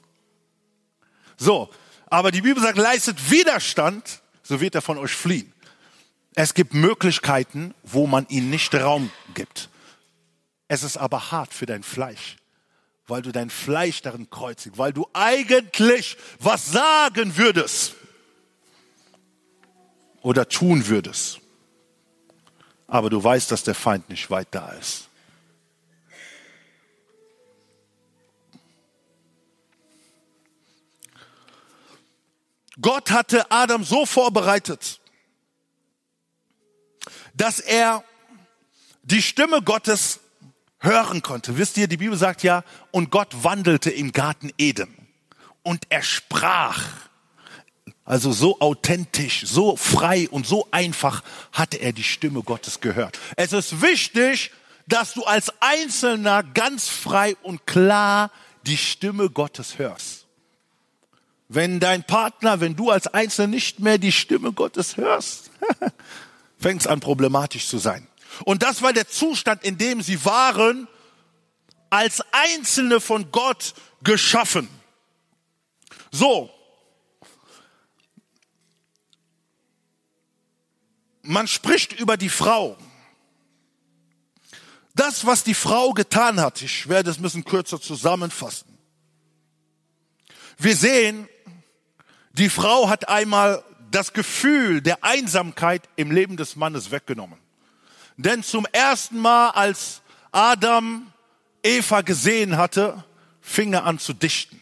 So, 1.37 1.69
aber 2.07 2.31
die 2.31 2.41
Bibel 2.41 2.61
sagt, 2.61 2.77
leistet 2.77 3.31
Widerstand 3.31 4.21
so 4.43 4.59
wird 4.59 4.75
er 4.75 4.81
von 4.81 4.97
euch 4.97 5.13
fliehen. 5.13 5.51
Es 6.35 6.53
gibt 6.53 6.73
Möglichkeiten, 6.73 7.73
wo 7.83 8.05
man 8.05 8.27
ihm 8.27 8.49
nicht 8.49 8.75
Raum 8.75 9.09
gibt. 9.33 9.69
Es 10.67 10.83
ist 10.83 10.97
aber 10.97 11.31
hart 11.31 11.53
für 11.53 11.65
dein 11.65 11.83
Fleisch, 11.83 12.37
weil 13.07 13.21
du 13.21 13.31
dein 13.31 13.49
Fleisch 13.49 14.01
darin 14.01 14.29
kreuzigst, 14.29 14.77
weil 14.77 14.93
du 14.93 15.07
eigentlich 15.13 16.17
was 16.39 16.71
sagen 16.71 17.37
würdest 17.37 17.95
oder 20.21 20.47
tun 20.47 20.87
würdest. 20.87 21.39
Aber 22.87 23.09
du 23.09 23.21
weißt, 23.21 23.51
dass 23.51 23.63
der 23.63 23.75
Feind 23.75 24.09
nicht 24.09 24.29
weit 24.29 24.47
da 24.51 24.71
ist. 24.73 25.09
Gott 32.81 33.11
hatte 33.11 33.51
Adam 33.51 33.83
so 33.83 34.05
vorbereitet, 34.05 34.99
dass 37.33 37.59
er 37.59 38.03
die 39.03 39.21
Stimme 39.21 39.61
Gottes 39.61 40.19
hören 40.83 41.23
konnte. 41.23 41.57
Wisst 41.57 41.77
ihr, 41.77 41.87
die 41.87 41.97
Bibel 41.97 42.17
sagt 42.17 42.43
ja, 42.43 42.63
und 42.91 43.09
Gott 43.09 43.43
wandelte 43.43 43.89
im 43.89 44.11
Garten 44.11 44.51
Eden 44.57 44.93
und 45.63 45.85
er 45.89 46.03
sprach. 46.03 46.83
Also 48.05 48.33
so 48.33 48.59
authentisch, 48.59 49.43
so 49.45 49.77
frei 49.77 50.27
und 50.29 50.45
so 50.45 50.67
einfach 50.71 51.23
hatte 51.53 51.77
er 51.77 51.93
die 51.93 52.03
Stimme 52.03 52.43
Gottes 52.43 52.81
gehört. 52.81 53.17
Es 53.37 53.53
ist 53.53 53.81
wichtig, 53.81 54.51
dass 54.87 55.13
du 55.13 55.23
als 55.23 55.53
Einzelner 55.61 56.43
ganz 56.43 56.89
frei 56.89 57.37
und 57.43 57.65
klar 57.65 58.29
die 58.65 58.75
Stimme 58.75 59.29
Gottes 59.29 59.79
hörst. 59.79 60.25
Wenn 61.47 61.79
dein 61.79 62.03
Partner, 62.03 62.59
wenn 62.59 62.75
du 62.75 62.89
als 62.89 63.07
Einzelner 63.07 63.47
nicht 63.47 63.79
mehr 63.79 63.97
die 63.97 64.11
Stimme 64.11 64.51
Gottes 64.51 64.97
hörst, 64.97 65.51
fängt 66.59 66.81
es 66.81 66.87
an 66.87 66.99
problematisch 66.99 67.67
zu 67.67 67.77
sein. 67.77 68.07
Und 68.45 68.63
das 68.63 68.81
war 68.81 68.93
der 68.93 69.07
Zustand, 69.07 69.63
in 69.63 69.77
dem 69.77 70.01
sie 70.01 70.23
waren, 70.25 70.87
als 71.89 72.23
Einzelne 72.31 72.99
von 72.99 73.31
Gott 73.31 73.73
geschaffen. 74.03 74.67
So. 76.11 76.49
Man 81.21 81.47
spricht 81.47 81.93
über 81.93 82.17
die 82.17 82.29
Frau. 82.29 82.77
Das, 84.95 85.25
was 85.25 85.43
die 85.43 85.53
Frau 85.53 85.93
getan 85.93 86.39
hat, 86.39 86.61
ich 86.61 86.87
werde 86.87 87.09
es 87.09 87.17
ein 87.17 87.23
bisschen 87.23 87.45
kürzer 87.45 87.81
zusammenfassen. 87.81 88.77
Wir 90.57 90.75
sehen, 90.75 91.27
die 92.33 92.49
Frau 92.49 92.89
hat 92.89 93.09
einmal 93.09 93.63
das 93.91 94.13
Gefühl 94.13 94.81
der 94.81 95.03
Einsamkeit 95.03 95.87
im 95.95 96.11
Leben 96.11 96.37
des 96.37 96.55
Mannes 96.55 96.91
weggenommen. 96.91 97.42
Denn 98.17 98.43
zum 98.43 98.65
ersten 98.71 99.17
Mal, 99.17 99.49
als 99.49 100.01
Adam 100.31 101.11
Eva 101.63 102.01
gesehen 102.01 102.57
hatte, 102.57 103.03
fing 103.41 103.73
er 103.73 103.85
an 103.85 103.99
zu 103.99 104.13
dichten 104.13 104.61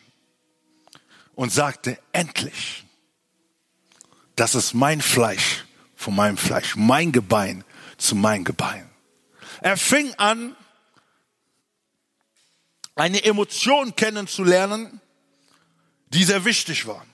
und 1.35 1.51
sagte, 1.51 1.97
endlich, 2.11 2.85
das 4.35 4.55
ist 4.55 4.73
mein 4.73 5.01
Fleisch 5.01 5.65
von 5.95 6.15
meinem 6.15 6.37
Fleisch, 6.37 6.75
mein 6.75 7.11
Gebein 7.11 7.63
zu 7.97 8.15
mein 8.15 8.43
Gebein. 8.43 8.89
Er 9.61 9.77
fing 9.77 10.13
an, 10.15 10.55
eine 12.95 13.23
Emotion 13.23 13.95
kennenzulernen, 13.95 14.99
die 16.07 16.23
sehr 16.23 16.43
wichtig 16.45 16.87
war. 16.87 17.05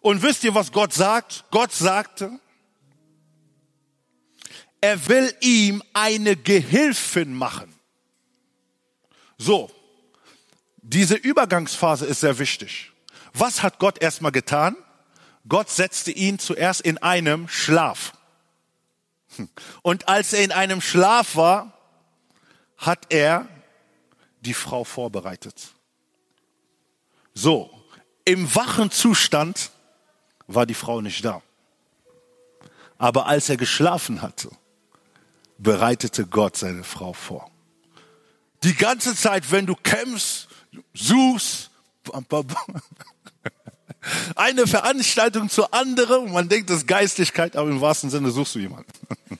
Und 0.00 0.22
wisst 0.22 0.44
ihr, 0.44 0.54
was 0.54 0.72
Gott 0.72 0.92
sagt? 0.92 1.44
Gott 1.50 1.72
sagte, 1.72 2.38
Er 4.80 5.08
will 5.08 5.34
ihm 5.40 5.82
eine 5.92 6.36
Gehilfin 6.36 7.34
machen. 7.34 7.74
So, 9.36 9.70
diese 10.82 11.14
Übergangsphase 11.14 12.06
ist 12.06 12.20
sehr 12.20 12.38
wichtig. 12.38 12.92
Was 13.34 13.62
hat 13.62 13.78
Gott 13.78 14.00
erstmal 14.00 14.32
getan? 14.32 14.76
Gott 15.48 15.70
setzte 15.70 16.10
ihn 16.10 16.38
zuerst 16.38 16.80
in 16.80 16.98
einem 16.98 17.48
Schlaf. 17.48 18.12
Und 19.82 20.08
als 20.08 20.32
er 20.32 20.42
in 20.42 20.52
einem 20.52 20.80
Schlaf 20.80 21.36
war, 21.36 21.72
hat 22.76 23.06
er 23.10 23.48
die 24.40 24.54
Frau 24.54 24.84
vorbereitet. 24.84 25.74
So, 27.34 27.70
im 28.24 28.54
wachen 28.54 28.90
Zustand 28.90 29.70
war 30.46 30.66
die 30.66 30.74
Frau 30.74 31.00
nicht 31.00 31.24
da. 31.24 31.42
Aber 32.98 33.26
als 33.26 33.48
er 33.48 33.56
geschlafen 33.56 34.22
hatte, 34.22 34.50
bereitete 35.58 36.26
Gott 36.26 36.56
seine 36.56 36.84
Frau 36.84 37.12
vor. 37.12 37.50
Die 38.62 38.74
ganze 38.74 39.14
Zeit, 39.14 39.50
wenn 39.50 39.66
du 39.66 39.74
kämpfst, 39.74 40.48
suchst, 40.94 41.70
eine 44.36 44.66
Veranstaltung 44.66 45.50
zur 45.50 45.74
anderen, 45.74 46.32
man 46.32 46.48
denkt, 46.48 46.70
das 46.70 46.78
ist 46.78 46.86
Geistlichkeit, 46.86 47.56
aber 47.56 47.68
im 47.68 47.80
wahrsten 47.80 48.08
Sinne 48.10 48.30
suchst 48.30 48.54
du 48.54 48.60
jemanden. 48.60 48.90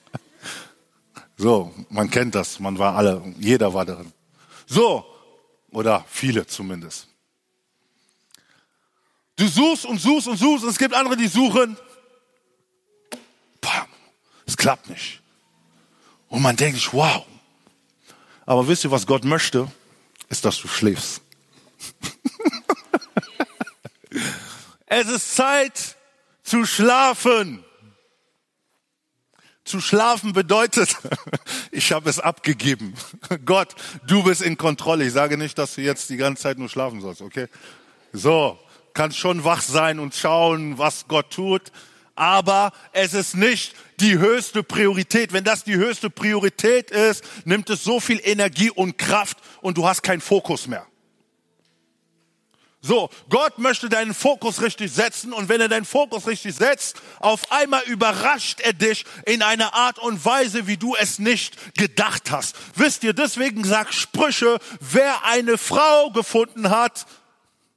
So, 1.41 1.73
man 1.89 2.11
kennt 2.11 2.35
das, 2.35 2.59
man 2.59 2.81
war 2.81 2.97
alle, 2.97 3.23
jeder 3.39 3.73
war 3.73 3.85
darin. 3.85 4.13
So, 4.67 5.07
oder 5.71 6.05
viele 6.09 6.45
zumindest. 6.49 7.07
Du 9.37 9.47
suchst 9.47 9.87
und 9.87 10.01
suchst 10.01 10.27
und 10.27 10.37
suchst 10.37 10.65
und 10.65 10.71
es 10.71 10.79
gibt 10.79 10.95
andere, 10.95 11.17
die 11.17 11.29
suchen. 11.29 11.77
Bam, 13.61 13.87
es 14.47 14.57
klappt 14.57 14.91
nicht. 14.91 15.23
Und 16.29 16.43
man 16.43 16.57
denkt 16.57 16.77
sich, 16.77 16.93
wow. 16.93 17.25
Aber 18.47 18.69
wisst 18.69 18.85
ihr, 18.85 18.91
was 18.91 19.07
Gott 19.07 19.25
möchte? 19.25 19.71
Ist, 20.29 20.45
dass 20.45 20.59
du 20.59 20.69
schläfst. 20.69 21.23
es 24.87 25.09
ist 25.09 25.35
Zeit 25.35 25.97
zu 26.43 26.65
schlafen. 26.65 27.65
Zu 29.65 29.81
schlafen 29.81 30.33
bedeutet, 30.33 30.97
ich 31.71 31.93
habe 31.93 32.09
es 32.09 32.19
abgegeben. 32.19 32.95
Gott, 33.45 33.75
du 34.07 34.23
bist 34.23 34.41
in 34.41 34.57
Kontrolle. 34.57 35.05
Ich 35.05 35.13
sage 35.13 35.37
nicht, 35.37 35.59
dass 35.59 35.75
du 35.75 35.83
jetzt 35.83 36.09
die 36.09 36.17
ganze 36.17 36.43
Zeit 36.43 36.59
nur 36.59 36.71
schlafen 36.71 37.03
sollst, 37.03 37.21
okay? 37.21 37.49
So, 38.13 38.59
kannst 38.95 39.19
schon 39.19 39.45
wach 39.45 39.61
sein 39.61 39.99
und 39.99 40.15
schauen, 40.15 40.79
was 40.79 41.07
Gott 41.07 41.31
tut. 41.31 41.71
Aber 42.19 42.73
es 42.91 43.15
ist 43.15 43.37
nicht 43.37 43.77
die 44.01 44.19
höchste 44.19 44.65
Priorität. 44.65 45.33
Wenn 45.33 45.45
das 45.45 45.63
die 45.63 45.77
höchste 45.77 46.11
Priorität 46.11 46.91
ist, 46.91 47.23
nimmt 47.45 47.71
es 47.71 47.85
so 47.85 48.01
viel 48.01 48.21
Energie 48.25 48.71
und 48.71 48.99
Kraft 48.99 49.39
und 49.61 49.79
du 49.79 49.87
hast 49.87 50.03
keinen 50.03 50.21
Fokus 50.21 50.67
mehr. 50.67 50.85
So, 52.81 53.09
Gott 53.29 53.59
möchte 53.59 53.89
deinen 53.89 54.15
Fokus 54.15 54.63
richtig 54.63 54.91
setzen 54.93 55.33
und 55.33 55.49
wenn 55.49 55.61
er 55.61 55.69
deinen 55.69 55.85
Fokus 55.85 56.27
richtig 56.27 56.57
setzt, 56.57 57.01
auf 57.21 57.53
einmal 57.53 57.85
überrascht 57.85 58.61
er 58.63 58.73
dich 58.73 59.05
in 59.25 59.43
einer 59.43 59.75
Art 59.75 60.01
und 60.01 60.25
Weise, 60.25 60.67
wie 60.67 60.77
du 60.77 60.97
es 60.97 61.21
nicht 61.21 61.77
gedacht 61.77 62.33
hast. 62.33 62.57
Wisst 62.75 63.05
ihr, 63.05 63.13
deswegen 63.13 63.63
sagt 63.63 63.95
Sprüche, 63.95 64.59
wer 64.81 65.25
eine 65.25 65.57
Frau 65.57 66.11
gefunden 66.11 66.71
hat, 66.71 67.07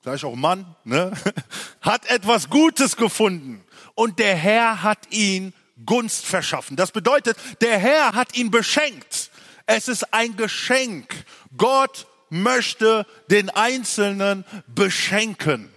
vielleicht 0.02 0.24
auch 0.24 0.36
Mann, 0.36 0.66
ne, 0.84 1.12
hat 1.82 2.08
etwas 2.08 2.50
Gutes 2.50 2.96
gefunden 2.96 3.64
und 3.96 4.20
der 4.20 4.36
Herr 4.36 4.84
hat 4.84 5.12
ihn 5.12 5.54
Gunst 5.86 6.26
verschaffen. 6.26 6.76
Das 6.76 6.92
bedeutet, 6.92 7.38
der 7.62 7.78
Herr 7.80 8.14
hat 8.14 8.38
ihn 8.38 8.52
beschenkt. 8.52 9.32
Es 9.66 9.88
ist 9.88 10.14
ein 10.14 10.36
Geschenk. 10.38 11.26
Gott 11.58 12.08
möchte 12.30 13.06
den 13.30 13.50
Einzelnen 13.50 14.46
beschenken. 14.68 15.70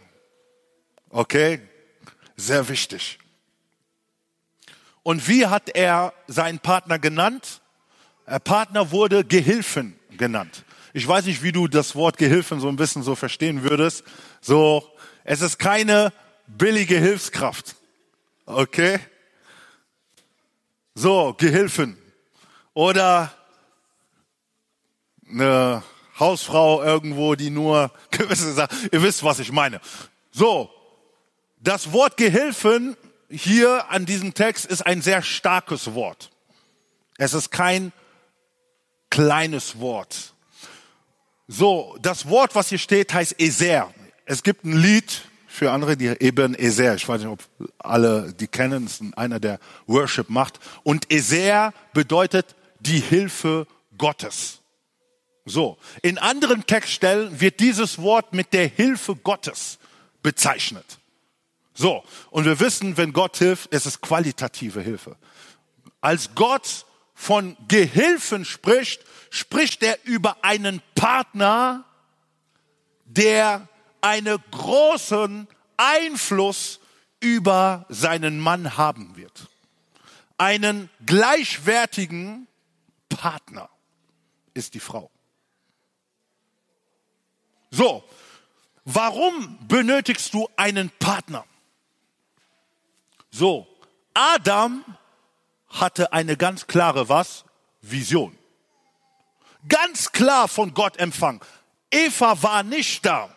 Okay? 1.10 1.60
Sehr 2.36 2.68
wichtig. 2.68 3.18
Und 5.02 5.28
wie 5.28 5.46
hat 5.46 5.68
er 5.70 6.14
seinen 6.26 6.58
Partner 6.58 6.98
genannt? 6.98 7.60
Der 8.26 8.38
Partner 8.38 8.90
wurde 8.90 9.24
Gehilfen 9.24 9.98
genannt. 10.16 10.64
Ich 10.92 11.06
weiß 11.06 11.26
nicht, 11.26 11.42
wie 11.42 11.52
du 11.52 11.68
das 11.68 11.94
Wort 11.94 12.16
Gehilfen 12.16 12.60
so 12.60 12.68
ein 12.68 12.76
bisschen 12.76 13.02
so 13.02 13.14
verstehen 13.14 13.62
würdest. 13.62 14.04
So, 14.40 14.88
es 15.24 15.40
ist 15.40 15.58
keine 15.58 16.12
billige 16.46 16.98
Hilfskraft. 16.98 17.76
Okay? 18.46 18.98
So, 20.94 21.34
Gehilfen. 21.36 21.98
Oder 22.72 23.32
eine 25.28 25.82
Hausfrau 26.18 26.82
irgendwo, 26.82 27.34
die 27.34 27.50
nur 27.50 27.90
gewisse 28.10 28.52
Sachen, 28.52 28.88
ihr 28.92 29.02
wisst, 29.02 29.22
was 29.24 29.38
ich 29.38 29.50
meine. 29.50 29.80
So, 30.30 30.70
das 31.58 31.92
Wort 31.92 32.16
Gehilfen 32.16 32.96
hier 33.30 33.90
an 33.90 34.06
diesem 34.06 34.34
Text 34.34 34.66
ist 34.66 34.82
ein 34.82 35.02
sehr 35.02 35.22
starkes 35.22 35.94
Wort. 35.94 36.30
Es 37.16 37.34
ist 37.34 37.50
kein 37.50 37.92
kleines 39.10 39.80
Wort. 39.80 40.34
So, 41.46 41.96
das 42.00 42.28
Wort, 42.28 42.54
was 42.54 42.68
hier 42.68 42.78
steht, 42.78 43.12
heißt 43.12 43.40
Eser. 43.40 43.92
Es 44.24 44.42
gibt 44.42 44.64
ein 44.64 44.76
Lied 44.76 45.22
für 45.54 45.70
andere, 45.70 45.96
die 45.96 46.06
eben 46.06 46.54
Eser. 46.54 46.96
Ich 46.96 47.08
weiß 47.08 47.20
nicht, 47.20 47.30
ob 47.30 47.42
alle 47.78 48.32
die 48.32 48.48
kennen. 48.48 48.86
Ist 48.86 49.02
einer, 49.16 49.38
der 49.38 49.60
Worship 49.86 50.28
macht. 50.28 50.58
Und 50.82 51.12
Eser 51.12 51.72
bedeutet 51.92 52.56
die 52.80 52.98
Hilfe 52.98 53.66
Gottes. 53.96 54.60
So, 55.44 55.78
in 56.02 56.18
anderen 56.18 56.66
Textstellen 56.66 57.40
wird 57.40 57.60
dieses 57.60 57.98
Wort 57.98 58.32
mit 58.32 58.52
der 58.52 58.66
Hilfe 58.66 59.14
Gottes 59.14 59.78
bezeichnet. 60.22 60.98
So, 61.74 62.02
und 62.30 62.46
wir 62.46 62.58
wissen, 62.58 62.96
wenn 62.96 63.12
Gott 63.12 63.36
hilft, 63.36 63.72
ist 63.72 63.86
es 63.86 64.00
qualitative 64.00 64.80
Hilfe. 64.80 65.16
Als 66.00 66.34
Gott 66.34 66.86
von 67.14 67.56
Gehilfen 67.68 68.44
spricht, 68.44 69.02
spricht 69.30 69.82
er 69.82 69.98
über 70.04 70.38
einen 70.42 70.82
Partner, 70.94 71.84
der 73.04 73.68
einen 74.04 74.38
großen 74.50 75.48
Einfluss 75.78 76.78
über 77.20 77.86
seinen 77.88 78.38
Mann 78.38 78.76
haben 78.76 79.16
wird. 79.16 79.48
Einen 80.36 80.90
gleichwertigen 81.06 82.46
Partner 83.08 83.70
ist 84.52 84.74
die 84.74 84.80
Frau. 84.80 85.10
So, 87.70 88.04
warum 88.84 89.58
benötigst 89.66 90.34
du 90.34 90.50
einen 90.54 90.90
Partner? 90.98 91.46
So, 93.30 93.66
Adam 94.12 94.84
hatte 95.68 96.12
eine 96.12 96.36
ganz 96.36 96.66
klare 96.66 97.08
was? 97.08 97.46
Vision. 97.80 98.36
Ganz 99.66 100.12
klar 100.12 100.46
von 100.46 100.74
Gott 100.74 100.98
empfangen. 100.98 101.40
Eva 101.90 102.42
war 102.42 102.62
nicht 102.62 103.06
da. 103.06 103.34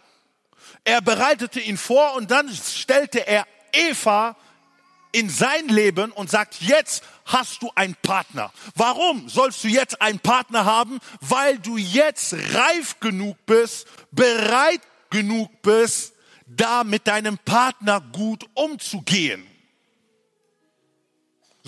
Er 0.88 1.02
bereitete 1.02 1.60
ihn 1.60 1.76
vor 1.76 2.14
und 2.16 2.32
dann 2.32 2.50
stellte 2.50 3.28
er 3.28 3.46
Eva 3.74 4.38
in 5.12 5.30
sein 5.30 5.68
Leben 5.68 6.14
und 6.14 6.30
sagt, 6.30 6.62
jetzt 6.62 7.04
hast 7.26 7.62
du 7.62 7.70
einen 7.76 7.96
Partner. 7.96 8.54
Warum 8.74 9.28
sollst 9.28 9.66
du 9.66 9.68
jetzt 9.68 10.02
einen 10.02 10.20
Partner 10.20 10.64
haben? 10.64 11.00
Weil 11.20 11.60
du 11.60 11.76
jetzt 11.76 12.34
reif 12.54 13.02
genug 13.02 13.36
bist, 13.46 13.86
bereit 14.12 14.80
genug 15.10 15.62
bist, 15.62 16.14
da 16.46 16.86
mit 16.86 17.06
deinem 17.06 17.38
Partner 17.38 18.00
gut 18.00 18.46
umzugehen. 18.54 19.46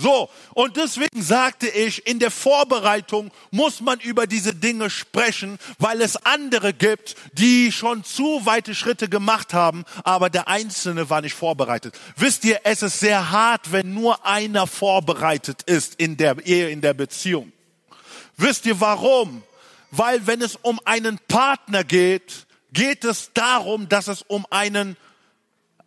So, 0.02 0.30
und 0.54 0.78
deswegen 0.78 1.22
sagte 1.22 1.68
ich, 1.68 2.08
in 2.08 2.20
der 2.20 2.32
Vorbereitung 2.32 3.32
muss 3.52 3.82
man 3.82 4.00
über 4.00 4.28
diese 4.28 4.56
Dinge 4.56 4.90
sprechen, 4.90 5.60
weil 5.78 6.02
es 6.02 6.16
andere 6.16 6.72
gibt, 6.74 7.18
die 7.34 7.74
schon 7.74 8.06
zu 8.06 8.46
weite 8.46 8.76
Schritte 8.76 9.10
gemacht 9.10 9.54
haben, 9.54 9.84
aber 10.06 10.30
der 10.30 10.48
Einzelne 10.48 11.10
war 11.10 11.20
nicht 11.20 11.34
vorbereitet. 11.34 12.00
Wisst 12.16 12.46
ihr, 12.46 12.62
es 12.64 12.82
ist 12.82 13.02
sehr 13.02 13.32
hart, 13.32 13.74
wenn 13.74 13.94
nur 13.94 14.26
einer 14.26 14.68
vorbereitet 14.68 15.64
ist 15.64 15.96
in 15.96 16.16
der 16.16 16.46
Ehe, 16.46 16.70
in 16.70 16.80
der 16.80 16.94
Beziehung. 16.94 17.52
Wisst 18.38 18.66
ihr 18.68 18.80
warum? 18.80 19.44
Weil 19.92 20.26
wenn 20.28 20.42
es 20.42 20.56
um 20.56 20.80
einen 20.86 21.20
Partner 21.28 21.84
geht, 21.84 22.46
geht 22.72 23.04
es 23.04 23.32
darum, 23.34 23.90
dass 23.90 24.08
es 24.08 24.22
um 24.22 24.46
einen, 24.50 24.96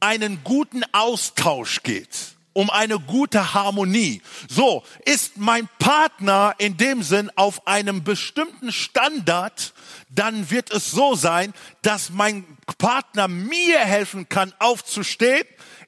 einen 0.00 0.44
guten 0.44 0.82
Austausch 0.92 1.82
geht. 1.82 2.32
Um 2.53 2.70
eine 2.70 2.98
gute 2.98 3.55
Harmonie. 3.55 4.22
So, 4.48 4.82
ist 5.05 5.36
mein 5.36 5.68
Partner 5.78 6.55
in 6.59 6.76
dem 6.76 7.03
Sinn 7.03 7.30
auf 7.36 7.66
einem 7.66 8.05
bestimmten 8.05 8.72
Standard, 8.72 9.72
dann 10.09 10.50
wird 10.50 10.70
es 10.70 10.90
so 10.90 11.14
sein, 11.14 11.55
dass 11.80 12.11
mein 12.11 12.44
Partner 12.78 13.28
mir 13.28 13.78
helfen 13.78 14.28
kann 14.28 14.53
aufzustehen, 14.59 15.44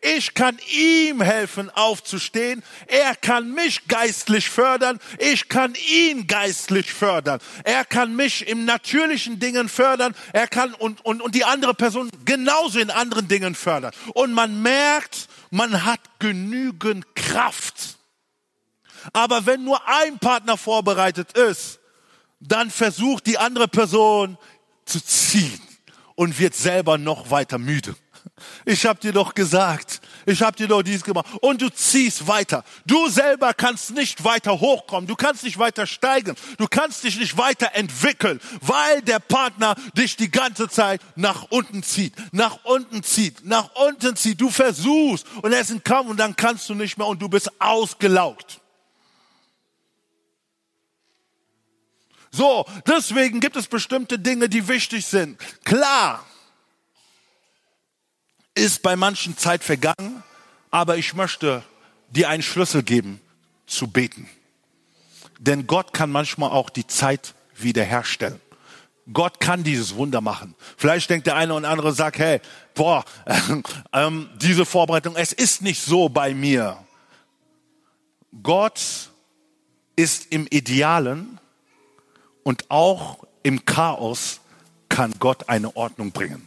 ich 0.06 0.34
kann 0.34 0.58
ihm 0.70 1.22
helfen 1.22 1.70
aufzustehen. 1.70 2.62
Er 2.88 3.16
kann 3.16 3.54
mich 3.54 3.88
geistlich 3.88 4.50
fördern. 4.50 4.98
Ich 5.18 5.48
kann 5.48 5.74
ihn 5.90 6.26
geistlich 6.26 6.92
fördern. 6.92 7.40
Er 7.64 7.86
kann 7.86 8.14
mich 8.14 8.46
im 8.46 8.66
natürlichen 8.66 9.38
Dingen 9.38 9.70
fördern. 9.70 10.14
Er 10.34 10.46
kann 10.46 10.74
und, 10.74 11.02
und, 11.06 11.22
und 11.22 11.34
die 11.34 11.46
andere 11.46 11.72
Person 11.72 12.10
genauso 12.26 12.80
in 12.80 12.90
anderen 12.90 13.28
Dingen 13.28 13.54
fördern. 13.54 13.92
Und 14.12 14.34
man 14.34 14.60
merkt, 14.60 15.28
man 15.54 15.84
hat 15.84 16.00
genügend 16.18 17.14
Kraft. 17.14 17.96
Aber 19.12 19.46
wenn 19.46 19.62
nur 19.62 19.80
ein 19.86 20.18
Partner 20.18 20.56
vorbereitet 20.56 21.38
ist, 21.38 21.78
dann 22.40 22.70
versucht 22.70 23.26
die 23.26 23.38
andere 23.38 23.68
Person 23.68 24.36
zu 24.84 25.00
ziehen 25.00 25.60
und 26.16 26.40
wird 26.40 26.56
selber 26.56 26.98
noch 26.98 27.30
weiter 27.30 27.58
müde. 27.58 27.94
Ich 28.64 28.84
habe 28.84 28.98
dir 28.98 29.12
doch 29.12 29.34
gesagt, 29.34 30.00
ich 30.26 30.42
habe 30.42 30.56
dir 30.56 30.68
doch 30.68 30.82
dies 30.82 31.02
gemacht. 31.02 31.26
Und 31.40 31.60
du 31.62 31.68
ziehst 31.70 32.26
weiter. 32.26 32.64
Du 32.86 33.08
selber 33.08 33.54
kannst 33.54 33.94
nicht 33.94 34.24
weiter 34.24 34.60
hochkommen. 34.60 35.06
Du 35.06 35.16
kannst 35.16 35.44
nicht 35.44 35.58
weiter 35.58 35.86
steigen. 35.86 36.34
Du 36.58 36.66
kannst 36.68 37.04
dich 37.04 37.18
nicht 37.18 37.36
weiter 37.36 37.70
entwickeln, 37.74 38.40
weil 38.60 39.02
der 39.02 39.18
Partner 39.18 39.74
dich 39.96 40.16
die 40.16 40.30
ganze 40.30 40.68
Zeit 40.68 41.00
nach 41.16 41.44
unten 41.50 41.82
zieht, 41.82 42.14
nach 42.32 42.58
unten 42.64 43.02
zieht, 43.02 43.44
nach 43.44 43.74
unten 43.74 44.16
zieht. 44.16 44.40
Du 44.40 44.50
versuchst 44.50 45.26
und 45.42 45.52
er 45.52 45.60
ist 45.60 45.70
ein 45.70 45.84
Kampf 45.84 46.10
und 46.10 46.16
dann 46.18 46.36
kannst 46.36 46.68
du 46.68 46.74
nicht 46.74 46.98
mehr 46.98 47.06
und 47.06 47.20
du 47.20 47.28
bist 47.28 47.50
ausgelaugt. 47.60 48.60
So, 52.30 52.66
deswegen 52.86 53.38
gibt 53.38 53.54
es 53.54 53.68
bestimmte 53.68 54.18
Dinge, 54.18 54.48
die 54.48 54.66
wichtig 54.66 55.06
sind. 55.06 55.38
Klar, 55.64 56.26
ist 58.54 58.82
bei 58.82 58.96
manchen 58.96 59.36
Zeit 59.36 59.64
vergangen, 59.64 60.22
aber 60.70 60.96
ich 60.96 61.14
möchte 61.14 61.62
dir 62.10 62.28
einen 62.28 62.42
Schlüssel 62.42 62.82
geben, 62.82 63.20
zu 63.66 63.88
beten. 63.88 64.28
Denn 65.38 65.66
Gott 65.66 65.92
kann 65.92 66.10
manchmal 66.10 66.50
auch 66.50 66.70
die 66.70 66.86
Zeit 66.86 67.34
wiederherstellen. 67.56 68.40
Gott 69.12 69.40
kann 69.40 69.64
dieses 69.64 69.96
Wunder 69.96 70.20
machen. 70.20 70.54
Vielleicht 70.76 71.10
denkt 71.10 71.26
der 71.26 71.36
eine 71.36 71.54
und 71.54 71.64
andere, 71.64 71.92
sagt, 71.92 72.18
hey, 72.18 72.40
boah, 72.74 73.04
ähm, 73.92 74.30
diese 74.36 74.64
Vorbereitung, 74.64 75.16
es 75.16 75.32
ist 75.32 75.60
nicht 75.60 75.82
so 75.82 76.08
bei 76.08 76.32
mir. 76.32 76.78
Gott 78.42 79.10
ist 79.96 80.32
im 80.32 80.46
Idealen 80.46 81.38
und 82.42 82.70
auch 82.70 83.18
im 83.42 83.64
Chaos 83.66 84.40
kann 84.88 85.12
Gott 85.18 85.48
eine 85.48 85.76
Ordnung 85.76 86.12
bringen. 86.12 86.46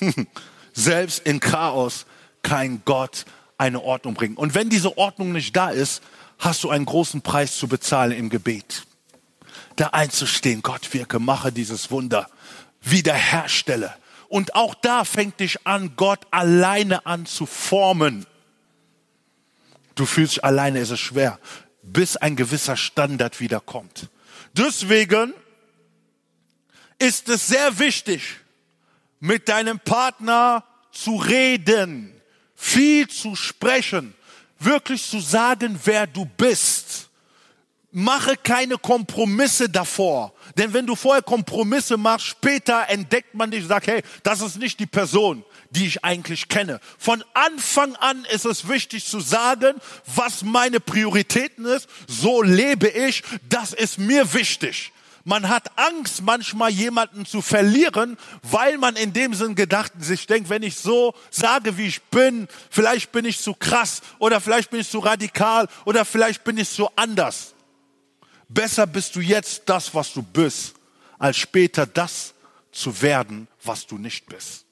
Selbst 0.74 1.26
in 1.26 1.40
Chaos 1.40 2.04
kann 2.42 2.82
Gott 2.84 3.24
eine 3.56 3.80
Ordnung 3.80 4.14
bringen. 4.14 4.36
Und 4.36 4.54
wenn 4.54 4.68
diese 4.68 4.98
Ordnung 4.98 5.32
nicht 5.32 5.56
da 5.56 5.70
ist, 5.70 6.02
hast 6.38 6.64
du 6.64 6.70
einen 6.70 6.84
großen 6.84 7.22
Preis 7.22 7.56
zu 7.56 7.68
bezahlen 7.68 8.12
im 8.12 8.28
Gebet. 8.28 8.84
Da 9.76 9.88
einzustehen, 9.88 10.62
Gott 10.62 10.92
wirke, 10.92 11.18
mache 11.18 11.52
dieses 11.52 11.90
Wunder, 11.90 12.28
wiederherstelle. 12.82 13.94
Und 14.28 14.54
auch 14.56 14.74
da 14.74 15.04
fängt 15.04 15.40
dich 15.40 15.64
an, 15.66 15.94
Gott 15.96 16.26
alleine 16.32 17.06
an 17.06 17.24
zu 17.24 17.46
formen. 17.46 18.26
Du 19.94 20.06
fühlst 20.06 20.36
dich 20.36 20.44
alleine, 20.44 20.80
ist 20.80 20.90
es 20.90 21.00
schwer, 21.00 21.38
bis 21.82 22.16
ein 22.16 22.34
gewisser 22.34 22.76
Standard 22.76 23.38
wiederkommt. 23.38 24.08
Deswegen 24.54 25.34
ist 26.98 27.28
es 27.28 27.46
sehr 27.46 27.78
wichtig, 27.78 28.40
mit 29.24 29.48
deinem 29.48 29.80
Partner 29.80 30.64
zu 30.92 31.16
reden, 31.16 32.12
viel 32.54 33.08
zu 33.08 33.34
sprechen, 33.34 34.12
wirklich 34.58 35.02
zu 35.02 35.18
sagen, 35.18 35.80
wer 35.84 36.06
du 36.06 36.26
bist. 36.26 37.08
Mache 37.90 38.36
keine 38.36 38.76
Kompromisse 38.76 39.70
davor. 39.70 40.34
Denn 40.58 40.74
wenn 40.74 40.86
du 40.86 40.94
vorher 40.94 41.22
Kompromisse 41.22 41.96
machst, 41.96 42.26
später 42.26 42.86
entdeckt 42.90 43.34
man 43.34 43.50
dich 43.50 43.62
und 43.62 43.68
sagt, 43.68 43.86
hey, 43.86 44.02
das 44.24 44.42
ist 44.42 44.58
nicht 44.58 44.78
die 44.78 44.86
Person, 44.86 45.42
die 45.70 45.86
ich 45.86 46.04
eigentlich 46.04 46.48
kenne. 46.48 46.78
Von 46.98 47.24
Anfang 47.32 47.96
an 47.96 48.26
ist 48.26 48.44
es 48.44 48.68
wichtig 48.68 49.06
zu 49.06 49.20
sagen, 49.20 49.76
was 50.14 50.42
meine 50.42 50.80
Prioritäten 50.80 51.64
ist. 51.64 51.88
So 52.08 52.42
lebe 52.42 52.88
ich. 52.88 53.22
Das 53.48 53.72
ist 53.72 53.98
mir 53.98 54.34
wichtig. 54.34 54.92
Man 55.26 55.48
hat 55.48 55.78
Angst, 55.78 56.20
manchmal 56.20 56.70
jemanden 56.70 57.24
zu 57.24 57.40
verlieren, 57.40 58.18
weil 58.42 58.76
man 58.76 58.94
in 58.94 59.14
dem 59.14 59.32
Sinn 59.32 59.54
gedacht 59.54 59.92
sich 59.98 60.26
denkt, 60.26 60.50
wenn 60.50 60.62
ich 60.62 60.76
so 60.76 61.14
sage, 61.30 61.78
wie 61.78 61.86
ich 61.86 62.02
bin, 62.02 62.46
vielleicht 62.70 63.10
bin 63.10 63.24
ich 63.24 63.40
zu 63.40 63.54
krass 63.54 64.02
oder 64.18 64.38
vielleicht 64.42 64.70
bin 64.70 64.80
ich 64.80 64.90
zu 64.90 64.98
radikal 64.98 65.66
oder 65.86 66.04
vielleicht 66.04 66.44
bin 66.44 66.58
ich 66.58 66.68
zu 66.68 66.90
anders. 66.94 67.54
Besser 68.50 68.86
bist 68.86 69.16
du 69.16 69.20
jetzt 69.20 69.62
das, 69.64 69.94
was 69.94 70.12
du 70.12 70.22
bist, 70.22 70.74
als 71.18 71.38
später 71.38 71.86
das 71.86 72.34
zu 72.70 73.00
werden, 73.00 73.48
was 73.62 73.86
du 73.86 73.96
nicht 73.96 74.26
bist. 74.26 74.66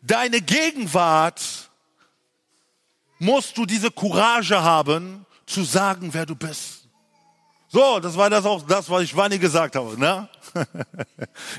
Deine 0.00 0.40
Gegenwart 0.40 1.42
musst 3.18 3.56
du 3.56 3.66
diese 3.66 3.90
Courage 3.90 4.62
haben, 4.62 5.26
zu 5.46 5.64
sagen, 5.64 6.12
wer 6.12 6.26
du 6.26 6.36
bist. 6.36 6.83
So, 7.74 7.98
das 7.98 8.16
war 8.16 8.30
das 8.30 8.44
auch 8.44 8.62
das, 8.62 8.88
was 8.88 9.02
ich 9.02 9.16
Wanni 9.16 9.36
gesagt 9.36 9.74
habe. 9.74 9.98
Ne? 9.98 10.28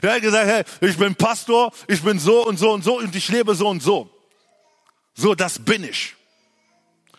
er 0.01 0.13
hat 0.13 0.22
gesagt, 0.22 0.47
hey, 0.47 0.89
ich 0.89 0.97
bin 0.97 1.13
Pastor, 1.13 1.74
ich 1.89 2.01
bin 2.01 2.20
so 2.20 2.47
und 2.47 2.57
so 2.57 2.72
und 2.72 2.86
so 2.86 2.99
und 2.99 3.13
ich 3.13 3.28
lebe 3.28 3.53
so 3.53 3.68
und 3.68 3.84
so. 3.84 4.09
So, 5.13 5.36
das 5.36 5.59
bin 5.59 5.84
ich. 5.84 6.16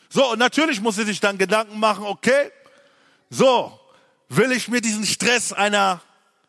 So, 0.08 0.32
und 0.32 0.38
natürlich 0.38 0.80
muss 0.80 0.96
sie 0.96 1.04
sich 1.04 1.20
dann 1.20 1.36
Gedanken 1.36 1.78
machen, 1.78 2.06
okay, 2.06 2.50
so, 3.28 3.78
will 4.30 4.50
ich 4.50 4.68
mir 4.68 4.80
diesen 4.80 5.04
Stress 5.04 5.52
einer 5.52 6.00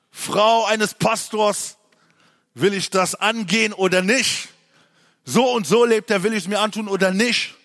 Frau, 0.09 0.63
eines 0.63 0.93
Pastors, 0.93 1.75
will 2.53 2.73
ich 2.73 2.89
das 2.89 3.13
angehen 3.15 3.73
oder 3.73 4.01
nicht? 4.01 4.47
So 5.25 5.51
und 5.51 5.67
so 5.67 5.83
lebt 5.83 6.09
er, 6.11 6.23
will 6.23 6.31
ich 6.31 6.43
es 6.43 6.47
mir 6.47 6.61
antun 6.61 6.87
oder 6.87 7.11
nicht? 7.11 7.55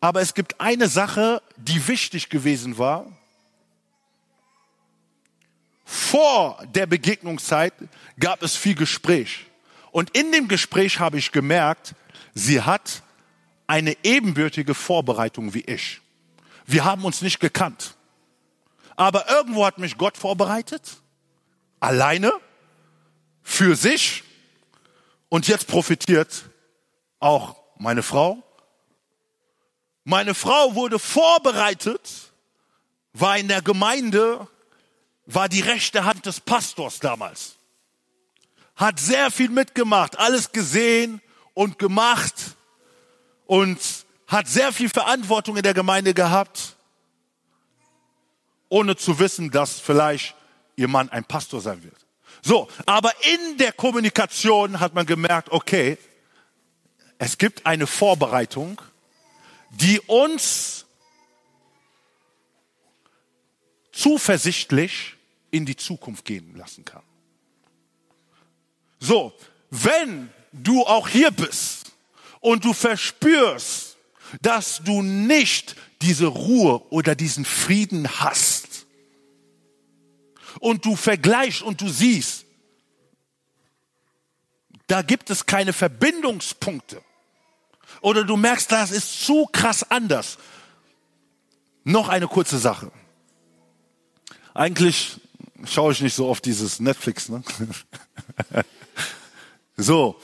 Aber 0.00 0.22
es 0.22 0.32
gibt 0.32 0.58
eine 0.58 0.88
Sache, 0.88 1.42
die 1.58 1.86
wichtig 1.86 2.30
gewesen 2.30 2.78
war, 2.78 3.18
vor 5.84 6.64
der 6.74 6.86
Begegnungszeit 6.86 7.74
gab 8.18 8.42
es 8.42 8.56
viel 8.56 8.74
Gespräch. 8.74 9.46
Und 9.90 10.16
in 10.16 10.32
dem 10.32 10.48
Gespräch 10.48 10.98
habe 11.00 11.18
ich 11.18 11.32
gemerkt, 11.32 11.94
sie 12.34 12.62
hat 12.62 13.02
eine 13.66 13.96
ebenbürtige 14.02 14.74
Vorbereitung 14.74 15.54
wie 15.54 15.62
ich. 15.62 16.00
Wir 16.66 16.84
haben 16.84 17.04
uns 17.04 17.22
nicht 17.22 17.40
gekannt. 17.40 17.96
Aber 18.96 19.28
irgendwo 19.28 19.66
hat 19.66 19.78
mich 19.78 19.98
Gott 19.98 20.16
vorbereitet. 20.16 20.82
Alleine. 21.80 22.32
Für 23.42 23.74
sich. 23.74 24.22
Und 25.28 25.48
jetzt 25.48 25.66
profitiert 25.66 26.44
auch 27.18 27.56
meine 27.78 28.02
Frau. 28.02 28.42
Meine 30.04 30.34
Frau 30.34 30.74
wurde 30.74 30.98
vorbereitet, 30.98 32.32
war 33.12 33.38
in 33.38 33.48
der 33.48 33.62
Gemeinde 33.62 34.48
war 35.34 35.48
die 35.48 35.60
rechte 35.60 36.04
Hand 36.04 36.26
des 36.26 36.40
Pastors 36.40 37.00
damals. 37.00 37.56
Hat 38.76 38.98
sehr 38.98 39.30
viel 39.30 39.48
mitgemacht, 39.48 40.18
alles 40.18 40.52
gesehen 40.52 41.20
und 41.54 41.78
gemacht 41.78 42.34
und 43.46 43.78
hat 44.26 44.48
sehr 44.48 44.72
viel 44.72 44.88
Verantwortung 44.88 45.56
in 45.56 45.62
der 45.62 45.74
Gemeinde 45.74 46.14
gehabt, 46.14 46.76
ohne 48.68 48.96
zu 48.96 49.18
wissen, 49.18 49.50
dass 49.50 49.78
vielleicht 49.78 50.34
ihr 50.76 50.88
Mann 50.88 51.10
ein 51.10 51.24
Pastor 51.24 51.60
sein 51.60 51.82
wird. 51.82 51.96
So, 52.42 52.68
aber 52.86 53.12
in 53.24 53.58
der 53.58 53.72
Kommunikation 53.72 54.80
hat 54.80 54.94
man 54.94 55.06
gemerkt, 55.06 55.50
okay, 55.50 55.98
es 57.18 57.38
gibt 57.38 57.66
eine 57.66 57.86
Vorbereitung, 57.86 58.80
die 59.70 60.00
uns 60.00 60.86
zuversichtlich 63.92 65.16
in 65.52 65.64
die 65.64 65.76
Zukunft 65.76 66.24
gehen 66.24 66.56
lassen 66.56 66.84
kann. 66.84 67.04
So, 68.98 69.32
wenn 69.70 70.30
du 70.52 70.82
auch 70.84 71.08
hier 71.08 71.30
bist 71.30 71.92
und 72.40 72.64
du 72.64 72.72
verspürst, 72.72 73.96
dass 74.40 74.82
du 74.82 75.02
nicht 75.02 75.76
diese 76.00 76.26
Ruhe 76.26 76.82
oder 76.90 77.14
diesen 77.14 77.44
Frieden 77.44 78.08
hast 78.20 78.86
und 80.58 80.84
du 80.84 80.96
vergleichst 80.96 81.62
und 81.62 81.80
du 81.80 81.88
siehst, 81.88 82.46
da 84.86 85.02
gibt 85.02 85.30
es 85.30 85.46
keine 85.46 85.72
Verbindungspunkte. 85.72 87.02
Oder 88.00 88.24
du 88.24 88.36
merkst, 88.36 88.72
das 88.72 88.90
ist 88.90 89.24
zu 89.24 89.46
krass 89.52 89.88
anders. 89.90 90.38
Noch 91.84 92.08
eine 92.08 92.26
kurze 92.26 92.58
Sache. 92.58 92.90
Eigentlich 94.54 95.20
schaue 95.66 95.92
ich 95.92 96.00
nicht 96.00 96.14
so 96.14 96.28
oft 96.28 96.44
dieses 96.44 96.80
Netflix, 96.80 97.28
ne? 97.28 97.42
so. 99.76 100.16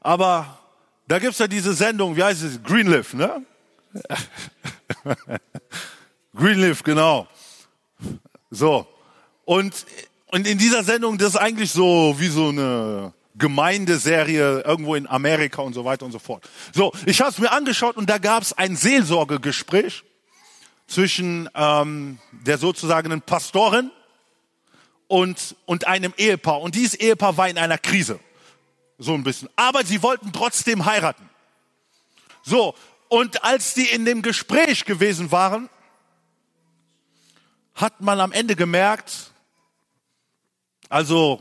Aber 0.00 0.58
da 1.06 1.18
gibt's 1.18 1.38
ja 1.38 1.46
diese 1.46 1.74
Sendung, 1.74 2.16
wie 2.16 2.22
heißt 2.22 2.42
es? 2.42 2.62
Greenleaf, 2.62 3.14
ne? 3.14 3.44
Greenleaf, 6.34 6.82
genau. 6.82 7.26
So. 8.50 8.86
Und, 9.44 9.86
und 10.26 10.46
in 10.46 10.58
dieser 10.58 10.84
Sendung, 10.84 11.18
das 11.18 11.30
ist 11.30 11.36
eigentlich 11.36 11.72
so 11.72 12.14
wie 12.18 12.28
so 12.28 12.48
eine 12.48 13.12
Gemeindeserie 13.36 14.60
irgendwo 14.60 14.94
in 14.94 15.08
Amerika 15.08 15.62
und 15.62 15.74
so 15.74 15.84
weiter 15.84 16.04
und 16.04 16.12
so 16.12 16.18
fort. 16.18 16.48
So, 16.72 16.92
ich 17.06 17.20
habe 17.20 17.30
es 17.30 17.38
mir 17.38 17.50
angeschaut 17.52 17.96
und 17.96 18.08
da 18.08 18.18
gab 18.18 18.42
es 18.42 18.52
ein 18.52 18.76
Seelsorgegespräch 18.76 20.04
zwischen 20.86 21.48
ähm, 21.54 22.18
der 22.32 22.58
sozusagen 22.58 23.20
Pastorin 23.22 23.90
und, 25.10 25.56
und 25.66 25.88
einem 25.88 26.14
Ehepaar. 26.16 26.60
Und 26.60 26.76
dieses 26.76 26.94
Ehepaar 26.94 27.36
war 27.36 27.48
in 27.48 27.58
einer 27.58 27.78
Krise. 27.78 28.20
So 28.96 29.12
ein 29.12 29.24
bisschen. 29.24 29.48
Aber 29.56 29.84
sie 29.84 30.04
wollten 30.04 30.32
trotzdem 30.32 30.84
heiraten. 30.84 31.28
So, 32.42 32.76
und 33.08 33.42
als 33.42 33.74
die 33.74 33.86
in 33.86 34.04
dem 34.04 34.22
Gespräch 34.22 34.84
gewesen 34.84 35.32
waren, 35.32 35.68
hat 37.74 38.00
man 38.00 38.20
am 38.20 38.30
Ende 38.30 38.54
gemerkt, 38.54 39.32
also 40.88 41.40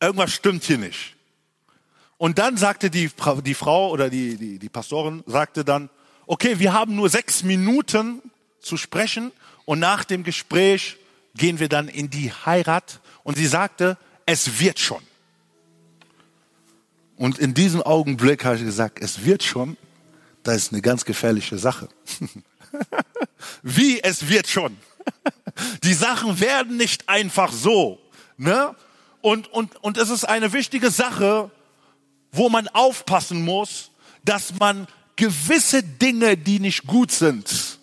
irgendwas 0.00 0.32
stimmt 0.32 0.62
hier 0.62 0.78
nicht. 0.78 1.16
Und 2.16 2.38
dann 2.38 2.56
sagte 2.56 2.90
die, 2.90 3.10
die 3.44 3.54
Frau 3.54 3.90
oder 3.90 4.08
die, 4.08 4.36
die, 4.36 4.60
die 4.60 4.68
Pastorin, 4.68 5.24
sagte 5.26 5.64
dann, 5.64 5.90
okay, 6.26 6.60
wir 6.60 6.72
haben 6.72 6.94
nur 6.94 7.08
sechs 7.08 7.42
Minuten 7.42 8.22
zu 8.60 8.76
sprechen 8.76 9.32
und 9.64 9.80
nach 9.80 10.04
dem 10.04 10.22
Gespräch 10.22 10.98
gehen 11.34 11.58
wir 11.58 11.68
dann 11.68 11.88
in 11.88 12.10
die 12.10 12.32
Heirat. 12.32 13.00
Und 13.22 13.36
sie 13.36 13.46
sagte, 13.46 13.96
es 14.26 14.60
wird 14.60 14.78
schon. 14.78 15.02
Und 17.16 17.38
in 17.38 17.54
diesem 17.54 17.82
Augenblick 17.82 18.44
habe 18.44 18.56
ich 18.56 18.64
gesagt, 18.64 18.98
es 19.00 19.24
wird 19.24 19.42
schon. 19.42 19.76
Das 20.42 20.56
ist 20.56 20.72
eine 20.72 20.82
ganz 20.82 21.04
gefährliche 21.04 21.58
Sache. 21.58 21.88
Wie 23.62 24.02
es 24.02 24.28
wird 24.28 24.48
schon. 24.48 24.76
Die 25.84 25.94
Sachen 25.94 26.40
werden 26.40 26.76
nicht 26.76 27.08
einfach 27.08 27.52
so. 27.52 28.00
Ne? 28.36 28.74
Und, 29.20 29.52
und, 29.52 29.76
und 29.84 29.98
es 29.98 30.10
ist 30.10 30.24
eine 30.24 30.52
wichtige 30.52 30.90
Sache, 30.90 31.50
wo 32.32 32.48
man 32.48 32.66
aufpassen 32.68 33.44
muss, 33.44 33.90
dass 34.24 34.58
man 34.58 34.88
gewisse 35.16 35.82
Dinge, 35.82 36.36
die 36.36 36.58
nicht 36.58 36.86
gut 36.86 37.12
sind, 37.12 37.78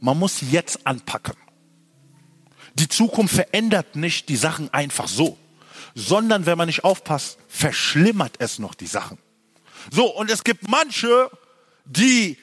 man 0.00 0.18
muss 0.18 0.40
jetzt 0.50 0.86
anpacken. 0.86 1.34
Die 2.74 2.88
Zukunft 2.88 3.34
verändert 3.34 3.96
nicht 3.96 4.28
die 4.28 4.36
Sachen 4.36 4.72
einfach 4.72 5.08
so, 5.08 5.38
sondern 5.94 6.46
wenn 6.46 6.58
man 6.58 6.66
nicht 6.66 6.84
aufpasst, 6.84 7.38
verschlimmert 7.48 8.34
es 8.38 8.58
noch 8.58 8.74
die 8.74 8.86
Sachen. 8.86 9.18
So, 9.90 10.06
und 10.06 10.30
es 10.30 10.44
gibt 10.44 10.68
manche, 10.68 11.30
die 11.84 12.38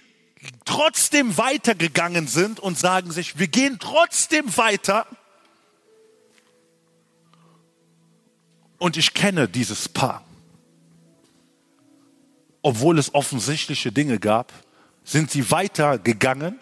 trotzdem 0.65 1.37
weitergegangen 1.37 2.27
sind 2.27 2.59
und 2.59 2.77
sagen 2.77 3.11
sich, 3.11 3.37
wir 3.39 3.47
gehen 3.47 3.77
trotzdem 3.79 4.55
weiter. 4.57 5.05
Und 8.77 8.97
ich 8.97 9.13
kenne 9.13 9.47
dieses 9.47 9.89
Paar. 9.89 10.25
Obwohl 12.63 12.99
es 12.99 13.13
offensichtliche 13.13 13.91
Dinge 13.91 14.19
gab, 14.19 14.53
sind 15.03 15.31
sie 15.31 15.49
weitergegangen 15.51 16.59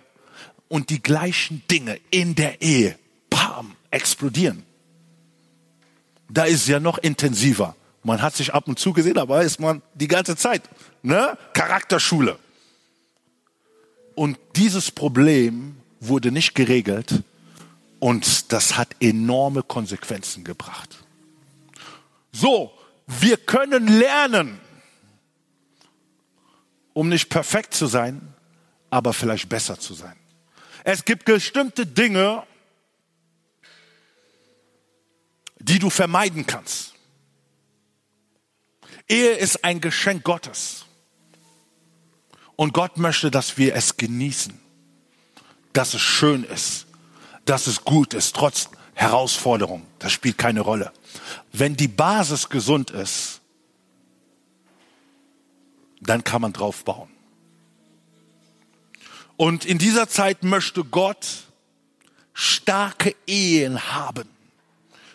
und 0.69 0.89
die 0.89 1.01
gleichen 1.01 1.63
Dinge 1.69 1.99
in 2.09 2.35
der 2.35 2.61
Ehe, 2.61 2.97
bam, 3.39 3.75
explodieren. 3.91 4.63
Da 6.29 6.43
ist 6.43 6.61
es 6.61 6.67
ja 6.67 6.79
noch 6.79 6.97
intensiver. 6.97 7.75
Man 8.03 8.21
hat 8.21 8.35
sich 8.35 8.53
ab 8.53 8.67
und 8.67 8.79
zu 8.79 8.93
gesehen, 8.93 9.17
aber 9.17 9.41
ist 9.43 9.59
man 9.59 9.81
die 9.93 10.07
ganze 10.07 10.35
Zeit. 10.35 10.63
Ne? 11.01 11.37
Charakterschule. 11.53 12.37
Und 14.15 14.37
dieses 14.55 14.91
Problem 14.91 15.77
wurde 15.99 16.31
nicht 16.31 16.53
geregelt 16.53 17.23
und 17.99 18.51
das 18.51 18.77
hat 18.77 18.89
enorme 18.99 19.63
Konsequenzen 19.63 20.43
gebracht. 20.43 20.97
So, 22.31 22.71
wir 23.07 23.37
können 23.37 23.87
lernen, 23.87 24.59
um 26.93 27.09
nicht 27.09 27.29
perfekt 27.29 27.73
zu 27.73 27.87
sein, 27.87 28.21
aber 28.89 29.13
vielleicht 29.13 29.49
besser 29.49 29.79
zu 29.79 29.93
sein. 29.93 30.15
Es 30.83 31.05
gibt 31.05 31.25
bestimmte 31.25 31.85
Dinge, 31.85 32.43
die 35.59 35.79
du 35.79 35.89
vermeiden 35.89 36.45
kannst. 36.47 36.93
Ehe 39.07 39.31
ist 39.31 39.63
ein 39.63 39.81
Geschenk 39.81 40.23
Gottes. 40.23 40.85
Und 42.55 42.73
Gott 42.73 42.97
möchte, 42.97 43.31
dass 43.31 43.57
wir 43.57 43.75
es 43.75 43.97
genießen, 43.97 44.59
dass 45.73 45.93
es 45.93 46.01
schön 46.01 46.43
ist, 46.43 46.87
dass 47.45 47.67
es 47.67 47.83
gut 47.83 48.13
ist, 48.13 48.35
trotz 48.35 48.69
Herausforderung. 48.93 49.85
Das 49.99 50.11
spielt 50.11 50.37
keine 50.37 50.61
Rolle. 50.61 50.91
Wenn 51.51 51.75
die 51.75 51.87
Basis 51.87 52.49
gesund 52.49 52.91
ist, 52.91 53.39
dann 56.01 56.23
kann 56.23 56.41
man 56.41 56.53
drauf 56.53 56.83
bauen. 56.83 57.09
Und 59.37 59.63
in 59.63 59.77
dieser 59.77 60.09
Zeit 60.09 60.43
möchte 60.43 60.83
Gott 60.83 61.45
starke 62.33 63.15
Ehen 63.25 63.93
haben, 63.93 64.27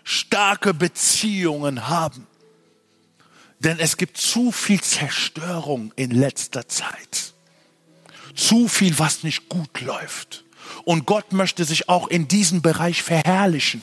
starke 0.05 0.75
Beziehungen 0.75 1.89
haben. 1.89 2.27
Denn 3.59 3.79
es 3.79 3.97
gibt 3.97 4.19
zu 4.19 4.53
viel 4.53 4.81
Zerstörung 4.81 5.93
in 5.97 6.11
letzter 6.11 6.69
Zeit. 6.69 7.33
Zu 8.35 8.69
viel, 8.69 8.99
was 8.99 9.23
nicht 9.23 9.49
gut 9.49 9.81
läuft. 9.81 10.45
Und 10.85 11.07
Gott 11.07 11.33
möchte 11.33 11.65
sich 11.65 11.89
auch 11.89 12.09
in 12.09 12.29
diesem 12.29 12.63
Bereich 12.63 13.03
verherrlichen. 13.03 13.83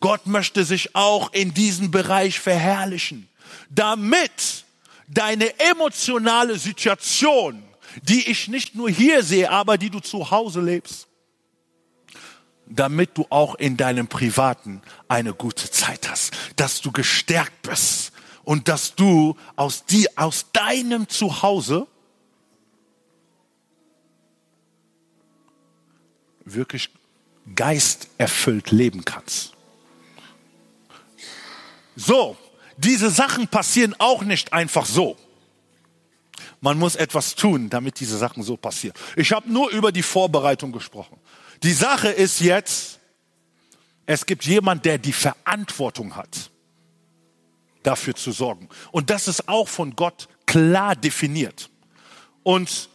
Gott 0.00 0.26
möchte 0.26 0.64
sich 0.64 0.94
auch 0.94 1.32
in 1.32 1.54
diesem 1.54 1.90
Bereich 1.90 2.40
verherrlichen, 2.40 3.28
damit 3.68 4.64
deine 5.08 5.58
emotionale 5.60 6.58
Situation, 6.58 7.62
die 8.02 8.28
ich 8.28 8.48
nicht 8.48 8.74
nur 8.74 8.88
hier 8.88 9.22
sehe, 9.22 9.50
aber 9.50 9.76
die 9.76 9.90
du 9.90 10.00
zu 10.00 10.30
Hause 10.30 10.60
lebst, 10.60 11.06
damit 12.70 13.18
du 13.18 13.26
auch 13.30 13.56
in 13.56 13.76
deinem 13.76 14.06
Privaten 14.06 14.80
eine 15.08 15.34
gute 15.34 15.70
Zeit 15.70 16.08
hast, 16.08 16.32
dass 16.56 16.80
du 16.80 16.92
gestärkt 16.92 17.62
bist 17.62 18.12
und 18.44 18.68
dass 18.68 18.94
du 18.94 19.36
aus, 19.56 19.84
die, 19.84 20.16
aus 20.16 20.46
deinem 20.52 21.08
Zuhause 21.08 21.86
wirklich 26.44 26.90
geisterfüllt 27.54 28.70
leben 28.70 29.04
kannst. 29.04 29.52
So, 31.96 32.36
diese 32.76 33.10
Sachen 33.10 33.48
passieren 33.48 33.94
auch 33.98 34.22
nicht 34.22 34.52
einfach 34.52 34.86
so. 34.86 35.16
Man 36.60 36.78
muss 36.78 36.94
etwas 36.94 37.34
tun, 37.34 37.70
damit 37.70 38.00
diese 38.00 38.16
Sachen 38.18 38.42
so 38.42 38.56
passieren. 38.56 38.94
Ich 39.16 39.32
habe 39.32 39.50
nur 39.50 39.70
über 39.70 39.92
die 39.92 40.02
Vorbereitung 40.02 40.72
gesprochen. 40.72 41.18
Die 41.62 41.72
Sache 41.72 42.08
ist 42.08 42.40
jetzt, 42.40 43.00
es 44.06 44.24
gibt 44.26 44.44
jemand, 44.44 44.84
der 44.84 44.98
die 44.98 45.12
Verantwortung 45.12 46.16
hat, 46.16 46.50
dafür 47.82 48.14
zu 48.14 48.32
sorgen. 48.32 48.68
Und 48.92 49.10
das 49.10 49.28
ist 49.28 49.48
auch 49.48 49.68
von 49.68 49.94
Gott 49.94 50.28
klar 50.46 50.96
definiert. 50.96 51.70
Und 52.42 52.88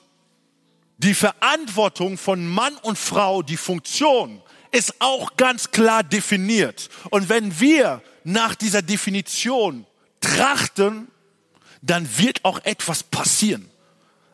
die 0.97 1.13
Verantwortung 1.13 2.17
von 2.17 2.47
Mann 2.47 2.75
und 2.77 2.97
Frau, 2.97 3.43
die 3.43 3.57
Funktion, 3.57 4.41
ist 4.71 4.99
auch 4.99 5.37
ganz 5.37 5.71
klar 5.71 6.03
definiert. 6.03 6.89
Und 7.11 7.29
wenn 7.29 7.59
wir 7.59 8.01
nach 8.23 8.55
dieser 8.55 8.81
Definition 8.81 9.85
trachten, 10.21 11.07
dann 11.81 12.17
wird 12.17 12.43
auch 12.43 12.59
etwas 12.65 13.03
passieren. 13.03 13.69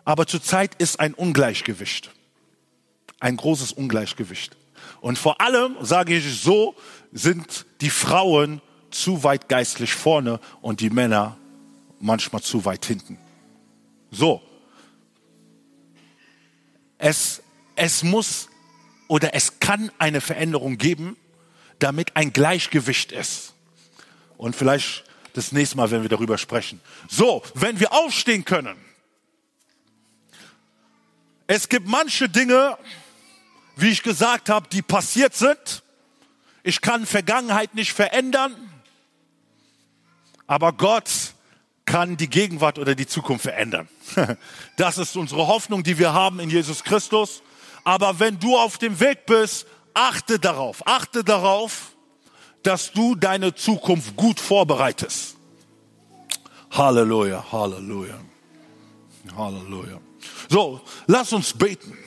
Aber 0.06 0.26
zurzeit 0.26 0.74
ist 0.76 1.00
ein 1.00 1.14
Ungleichgewicht. 1.14 2.12
Ein 3.22 3.38
großes 3.38 3.72
Ungleichgewicht. 3.72 4.58
Und 5.00 5.18
vor 5.18 5.40
allem, 5.40 5.78
sage 5.80 6.18
ich 6.18 6.42
so, 6.42 6.76
sind 7.14 7.66
die 7.80 7.90
Frauen 7.90 8.62
zu 8.90 9.24
weit 9.24 9.48
geistlich 9.48 9.94
vorne 9.94 10.40
und 10.62 10.82
die 10.82 10.90
Männer 10.90 11.38
manchmal 12.00 12.42
zu 12.42 12.66
weit 12.66 12.86
hinten. 12.86 13.18
So. 14.10 14.42
Es, 16.98 17.42
es 17.76 18.04
muss 18.04 18.50
oder 19.08 19.34
es 19.34 19.60
kann 19.60 19.92
eine 19.98 20.20
Veränderung 20.20 20.78
geben, 20.78 21.16
damit 21.80 22.16
ein 22.16 22.34
Gleichgewicht 22.34 23.12
ist. 23.12 23.54
Und 24.38 24.56
vielleicht 24.56 25.04
das 25.34 25.52
nächste 25.52 25.78
Mal, 25.78 25.92
wenn 25.92 26.02
wir 26.02 26.10
darüber 26.10 26.38
sprechen. 26.38 26.82
So, 27.08 27.44
wenn 27.54 27.80
wir 27.80 27.94
aufstehen 27.94 28.46
können. 28.46 28.78
Es 31.48 31.68
gibt 31.70 31.88
manche 31.88 32.30
Dinge, 32.30 32.78
wie 33.82 33.90
ich 33.90 34.04
gesagt 34.04 34.50
habe, 34.50 34.68
die 34.70 34.82
passiert 34.82 35.36
sind. 35.36 35.84
Ich 36.64 36.82
kann 36.82 37.06
Vergangenheit 37.06 37.74
nicht 37.74 37.94
verändern. 37.94 38.56
Aber 40.48 40.74
Gott 40.74 41.10
kann 41.86 42.18
die 42.18 42.30
Gegenwart 42.30 42.78
oder 42.78 42.96
die 42.96 43.08
Zukunft 43.08 43.44
verändern. 43.44 43.88
Das 44.78 44.98
ist 44.98 45.16
unsere 45.16 45.48
Hoffnung, 45.48 45.84
die 45.84 46.00
wir 46.00 46.14
haben 46.14 46.40
in 46.40 46.50
Jesus 46.50 46.84
Christus. 46.84 47.44
Aber 47.84 48.20
wenn 48.20 48.40
du 48.40 48.58
auf 48.58 48.78
dem 48.78 49.00
Weg 49.00 49.26
bist, 49.26 49.68
achte 49.94 50.40
darauf, 50.40 50.86
achte 50.88 51.24
darauf, 51.24 51.92
dass 52.64 52.92
du 52.92 53.16
deine 53.16 53.54
Zukunft 53.54 54.16
gut 54.16 54.40
vorbereitest. 54.40 55.36
Halleluja, 56.72 57.44
Halleluja, 57.52 58.20
Halleluja. 59.36 60.00
So, 60.50 60.82
lass 61.08 61.34
uns 61.34 61.54
beten. 61.54 61.98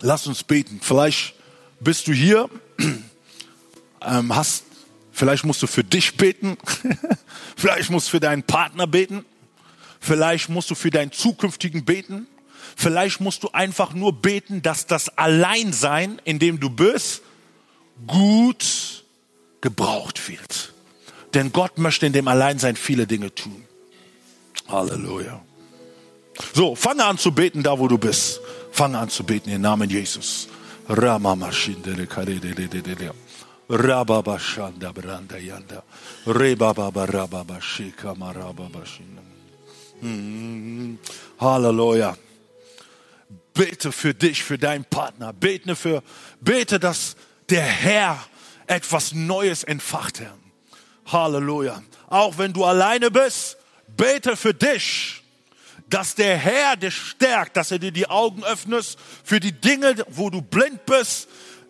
Lass 0.00 0.26
uns 0.26 0.42
beten. 0.42 0.80
Vielleicht 0.82 1.34
bist 1.80 2.06
du 2.06 2.12
hier, 2.12 2.48
ähm, 4.02 4.34
hast, 4.34 4.64
vielleicht 5.12 5.44
musst 5.44 5.62
du 5.62 5.66
für 5.66 5.84
dich 5.84 6.16
beten, 6.16 6.56
vielleicht 7.56 7.90
musst 7.90 8.08
du 8.08 8.12
für 8.12 8.20
deinen 8.20 8.42
Partner 8.42 8.86
beten, 8.86 9.24
vielleicht 10.00 10.48
musst 10.48 10.70
du 10.70 10.74
für 10.74 10.90
deinen 10.90 11.12
zukünftigen 11.12 11.84
beten, 11.84 12.26
vielleicht 12.76 13.20
musst 13.20 13.42
du 13.42 13.50
einfach 13.52 13.92
nur 13.92 14.12
beten, 14.20 14.62
dass 14.62 14.86
das 14.86 15.16
Alleinsein, 15.18 16.20
in 16.24 16.38
dem 16.38 16.60
du 16.60 16.70
bist, 16.70 17.22
gut 18.06 19.04
gebraucht 19.60 20.28
wird. 20.28 20.72
Denn 21.34 21.52
Gott 21.52 21.78
möchte 21.78 22.06
in 22.06 22.12
dem 22.12 22.28
Alleinsein 22.28 22.76
viele 22.76 23.06
Dinge 23.06 23.34
tun. 23.34 23.64
Halleluja. 24.68 25.42
So, 26.54 26.74
fange 26.74 27.04
an 27.04 27.18
zu 27.18 27.32
beten 27.32 27.62
da, 27.62 27.78
wo 27.78 27.86
du 27.86 27.98
bist. 27.98 28.40
Fange 28.72 28.98
an 28.98 29.08
zu 29.08 29.24
beten 29.24 29.50
im 29.50 29.62
Namen 29.62 29.90
Jesus. 29.90 30.48
Hmm. 40.00 40.98
Halleluja. 41.38 42.16
Bete 43.54 43.92
für 43.92 44.14
dich, 44.14 44.42
für 44.42 44.58
deinen 44.58 44.84
Partner. 44.84 45.32
Bete 45.32 45.76
für, 45.76 46.02
bete, 46.40 46.80
dass 46.80 47.16
der 47.48 47.62
Herr 47.62 48.18
etwas 48.66 49.12
Neues 49.12 49.64
entfacht. 49.64 50.22
Halleluja. 51.06 51.82
Auch 52.08 52.38
wenn 52.38 52.52
du 52.52 52.64
alleine 52.64 53.10
bist, 53.10 53.56
bete 53.96 54.36
für 54.36 54.54
dich, 54.54 55.19
dass 55.90 56.14
der 56.14 56.36
Herr 56.36 56.76
dich 56.76 56.94
stärkt, 56.94 57.56
dass 57.56 57.72
er 57.72 57.80
dir 57.80 57.90
die 57.90 58.08
Augen 58.08 58.44
öffnet 58.44 58.96
für 59.24 59.40
die 59.40 59.52
Dinge, 59.52 59.96
wo 60.08 60.30
du 60.30 60.40
blind 60.40 60.86
bist, 60.86 61.28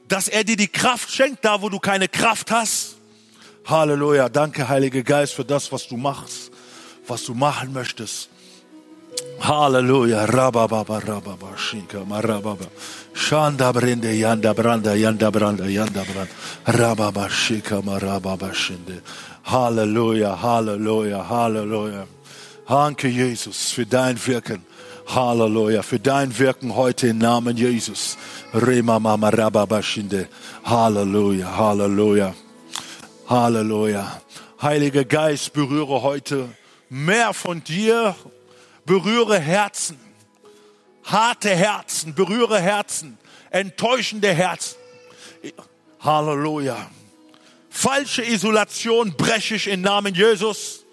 dass 0.09 0.29
er 0.29 0.45
dir 0.45 0.57
die 0.57 0.68
Kraft 0.68 1.11
schenkt, 1.11 1.45
da 1.45 1.62
wo 1.62 1.68
du 1.71 1.79
keine 1.79 2.07
Kraft 2.07 2.51
hast. 2.51 2.97
Halleluja. 3.66 4.29
Danke, 4.29 4.68
Heiliger 4.68 5.03
Geist, 5.03 5.33
für 5.35 5.45
das, 5.45 5.73
was 5.73 5.89
du 5.89 5.97
machst, 5.97 6.51
was 7.07 7.25
du 7.25 7.35
machen 7.35 7.73
möchtest. 7.73 8.29
Halleluja. 9.41 10.27
Rabababa, 10.27 10.99
rababa, 10.99 11.57
shinka, 11.57 12.05
marababa. 12.05 12.66
Shanda 13.14 13.73
brinde, 13.73 14.12
yanda 14.12 14.53
branda, 14.53 14.95
yanda 14.95 15.31
branda, 15.31 15.66
yanda 15.66 16.05
branda. 16.05 16.33
Rababa, 16.66 17.29
shika, 17.31 17.81
marababa, 17.83 18.53
shinde. 18.53 19.01
Halleluja, 19.45 20.37
Halleluja, 20.37 21.29
Halleluja. 21.29 22.07
Danke, 22.71 23.09
Jesus, 23.09 23.73
für 23.73 23.85
dein 23.85 24.25
Wirken. 24.29 24.64
Halleluja, 25.09 25.83
für 25.83 25.99
dein 25.99 26.39
Wirken 26.39 26.77
heute 26.77 27.09
im 27.09 27.18
Namen 27.18 27.57
Jesus. 27.57 28.16
Halleluja, 28.53 29.01
Halleluja, 31.57 32.33
Halleluja. 33.29 34.23
Heiliger 34.62 35.05
Geist, 35.05 35.53
berühre 35.53 36.03
heute 36.03 36.49
mehr 36.89 37.35
von 37.35 37.64
dir. 37.64 38.14
Berühre 38.87 39.41
Herzen, 39.41 39.99
harte 41.03 41.51
Herzen, 41.51 42.14
berühre 42.14 42.61
Herzen, 42.61 43.18
enttäuschende 43.51 44.33
Herzen. 44.33 44.77
Halleluja. 45.99 46.89
Falsche 47.68 48.23
Isolation 48.23 49.16
breche 49.16 49.57
ich 49.57 49.66
im 49.66 49.81
Namen 49.81 50.14
Jesus. 50.14 50.85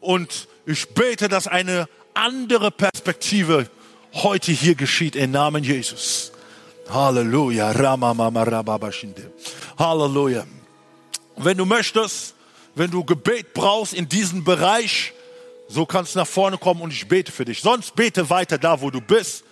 Und 0.00 0.49
ich 0.66 0.88
bete, 0.90 1.28
dass 1.28 1.46
eine 1.46 1.88
andere 2.14 2.70
Perspektive 2.70 3.68
heute 4.12 4.52
hier 4.52 4.74
geschieht 4.74 5.16
im 5.16 5.30
Namen 5.30 5.64
Jesus. 5.64 6.32
Halleluja. 6.88 7.72
Halleluja. 9.78 10.44
Wenn 11.36 11.56
du 11.56 11.64
möchtest, 11.64 12.34
wenn 12.74 12.90
du 12.90 13.04
Gebet 13.04 13.54
brauchst 13.54 13.94
in 13.94 14.08
diesem 14.08 14.44
Bereich, 14.44 15.12
so 15.68 15.86
kannst 15.86 16.14
du 16.14 16.18
nach 16.18 16.26
vorne 16.26 16.58
kommen 16.58 16.80
und 16.82 16.92
ich 16.92 17.06
bete 17.06 17.30
für 17.30 17.44
dich. 17.44 17.60
Sonst 17.60 17.94
bete 17.94 18.28
weiter 18.28 18.58
da, 18.58 18.80
wo 18.80 18.90
du 18.90 19.00
bist. 19.00 19.44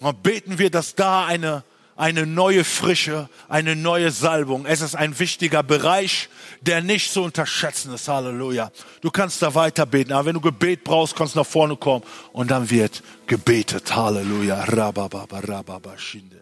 Dann 0.00 0.16
beten 0.16 0.58
wir, 0.58 0.70
dass 0.70 0.94
da 0.94 1.26
eine 1.26 1.62
eine 1.96 2.26
neue 2.26 2.64
Frische, 2.64 3.28
eine 3.48 3.76
neue 3.76 4.10
Salbung. 4.10 4.66
Es 4.66 4.80
ist 4.80 4.94
ein 4.94 5.18
wichtiger 5.18 5.62
Bereich, 5.62 6.28
der 6.60 6.82
nicht 6.82 7.12
zu 7.12 7.22
unterschätzen 7.22 7.94
ist. 7.94 8.08
Halleluja. 8.08 8.70
Du 9.00 9.10
kannst 9.10 9.42
da 9.42 9.54
weiter 9.54 9.86
beten, 9.86 10.12
aber 10.12 10.26
wenn 10.26 10.34
du 10.34 10.40
Gebet 10.40 10.84
brauchst, 10.84 11.16
kannst 11.16 11.34
du 11.34 11.40
nach 11.40 11.46
vorne 11.46 11.76
kommen 11.76 12.04
und 12.32 12.50
dann 12.50 12.68
wird 12.70 13.02
gebetet. 13.26 13.94
Halleluja. 13.94 14.64
Rababa, 14.64 15.26
rababa, 15.30 15.98
shinde. 15.98 16.41